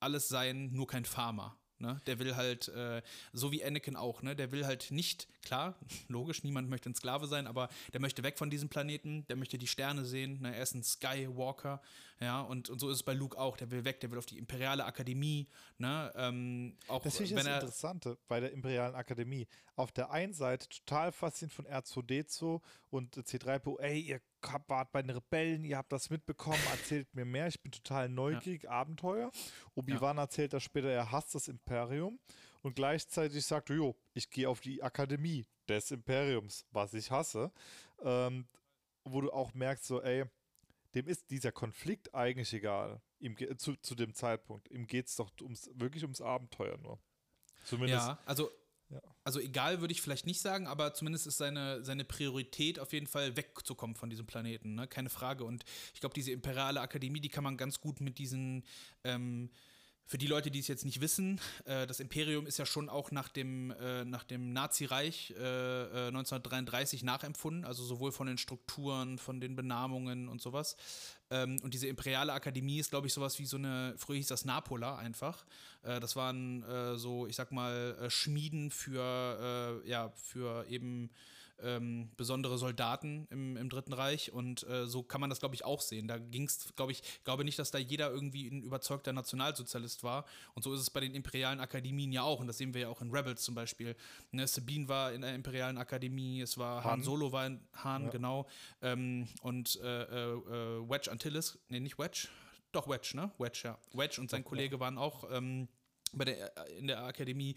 alles 0.00 0.28
sein, 0.28 0.70
nur 0.72 0.86
kein 0.86 1.04
Farmer. 1.04 1.58
Ne? 1.80 2.00
Der 2.06 2.18
will 2.18 2.34
halt, 2.34 2.68
äh, 2.68 3.02
so 3.32 3.52
wie 3.52 3.64
Anakin 3.64 3.96
auch, 3.96 4.22
ne? 4.22 4.34
der 4.34 4.50
will 4.50 4.66
halt 4.66 4.90
nicht, 4.90 5.28
klar, 5.42 5.74
logisch, 6.08 6.42
niemand 6.42 6.68
möchte 6.68 6.90
ein 6.90 6.94
Sklave 6.94 7.26
sein, 7.26 7.46
aber 7.46 7.68
der 7.92 8.00
möchte 8.00 8.22
weg 8.22 8.38
von 8.38 8.50
diesem 8.50 8.68
Planeten, 8.68 9.26
der 9.28 9.36
möchte 9.36 9.58
die 9.58 9.66
Sterne 9.66 10.04
sehen, 10.04 10.40
ne? 10.42 10.54
er 10.54 10.62
ist 10.62 10.74
ein 10.74 10.82
Skywalker, 10.82 11.80
ja, 12.20 12.40
und, 12.40 12.68
und 12.68 12.80
so 12.80 12.90
ist 12.90 12.96
es 12.96 13.02
bei 13.04 13.12
Luke 13.14 13.38
auch, 13.38 13.56
der 13.56 13.70
will 13.70 13.84
weg, 13.84 14.00
der 14.00 14.10
will 14.10 14.18
auf 14.18 14.26
die 14.26 14.38
Imperiale 14.38 14.84
Akademie, 14.84 15.46
ne? 15.78 16.12
Ähm, 16.16 16.76
auch 16.88 17.02
das 17.02 17.20
ich 17.20 17.32
das 17.32 17.46
Interessante 17.46 18.18
bei 18.26 18.40
der 18.40 18.50
Imperialen 18.50 18.96
Akademie. 18.96 19.46
Auf 19.76 19.92
der 19.92 20.10
einen 20.10 20.32
Seite 20.32 20.68
total 20.68 21.12
fasziniert 21.12 21.54
von 21.54 21.66
R2D2 21.66 22.60
und 22.90 23.16
C3PO, 23.16 23.78
ey, 23.78 24.00
ihr 24.00 24.20
wart 24.66 24.92
bei 24.92 25.02
den 25.02 25.10
Rebellen, 25.10 25.64
ihr 25.64 25.76
habt 25.76 25.92
das 25.92 26.10
mitbekommen, 26.10 26.58
erzählt 26.72 27.12
mir 27.14 27.24
mehr, 27.24 27.48
ich 27.48 27.60
bin 27.60 27.72
total 27.72 28.08
neugierig, 28.08 28.64
ja. 28.64 28.70
Abenteuer. 28.70 29.30
Obi-Wan 29.74 30.16
ja. 30.16 30.22
erzählt 30.22 30.52
das 30.52 30.62
später, 30.62 30.90
er 30.90 31.10
hasst 31.10 31.34
das 31.34 31.48
Imperium 31.48 32.18
und 32.62 32.76
gleichzeitig 32.76 33.44
sagt, 33.44 33.70
jo, 33.70 33.96
ich 34.14 34.30
gehe 34.30 34.48
auf 34.48 34.60
die 34.60 34.82
Akademie 34.82 35.46
des 35.68 35.90
Imperiums, 35.90 36.66
was 36.70 36.94
ich 36.94 37.10
hasse. 37.10 37.52
Ähm, 38.02 38.46
wo 39.04 39.20
du 39.20 39.32
auch 39.32 39.54
merkst, 39.54 39.84
so, 39.84 40.02
ey, 40.02 40.24
dem 40.94 41.06
ist 41.06 41.30
dieser 41.30 41.52
Konflikt 41.52 42.14
eigentlich 42.14 42.52
egal, 42.52 43.00
ihm, 43.18 43.36
zu, 43.58 43.76
zu 43.76 43.94
dem 43.94 44.14
Zeitpunkt. 44.14 44.70
Ihm 44.70 44.86
geht 44.86 45.06
es 45.06 45.16
doch 45.16 45.30
ums, 45.42 45.70
wirklich 45.74 46.02
ums 46.02 46.20
Abenteuer 46.20 46.78
nur. 46.78 46.98
Zumindest. 47.64 48.08
Ja, 48.08 48.18
also. 48.24 48.50
Also 49.28 49.40
egal 49.40 49.82
würde 49.82 49.92
ich 49.92 50.00
vielleicht 50.00 50.24
nicht 50.24 50.40
sagen, 50.40 50.66
aber 50.66 50.94
zumindest 50.94 51.26
ist 51.26 51.36
seine, 51.36 51.84
seine 51.84 52.06
Priorität 52.06 52.80
auf 52.80 52.94
jeden 52.94 53.06
Fall 53.06 53.36
wegzukommen 53.36 53.94
von 53.94 54.08
diesem 54.08 54.24
Planeten, 54.24 54.74
ne? 54.74 54.88
keine 54.88 55.10
Frage. 55.10 55.44
Und 55.44 55.66
ich 55.92 56.00
glaube, 56.00 56.14
diese 56.14 56.32
imperiale 56.32 56.80
Akademie, 56.80 57.20
die 57.20 57.28
kann 57.28 57.44
man 57.44 57.58
ganz 57.58 57.78
gut 57.78 58.00
mit 58.00 58.16
diesen 58.16 58.64
ähm, 59.04 59.50
für 60.08 60.16
die 60.16 60.26
Leute, 60.26 60.50
die 60.50 60.58
es 60.58 60.68
jetzt 60.68 60.86
nicht 60.86 61.02
wissen, 61.02 61.38
äh, 61.66 61.86
das 61.86 62.00
Imperium 62.00 62.46
ist 62.46 62.58
ja 62.58 62.64
schon 62.64 62.88
auch 62.88 63.10
nach 63.10 63.28
dem, 63.28 63.70
äh, 63.72 64.06
nach 64.06 64.24
dem 64.24 64.54
Nazireich 64.54 65.34
äh, 65.38 66.08
1933 66.08 67.02
äh, 67.02 67.04
nachempfunden, 67.04 67.66
also 67.66 67.84
sowohl 67.84 68.10
von 68.10 68.26
den 68.26 68.38
Strukturen, 68.38 69.18
von 69.18 69.38
den 69.38 69.54
Benamungen 69.54 70.30
und 70.30 70.40
sowas. 70.40 70.76
Ähm, 71.30 71.58
und 71.62 71.74
diese 71.74 71.88
Imperiale 71.88 72.32
Akademie 72.32 72.78
ist, 72.78 72.88
glaube 72.88 73.06
ich, 73.06 73.12
sowas 73.12 73.38
wie 73.38 73.44
so 73.44 73.58
eine, 73.58 73.94
früher 73.98 74.16
hieß 74.16 74.28
das 74.28 74.46
Napola 74.46 74.96
einfach. 74.96 75.44
Äh, 75.82 76.00
das 76.00 76.16
waren 76.16 76.62
äh, 76.62 76.96
so, 76.96 77.26
ich 77.26 77.36
sag 77.36 77.52
mal, 77.52 78.06
Schmieden 78.08 78.70
für, 78.70 79.82
ja, 79.84 80.10
für 80.16 80.66
eben 80.70 81.10
ähm, 81.62 82.10
besondere 82.16 82.58
Soldaten 82.58 83.26
im, 83.30 83.56
im 83.56 83.68
Dritten 83.68 83.92
Reich 83.92 84.32
und 84.32 84.66
äh, 84.68 84.86
so 84.86 85.02
kann 85.02 85.20
man 85.20 85.30
das, 85.30 85.40
glaube 85.40 85.54
ich, 85.54 85.64
auch 85.64 85.80
sehen. 85.80 86.08
Da 86.08 86.18
ging 86.18 86.44
es, 86.44 86.74
glaube 86.76 86.92
ich, 86.92 87.02
glaube 87.24 87.44
nicht, 87.44 87.58
dass 87.58 87.70
da 87.70 87.78
jeder 87.78 88.10
irgendwie 88.10 88.48
ein 88.48 88.62
überzeugter 88.62 89.12
Nationalsozialist 89.12 90.02
war 90.02 90.24
und 90.54 90.62
so 90.62 90.74
ist 90.74 90.80
es 90.80 90.90
bei 90.90 91.00
den 91.00 91.14
imperialen 91.14 91.60
Akademien 91.60 92.12
ja 92.12 92.22
auch 92.22 92.40
und 92.40 92.46
das 92.46 92.58
sehen 92.58 92.74
wir 92.74 92.82
ja 92.82 92.88
auch 92.88 93.00
in 93.02 93.10
Rebels 93.10 93.42
zum 93.42 93.54
Beispiel. 93.54 93.96
Ne, 94.30 94.46
Sabine 94.46 94.88
war 94.88 95.12
in 95.12 95.22
der 95.22 95.34
imperialen 95.34 95.78
Akademie, 95.78 96.40
es 96.40 96.58
war 96.58 96.84
Han, 96.84 96.92
Han 96.92 97.02
Solo 97.02 97.32
war 97.32 97.46
in 97.46 97.60
Han, 97.84 98.04
ja. 98.04 98.10
genau, 98.10 98.46
ähm, 98.82 99.28
und 99.42 99.80
äh, 99.82 100.02
äh, 100.02 100.88
Wedge 100.88 101.10
Antilles, 101.10 101.58
nee, 101.68 101.80
nicht 101.80 101.98
Wedge, 101.98 102.28
doch 102.72 102.88
Wedge, 102.88 103.12
ne? 103.14 103.30
Wedge, 103.38 103.62
ja. 103.64 103.78
Wedge 103.92 104.20
und 104.20 104.30
sein 104.30 104.44
Kollege 104.44 104.78
waren 104.80 104.98
auch 104.98 105.24
ähm, 105.30 105.68
bei 106.12 106.24
der, 106.24 106.56
äh, 106.56 106.78
in 106.78 106.86
der 106.86 107.02
Akademie 107.04 107.56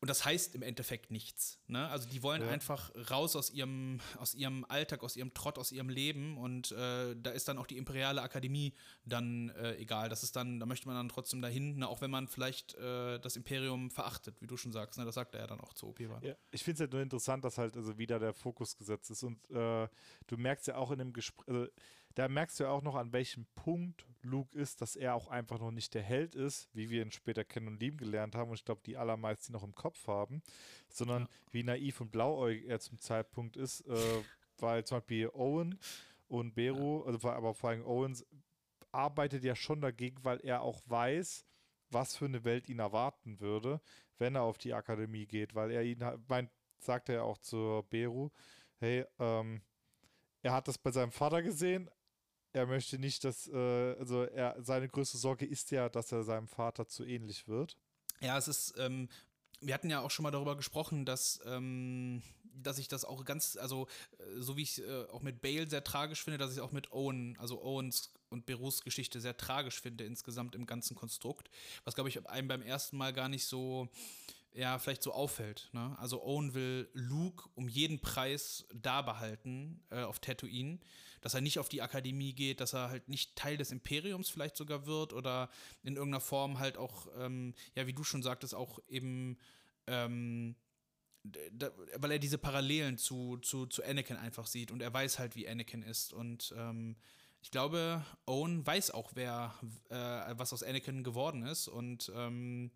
und 0.00 0.10
das 0.10 0.24
heißt 0.24 0.54
im 0.54 0.62
Endeffekt 0.62 1.10
nichts. 1.10 1.58
Ne? 1.68 1.88
Also 1.88 2.08
die 2.08 2.22
wollen 2.22 2.42
ja. 2.42 2.48
einfach 2.48 2.90
raus 3.10 3.34
aus 3.34 3.50
ihrem, 3.50 3.98
aus 4.18 4.34
ihrem 4.34 4.66
Alltag, 4.68 5.02
aus 5.02 5.16
ihrem 5.16 5.32
Trott, 5.32 5.58
aus 5.58 5.72
ihrem 5.72 5.88
Leben. 5.88 6.36
Und 6.36 6.70
äh, 6.72 7.16
da 7.16 7.30
ist 7.30 7.48
dann 7.48 7.56
auch 7.56 7.66
die 7.66 7.78
Imperiale 7.78 8.20
Akademie 8.20 8.74
dann 9.06 9.48
äh, 9.50 9.76
egal. 9.76 10.10
Das 10.10 10.22
ist 10.22 10.36
dann, 10.36 10.60
da 10.60 10.66
möchte 10.66 10.86
man 10.86 10.96
dann 10.96 11.08
trotzdem 11.08 11.40
dahin, 11.40 11.78
ne? 11.78 11.88
auch 11.88 12.02
wenn 12.02 12.10
man 12.10 12.28
vielleicht 12.28 12.74
äh, 12.74 13.18
das 13.18 13.36
Imperium 13.36 13.90
verachtet, 13.90 14.40
wie 14.40 14.46
du 14.46 14.58
schon 14.58 14.72
sagst. 14.72 14.98
Ne? 14.98 15.06
Das 15.06 15.14
sagt 15.14 15.34
er 15.34 15.40
ja 15.40 15.46
dann 15.46 15.60
auch 15.60 15.72
zu 15.72 15.88
Obi-Wan. 15.88 16.22
Ja, 16.22 16.34
ich 16.50 16.62
finde 16.62 16.74
es 16.74 16.80
halt 16.80 16.92
nur 16.92 17.00
interessant, 17.00 17.44
dass 17.44 17.56
halt 17.56 17.74
also 17.76 17.96
wieder 17.96 18.18
der 18.18 18.34
Fokus 18.34 18.76
gesetzt 18.76 19.10
ist. 19.10 19.22
Und 19.22 19.38
äh, 19.50 19.88
du 20.26 20.36
merkst 20.36 20.66
ja 20.66 20.76
auch 20.76 20.90
in 20.90 20.98
dem 20.98 21.14
Gespräch, 21.14 21.48
also, 21.48 21.68
da 22.16 22.28
merkst 22.28 22.58
du 22.58 22.64
ja 22.64 22.70
auch 22.70 22.82
noch, 22.82 22.94
an 22.94 23.12
welchem 23.12 23.46
Punkt 23.54 24.06
Luke 24.22 24.56
ist, 24.58 24.80
dass 24.80 24.96
er 24.96 25.14
auch 25.14 25.28
einfach 25.28 25.60
noch 25.60 25.70
nicht 25.70 25.92
der 25.92 26.02
Held 26.02 26.34
ist, 26.34 26.68
wie 26.72 26.88
wir 26.88 27.02
ihn 27.02 27.12
später 27.12 27.44
kennen 27.44 27.68
und 27.68 27.80
lieben 27.80 27.98
gelernt 27.98 28.34
haben. 28.34 28.48
Und 28.48 28.56
ich 28.56 28.64
glaube, 28.64 28.80
die 28.86 28.96
allermeisten 28.96 29.52
noch 29.52 29.62
im 29.62 29.74
Kopf 29.74 30.08
haben, 30.08 30.42
sondern 30.88 31.24
ja. 31.24 31.28
wie 31.52 31.62
naiv 31.62 32.00
und 32.00 32.10
blauäugig 32.10 32.66
er 32.68 32.80
zum 32.80 32.98
Zeitpunkt 32.98 33.58
ist, 33.58 33.82
äh, 33.82 34.22
weil 34.58 34.82
zum 34.84 34.96
Beispiel 34.96 35.28
Owen 35.28 35.78
und 36.26 36.54
Beru, 36.54 37.00
ja. 37.00 37.12
also 37.12 37.28
aber 37.28 37.54
vor 37.54 37.70
allem 37.70 37.84
Owens, 37.84 38.26
arbeitet 38.92 39.44
ja 39.44 39.54
schon 39.54 39.82
dagegen, 39.82 40.24
weil 40.24 40.40
er 40.40 40.62
auch 40.62 40.80
weiß, 40.86 41.44
was 41.90 42.16
für 42.16 42.24
eine 42.24 42.44
Welt 42.44 42.70
ihn 42.70 42.78
erwarten 42.78 43.40
würde, 43.40 43.82
wenn 44.16 44.36
er 44.36 44.42
auf 44.42 44.56
die 44.56 44.72
Akademie 44.72 45.26
geht, 45.26 45.54
weil 45.54 45.70
er 45.70 45.82
ihn, 45.82 46.02
meint, 46.28 46.50
sagt 46.78 47.10
er 47.10 47.16
ja 47.16 47.22
auch 47.22 47.38
zur 47.38 47.82
Beru, 47.90 48.30
hey, 48.78 49.04
ähm, 49.18 49.60
er 50.42 50.52
hat 50.52 50.68
das 50.68 50.78
bei 50.78 50.90
seinem 50.90 51.12
Vater 51.12 51.42
gesehen, 51.42 51.90
er 52.56 52.66
möchte 52.66 52.98
nicht, 52.98 53.22
dass, 53.24 53.48
äh, 53.48 53.96
also 53.98 54.22
er, 54.24 54.56
seine 54.62 54.88
größte 54.88 55.18
Sorge 55.18 55.44
ist 55.44 55.70
ja, 55.70 55.90
dass 55.90 56.10
er 56.10 56.24
seinem 56.24 56.48
Vater 56.48 56.88
zu 56.88 57.04
ähnlich 57.04 57.46
wird. 57.48 57.76
Ja, 58.20 58.38
es 58.38 58.48
ist, 58.48 58.74
ähm, 58.78 59.10
wir 59.60 59.74
hatten 59.74 59.90
ja 59.90 60.00
auch 60.00 60.10
schon 60.10 60.22
mal 60.22 60.30
darüber 60.30 60.56
gesprochen, 60.56 61.04
dass, 61.04 61.38
ähm, 61.44 62.22
dass 62.54 62.78
ich 62.78 62.88
das 62.88 63.04
auch 63.04 63.26
ganz, 63.26 63.58
also 63.58 63.88
äh, 64.18 64.40
so 64.40 64.56
wie 64.56 64.62
ich 64.62 64.80
äh, 64.80 65.04
auch 65.12 65.20
mit 65.20 65.42
Bale 65.42 65.68
sehr 65.68 65.84
tragisch 65.84 66.24
finde, 66.24 66.38
dass 66.38 66.54
ich 66.54 66.60
auch 66.60 66.72
mit 66.72 66.92
Owen, 66.92 67.36
also 67.38 67.62
Owens 67.62 68.14
und 68.30 68.46
Berus 68.46 68.80
Geschichte 68.80 69.20
sehr 69.20 69.36
tragisch 69.36 69.78
finde 69.78 70.04
insgesamt 70.04 70.54
im 70.54 70.64
ganzen 70.64 70.96
Konstrukt, 70.96 71.50
was 71.84 71.94
glaube 71.94 72.08
ich 72.08 72.26
einem 72.26 72.48
beim 72.48 72.62
ersten 72.62 72.96
Mal 72.96 73.12
gar 73.12 73.28
nicht 73.28 73.44
so 73.44 73.88
ja, 74.54 74.78
vielleicht 74.78 75.02
so 75.02 75.12
auffällt. 75.12 75.68
Ne? 75.72 75.94
Also 75.98 76.22
Owen 76.22 76.54
will 76.54 76.88
Luke 76.94 77.46
um 77.54 77.68
jeden 77.68 78.00
Preis 78.00 78.64
da 78.72 79.02
behalten 79.02 79.82
äh, 79.90 80.00
auf 80.02 80.18
Tatooine 80.18 80.78
dass 81.26 81.34
er 81.34 81.40
nicht 81.40 81.58
auf 81.58 81.68
die 81.68 81.82
Akademie 81.82 82.34
geht, 82.34 82.60
dass 82.60 82.72
er 82.72 82.88
halt 82.88 83.08
nicht 83.08 83.34
Teil 83.34 83.56
des 83.56 83.72
Imperiums 83.72 84.28
vielleicht 84.28 84.56
sogar 84.56 84.86
wird 84.86 85.12
oder 85.12 85.50
in 85.82 85.96
irgendeiner 85.96 86.20
Form 86.20 86.60
halt 86.60 86.76
auch, 86.76 87.08
ähm, 87.18 87.52
ja, 87.74 87.88
wie 87.88 87.92
du 87.92 88.04
schon 88.04 88.22
sagtest, 88.22 88.54
auch 88.54 88.78
eben, 88.86 89.36
ähm, 89.88 90.54
da, 91.24 91.72
weil 91.96 92.12
er 92.12 92.18
diese 92.20 92.38
Parallelen 92.38 92.96
zu, 92.96 93.38
zu, 93.38 93.66
zu 93.66 93.82
Anakin 93.82 94.16
einfach 94.16 94.46
sieht 94.46 94.70
und 94.70 94.80
er 94.80 94.94
weiß 94.94 95.18
halt, 95.18 95.34
wie 95.34 95.48
Anakin 95.48 95.82
ist 95.82 96.12
und 96.12 96.54
ähm, 96.56 96.94
ich 97.42 97.50
glaube, 97.50 98.04
Owen 98.26 98.64
weiß 98.64 98.92
auch, 98.92 99.10
wer, 99.16 99.52
äh, 99.88 100.38
was 100.38 100.52
aus 100.52 100.62
Anakin 100.62 101.02
geworden 101.02 101.42
ist 101.42 101.66
und 101.66 102.12
ähm, 102.14 102.70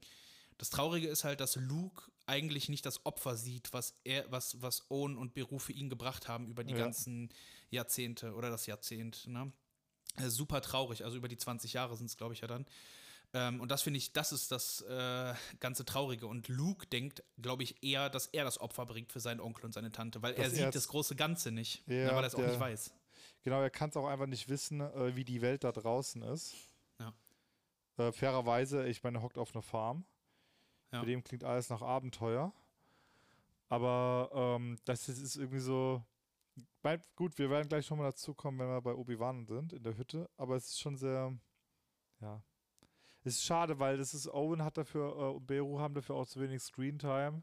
das 0.59 0.71
Traurige 0.71 1.07
ist 1.07 1.23
halt, 1.23 1.39
dass 1.39 1.55
Luke 1.55 2.11
eigentlich 2.27 2.69
nicht 2.69 2.85
das 2.85 3.07
Opfer 3.07 3.37
sieht, 3.37 3.73
was 3.73 3.95
er, 4.03 4.25
was, 4.33 4.61
was 4.61 4.91
Owen 4.91 5.17
und 5.17 5.35
Beru 5.35 5.61
für 5.61 5.73
ihn 5.73 5.89
gebracht 5.89 6.27
haben 6.27 6.49
über 6.49 6.65
die 6.65 6.75
ja. 6.75 6.81
ganzen 6.81 7.31
Jahrzehnte 7.71 8.35
oder 8.35 8.51
das 8.51 8.67
Jahrzehnt. 8.67 9.27
Ne? 9.27 9.53
Äh, 10.17 10.29
super 10.29 10.61
traurig, 10.61 11.05
also 11.05 11.17
über 11.17 11.29
die 11.29 11.37
20 11.37 11.73
Jahre 11.73 11.97
sind 11.97 12.07
es, 12.07 12.17
glaube 12.17 12.35
ich, 12.35 12.41
ja 12.41 12.49
dann. 12.49 12.67
Ähm, 13.33 13.61
und 13.61 13.71
das 13.71 13.83
finde 13.83 13.99
ich, 13.99 14.13
das 14.13 14.33
ist 14.33 14.51
das 14.51 14.81
äh, 14.83 15.35
ganze 15.61 15.85
Traurige. 15.85 16.27
Und 16.27 16.49
Luke 16.49 16.87
denkt, 16.87 17.23
glaube 17.41 17.63
ich, 17.63 17.83
eher, 17.83 18.11
dass 18.11 18.27
er 18.27 18.45
das 18.45 18.61
Opfer 18.61 18.87
bringt 18.87 19.13
für 19.13 19.21
seinen 19.21 19.41
Onkel 19.41 19.67
und 19.67 19.73
seine 19.73 19.93
Tante, 19.93 20.21
weil 20.23 20.35
das 20.35 20.45
er 20.47 20.51
sieht 20.51 20.75
das 20.75 20.89
große 20.89 21.15
Ganze 21.15 21.53
nicht, 21.53 21.87
ja, 21.87 22.07
ne, 22.07 22.11
weil 22.11 22.25
er 22.25 22.27
es 22.27 22.35
auch 22.35 22.47
nicht 22.47 22.59
weiß. 22.59 22.93
Genau, 23.43 23.63
er 23.63 23.71
kann 23.71 23.91
es 23.91 23.97
auch 23.97 24.07
einfach 24.07 24.27
nicht 24.27 24.49
wissen, 24.49 24.81
äh, 24.81 25.15
wie 25.15 25.25
die 25.25 25.41
Welt 25.43 25.65
da 25.65 25.73
draußen 25.73 26.23
ist. 26.23 26.55
Ja. 26.99 27.15
Äh, 27.99 28.13
fairerweise, 28.13 28.87
ich 28.89 29.03
meine, 29.03 29.19
er 29.19 29.23
hockt 29.23 29.39
auf 29.39 29.55
einer 29.55 29.63
Farm. 29.63 30.05
Ja. 30.93 31.01
Bei 31.01 31.07
dem 31.07 31.23
klingt 31.23 31.45
alles 31.45 31.71
nach 31.71 31.83
Abenteuer. 31.83 32.53
Aber 33.69 34.31
ähm, 34.35 34.77
das 34.85 35.09
ist 35.09 35.37
irgendwie 35.37 35.61
so, 35.61 36.03
Bei, 36.83 37.03
gut, 37.16 37.38
wir 37.38 37.51
werden 37.51 37.68
gleich 37.68 37.88
nochmal 37.90 38.11
dazu 38.11 38.35
kommen, 38.35 38.59
wenn 38.59 38.68
wir 38.68 38.81
bei 38.81 38.94
Obi-Wan 38.94 39.46
sind, 39.46 39.73
in 39.73 39.83
der 39.83 39.96
Hütte. 39.96 40.29
Aber 40.37 40.57
es 40.57 40.68
ist 40.68 40.81
schon 40.81 40.96
sehr, 40.96 41.37
ja. 42.20 42.42
Es 43.23 43.35
ist 43.35 43.44
schade, 43.44 43.79
weil 43.79 43.99
das 43.99 44.14
ist, 44.14 44.29
Owen 44.29 44.64
hat 44.64 44.79
dafür, 44.79 45.11
äh, 45.11 45.35
und 45.35 45.46
Beru 45.46 45.79
haben 45.79 45.94
dafür 45.94 46.16
auch 46.16 46.27
zu 46.27 46.40
wenig 46.40 46.62
Screentime. 46.62 47.42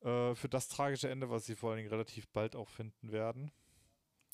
Äh, 0.00 0.34
für 0.34 0.48
das 0.48 0.68
tragische 0.68 1.08
Ende, 1.08 1.30
was 1.30 1.46
sie 1.46 1.54
vor 1.54 1.70
allen 1.70 1.78
Dingen 1.78 1.90
relativ 1.90 2.28
bald 2.28 2.56
auch 2.56 2.68
finden 2.68 3.12
werden. 3.12 3.50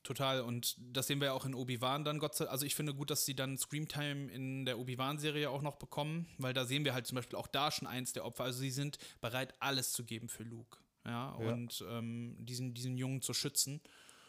Total, 0.02 0.40
und 0.40 0.76
das 0.78 1.06
sehen 1.06 1.20
wir 1.20 1.26
ja 1.26 1.32
auch 1.34 1.44
in 1.44 1.54
Obi-Wan 1.54 2.04
dann, 2.04 2.18
Gott 2.18 2.34
sei 2.34 2.44
Dank. 2.44 2.52
Also 2.52 2.64
ich 2.64 2.74
finde 2.74 2.94
gut, 2.94 3.10
dass 3.10 3.26
sie 3.26 3.34
dann 3.34 3.58
Screamtime 3.58 4.32
in 4.32 4.64
der 4.64 4.78
Obi-Wan-Serie 4.78 5.50
auch 5.50 5.60
noch 5.60 5.76
bekommen, 5.76 6.26
weil 6.38 6.54
da 6.54 6.64
sehen 6.64 6.86
wir 6.86 6.94
halt 6.94 7.06
zum 7.06 7.16
Beispiel 7.16 7.38
auch 7.38 7.46
da 7.46 7.70
schon 7.70 7.86
eins 7.86 8.14
der 8.14 8.24
Opfer. 8.24 8.44
Also 8.44 8.60
sie 8.60 8.70
sind 8.70 8.98
bereit, 9.20 9.54
alles 9.60 9.92
zu 9.92 10.04
geben 10.04 10.30
für 10.30 10.42
Luke. 10.42 10.78
Ja, 11.06 11.36
Ja. 11.40 11.52
und 11.52 11.84
ähm, 11.88 12.36
diesen, 12.40 12.74
diesen 12.74 12.96
Jungen 12.98 13.22
zu 13.22 13.32
schützen. 13.32 13.80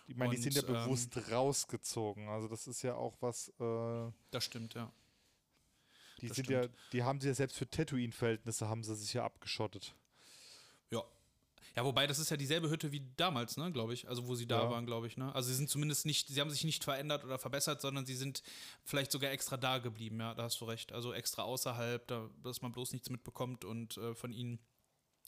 Ich 0.08 0.16
meine, 0.16 0.36
die 0.36 0.42
sind 0.42 0.56
ja 0.56 0.62
Und, 0.64 0.70
ähm, 0.70 0.84
bewusst 0.86 1.32
rausgezogen. 1.32 2.28
Also 2.30 2.48
das 2.48 2.68
ist 2.68 2.82
ja 2.82 2.96
auch 2.96 3.16
was, 3.22 3.50
äh, 3.60 4.12
Das 4.32 4.44
stimmt, 4.44 4.74
ja. 4.74 4.92
die 6.22 6.28
Das 6.28 6.36
sind 6.36 6.46
stimmt. 6.46 6.66
ja, 6.66 6.72
die 6.92 7.04
haben 7.04 7.20
sie 7.22 7.28
ja 7.28 7.34
selbst 7.34 7.58
für 7.58 7.70
Tatooine-Verhältnisse 7.70 8.68
haben 8.68 8.84
sie 8.84 8.96
sich 8.96 9.14
ja 9.14 9.24
abgeschottet. 9.24 9.96
Ja. 10.92 11.04
Ja, 11.76 11.86
wobei 11.86 12.06
das 12.08 12.20
ist 12.20 12.30
ja 12.30 12.36
dieselbe 12.36 12.70
Hütte 12.70 12.92
wie 12.92 13.02
damals, 13.16 13.56
ne, 13.56 13.72
glaube 13.72 13.94
ich. 13.94 14.10
Also 14.10 14.28
wo 14.28 14.36
sie 14.36 14.46
da 14.46 14.64
Ja. 14.64 14.70
waren, 14.70 14.86
glaube 14.86 15.08
ich, 15.08 15.16
ne? 15.16 15.34
Also 15.34 15.48
sie 15.50 15.56
sind 15.56 15.70
zumindest 15.70 16.06
nicht, 16.06 16.28
sie 16.28 16.42
haben 16.42 16.50
sich 16.50 16.66
nicht 16.66 16.84
verändert 16.84 17.24
oder 17.24 17.40
verbessert, 17.40 17.80
sondern 17.82 18.06
sie 18.06 18.16
sind 18.16 18.44
vielleicht 18.84 19.12
sogar 19.12 19.32
extra 19.32 19.56
da 19.56 19.78
geblieben, 19.78 20.20
ja, 20.20 20.34
da 20.34 20.44
hast 20.44 20.60
du 20.60 20.66
recht. 20.66 20.92
Also 20.92 21.14
extra 21.14 21.44
außerhalb, 21.44 22.06
da, 22.08 22.30
dass 22.44 22.62
man 22.62 22.74
bloß 22.74 22.92
nichts 22.92 23.10
mitbekommt 23.10 23.64
und 23.64 23.96
äh, 23.98 24.14
von 24.16 24.34
ihnen. 24.34 24.60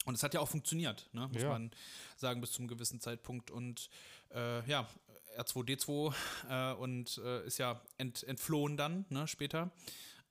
Und 0.05 0.15
es 0.15 0.23
hat 0.23 0.33
ja 0.33 0.39
auch 0.39 0.49
funktioniert, 0.49 1.07
ne, 1.13 1.27
muss 1.31 1.41
Ja. 1.41 1.49
man 1.49 1.71
sagen, 2.17 2.41
bis 2.41 2.51
zum 2.51 2.67
gewissen 2.67 2.99
Zeitpunkt. 2.99 3.51
Und 3.51 3.89
äh, 4.33 4.67
ja, 4.69 4.87
R2D2 5.37 6.13
äh, 6.49 6.73
und 6.75 7.17
äh, 7.23 7.45
ist 7.47 7.57
ja 7.57 7.81
ent, 7.97 8.23
entflohen 8.23 8.77
dann, 8.77 9.05
ne, 9.09 9.27
später. 9.27 9.71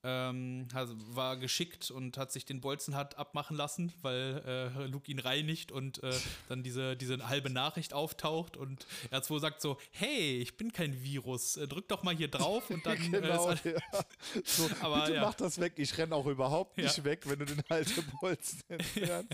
Ähm, 0.05 0.67
war 1.15 1.37
geschickt 1.37 1.93
und 1.93 2.17
hat 2.19 2.33
sich 2.33 2.45
den 2.45 2.61
Bolzen 2.61 2.97
hat 2.97 3.19
abmachen 3.19 3.57
lassen, 3.57 3.93
weil 4.03 4.43
äh, 4.77 4.87
Luke 4.87 5.09
ihn 5.09 5.21
reinigt 5.21 5.71
und 5.71 6.03
äh, 6.03 6.13
dann 6.49 6.65
diese, 6.65 6.97
diese 6.97 7.29
halbe 7.29 7.51
Nachricht 7.51 7.95
auftaucht 7.95 8.57
und 8.57 8.85
R2 9.13 9.39
sagt 9.39 9.61
so, 9.61 9.79
hey, 9.93 10.39
ich 10.41 10.57
bin 10.57 10.73
kein 10.73 11.05
Virus, 11.05 11.57
äh, 11.57 11.69
drück 11.69 11.87
doch 11.87 12.03
mal 12.03 12.17
hier 12.17 12.27
drauf 12.27 12.69
und 12.71 12.85
dann 12.87 12.99
genau. 13.13 13.51
äh, 13.53 13.57
ja. 13.75 13.79
so, 14.45 14.69
Aber 14.81 15.03
bitte 15.03 15.15
ja. 15.15 15.21
mach 15.23 15.35
das 15.35 15.61
weg. 15.61 15.75
Ich 15.77 15.97
renne 15.97 16.17
auch 16.17 16.27
überhaupt 16.27 16.79
Ja. 16.79 16.85
nicht 16.85 17.05
weg, 17.05 17.21
wenn 17.29 17.39
du 17.39 17.45
den 17.45 17.63
alten 17.69 18.05
Bolzen 18.21 18.61
entfernst. 18.69 19.31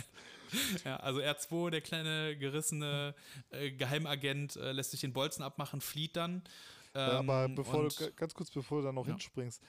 ja, 0.85 0.97
also 0.99 1.21
R2, 1.21 1.71
der 1.71 1.81
kleine 1.81 2.37
gerissene 2.37 3.15
äh, 3.51 3.71
Geheimagent, 3.71 4.57
äh, 4.57 4.73
lässt 4.73 4.91
sich 4.91 5.01
den 5.01 5.15
Bolzen 5.15 5.43
abmachen, 5.43 5.81
flieht 5.81 6.15
dann. 6.17 6.43
Ja, 6.95 7.19
aber 7.21 7.45
ähm, 7.45 7.55
bevor 7.55 7.89
du, 7.89 7.95
ga- 7.95 8.11
ganz 8.17 8.35
kurz 8.35 8.51
bevor 8.51 8.81
du 8.81 8.87
da 8.87 8.93
noch 8.93 9.07
Ja. 9.07 9.13
hinspringst, 9.13 9.63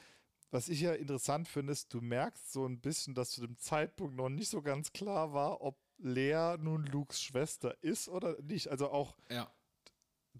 was 0.51 0.69
ich 0.69 0.81
ja 0.81 0.93
interessant 0.93 1.47
finde, 1.47 1.73
ist, 1.73 1.93
du 1.93 2.01
merkst 2.01 2.51
so 2.51 2.65
ein 2.65 2.79
bisschen, 2.79 3.13
dass 3.13 3.31
zu 3.31 3.41
dem 3.41 3.57
Zeitpunkt 3.57 4.15
noch 4.15 4.29
nicht 4.29 4.49
so 4.49 4.61
ganz 4.61 4.91
klar 4.91 5.33
war, 5.33 5.61
ob 5.61 5.77
Lea 5.97 6.55
nun 6.59 6.85
Lukes 6.85 7.21
Schwester 7.21 7.75
ist 7.81 8.09
oder 8.09 8.41
nicht. 8.41 8.69
Also 8.69 8.89
auch 8.89 9.15
ja, 9.29 9.51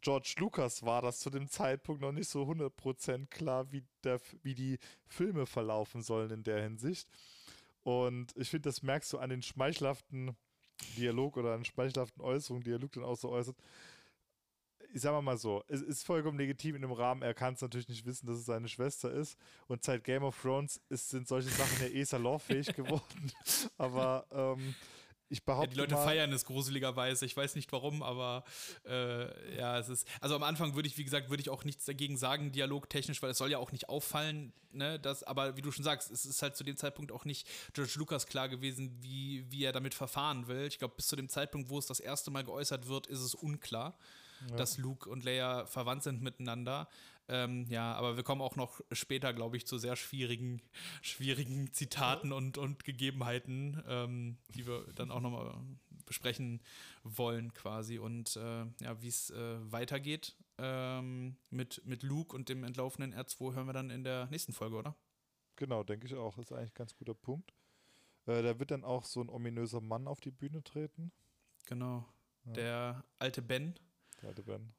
George 0.02 0.36
Lucas 0.38 0.84
war 0.84 1.02
das 1.02 1.19
zu 1.19 1.30
dem 1.30 1.48
Zeitpunkt 1.48 2.02
noch 2.02 2.12
nicht 2.12 2.30
so 2.30 2.43
100% 2.43 3.28
klar, 3.28 3.72
wie, 3.72 3.84
der, 4.04 4.19
wie 4.43 4.56
die 4.56 4.80
Filme 5.08 5.45
verlaufen 5.45 6.02
sollen 6.02 6.32
in 6.32 6.43
der 6.43 6.62
Hinsicht. 6.62 7.08
Und 7.82 8.36
ich 8.36 8.50
finde, 8.50 8.69
das 8.69 8.84
merkst 8.84 9.12
du 9.13 9.17
an 9.17 9.30
den 9.30 9.41
schmeichelhaften 9.41 10.36
Dialog 10.98 11.38
oder 11.38 11.54
an 11.54 11.65
schmeichelhaften 11.65 12.22
Äußerungen, 12.22 12.63
die 12.63 12.72
er 12.72 12.80
Luke 12.80 13.00
dann 13.00 13.10
auch 13.10 13.17
so 13.17 13.30
äußert. 13.30 13.58
Ich 14.93 15.02
sag 15.02 15.21
mal 15.21 15.38
so, 15.38 15.63
es 15.67 15.82
ist 15.82 16.04
vollkommen 16.04 16.38
legitim 16.38 16.75
in 16.75 16.82
dem 16.82 16.91
Rahmen, 16.91 17.21
er 17.21 17.34
kann 17.34 17.54
es 17.54 17.62
natürlich 17.62 17.89
nicht 17.89 18.06
wissen, 18.06 18.28
dass 18.28 18.38
es 18.38 18.45
seine 18.45 18.67
Schwester 18.67 19.12
ist. 19.12 19.38
Und 19.67 19.84
seit 19.84 20.04
Game 20.04 20.23
of 20.23 20.39
Thrones 20.41 20.82
ist, 20.89 21.10
sind 21.10 21.28
solche 21.28 21.49
Sachen 21.49 21.82
ja 21.82 21.88
eh 21.88 22.04
salonfähig 22.04 22.67
geworden. 22.75 23.32
Aber 23.78 24.25
ähm, 24.32 24.75
ich 25.30 25.39
ja, 25.39 25.43
behaupte 25.45 25.73
die 25.73 25.80
Leute 25.80 25.93
mal, 25.93 26.04
feiern 26.04 26.34
es 26.34 26.43
gruseligerweise. 26.45 27.25
Ich 27.25 27.38
weiß 27.38 27.56
nicht 27.56 27.71
warum, 27.71 28.02
aber 28.02 28.43
äh, 28.86 29.58
ja, 29.58 29.78
es 29.78 29.88
ist. 29.89 30.08
Also 30.21 30.36
am 30.36 30.43
Anfang 30.43 30.75
würde 30.75 30.88
ich, 30.88 30.97
wie 30.97 31.04
gesagt, 31.04 31.30
würde 31.30 31.41
ich 31.41 31.49
auch 31.49 31.63
nichts 31.63 31.86
dagegen 31.86 32.17
sagen, 32.17 32.52
dialogtechnisch, 32.52 33.21
weil 33.21 33.32
es 33.32 33.38
soll 33.38 33.52
ja 33.52 33.60
auch 33.60 33.71
nicht 33.71 33.89
auffallen, 33.89 34.54
ne? 34.71 34.99
Das, 34.99 35.23
aber 35.23 35.56
wie 35.56 35.62
du 35.62 35.71
schon 35.71 35.84
sagst, 35.84 36.10
es 36.10 36.25
ist 36.25 36.41
halt 36.41 36.56
zu 36.56 36.63
dem 36.63 36.78
Zeitpunkt 36.78 37.12
auch 37.12 37.25
nicht 37.25 37.47
George 37.73 37.93
Lucas 37.97 38.25
klar 38.25 38.49
gewesen, 38.49 38.97
wie, 39.02 39.45
wie 39.52 39.63
er 39.63 39.71
damit 39.71 39.93
verfahren 39.93 40.47
will. 40.47 40.65
Ich 40.65 40.80
glaube, 40.80 40.95
bis 40.97 41.08
zu 41.08 41.15
dem 41.15 41.30
Zeitpunkt, 41.30 41.69
wo 41.69 41.78
es 41.78 41.86
das 41.86 41.99
erste 41.99 42.32
Mal 42.32 42.43
geäußert 42.43 42.88
wird, 42.88 43.06
ist 43.06 43.19
es 43.19 43.36
unklar, 43.36 43.97
dass 44.56 44.78
Luke 44.78 45.10
und 45.10 45.23
Leia 45.23 45.65
verwandt 45.65 46.04
sind 46.04 46.21
miteinander. 46.21 46.88
Ähm, 47.28 47.67
ja, 47.69 47.93
aber 47.93 48.17
wir 48.17 48.23
kommen 48.23 48.41
auch 48.41 48.56
noch 48.56 48.82
später, 48.91 49.34
glaube 49.34 49.56
ich, 49.56 49.67
zu 49.67 49.78
sehr 49.78 49.95
schwierigen, 49.95 50.62
schwierigen 51.02 51.71
Zitaten 51.73 52.32
und, 52.32 52.58
und 52.58 52.84
Gegebenheiten, 52.84 53.84
ähm, 53.88 54.38
die 54.56 54.65
wir 54.65 54.86
dann 54.95 55.12
auch 55.12 55.21
nochmal 55.21 55.54
besprechen 56.06 56.60
wollen, 57.04 57.54
quasi. 57.54 57.99
Und 57.99 58.36
äh, 58.36 58.65
ja, 58.82 59.02
wie 59.02 59.08
es 59.08 59.30
äh, 59.30 59.71
weitergeht 59.71 60.36
ähm, 60.58 61.38
mit, 61.52 61.84
mit 61.86 62.02
Luke 62.02 62.36
und 62.36 62.49
dem 62.49 62.63
entlaufenen 62.63 63.13
R2 63.13 63.54
hören 63.54 63.67
wir 63.67 63.73
dann 63.73 63.91
in 63.91 64.04
der 64.04 64.25
nächsten 64.28 64.54
Folge, 64.54 64.75
oder? 64.75 64.95
Genau, 65.56 65.84
denke 65.84 66.08
ich 66.08 66.15
auch. 66.15 66.38
Ist 66.39 66.52
eigentlich 66.52 66.71
ein 66.71 66.75
ganz 66.75 66.95
guter 66.95 67.13
Punkt. 67.13 67.54
Äh, 68.25 68.41
da 68.41 68.60
wird 68.60 68.71
dann 68.71 68.84
auch 68.84 69.06
so 69.06 69.21
ein 69.21 69.30
ominöser 69.30 69.82
Mann 69.82 70.08
auf 70.08 70.19
die 70.19 70.32
Bühne 70.32 70.63
treten. 70.63 71.12
Genau. 71.67 72.06
Ja. 72.45 72.54
Der 72.54 73.04
alte 73.19 73.41
Ben. 73.43 73.75
Der 74.21 74.29
alte 74.29 74.43
Ben. 74.43 74.73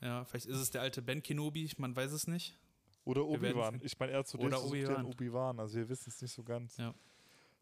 Ja, 0.00 0.24
vielleicht 0.24 0.46
ist 0.46 0.58
es 0.58 0.70
der 0.70 0.82
alte 0.82 1.02
Ben 1.02 1.22
Kenobi, 1.22 1.70
man 1.78 1.94
weiß 1.94 2.12
es 2.12 2.26
nicht. 2.26 2.58
Oder 3.04 3.26
Obi-Wan. 3.26 3.80
Ich 3.82 3.98
meine, 3.98 4.18
R2D2 4.18 4.38
Oder 4.38 4.58
sucht 4.58 4.76
ja 4.76 4.88
einen 4.88 5.06
Obi-Wan. 5.06 5.06
Obi-Wan. 5.06 5.60
Also 5.60 5.76
wir 5.76 5.88
wissen 5.88 6.08
es 6.08 6.22
nicht 6.22 6.32
so 6.32 6.42
ganz. 6.42 6.76
Ja. 6.78 6.94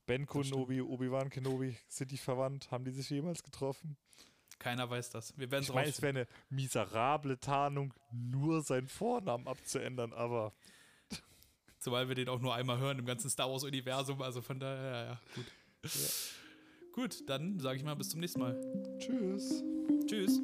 Ben. 0.06 0.26
Kenobi, 0.26 0.80
Obi-Wan 0.80 1.30
Kenobi, 1.30 1.76
sind 1.88 2.10
die 2.10 2.18
verwandt? 2.18 2.70
Haben 2.70 2.84
die 2.84 2.90
sich 2.92 3.08
jemals 3.10 3.42
getroffen? 3.42 3.96
Keiner 4.58 4.88
weiß 4.88 5.10
das. 5.10 5.36
Wir 5.36 5.50
werden 5.50 5.64
Ich 5.64 5.74
meine, 5.74 5.88
es 5.88 6.00
wäre 6.00 6.10
eine 6.10 6.28
miserable 6.48 7.38
Tarnung, 7.38 7.92
nur 8.12 8.62
seinen 8.62 8.88
Vornamen 8.88 9.48
abzuändern, 9.48 10.12
aber 10.12 10.52
Zumal 11.82 12.06
wir 12.06 12.14
den 12.14 12.28
auch 12.28 12.38
nur 12.38 12.54
einmal 12.54 12.78
hören 12.78 13.00
im 13.00 13.06
ganzen 13.06 13.28
Star 13.28 13.50
Wars-Universum. 13.50 14.22
Also 14.22 14.40
von 14.40 14.60
daher, 14.60 14.84
ja, 14.84 15.04
ja, 15.04 15.20
gut. 15.34 15.46
Gut, 16.92 17.28
dann 17.28 17.58
sage 17.58 17.78
ich 17.78 17.84
mal 17.84 17.96
bis 17.96 18.10
zum 18.10 18.20
nächsten 18.20 18.38
Mal. 18.38 18.54
tschüss. 19.00 19.64
Tschüss. 20.06 20.40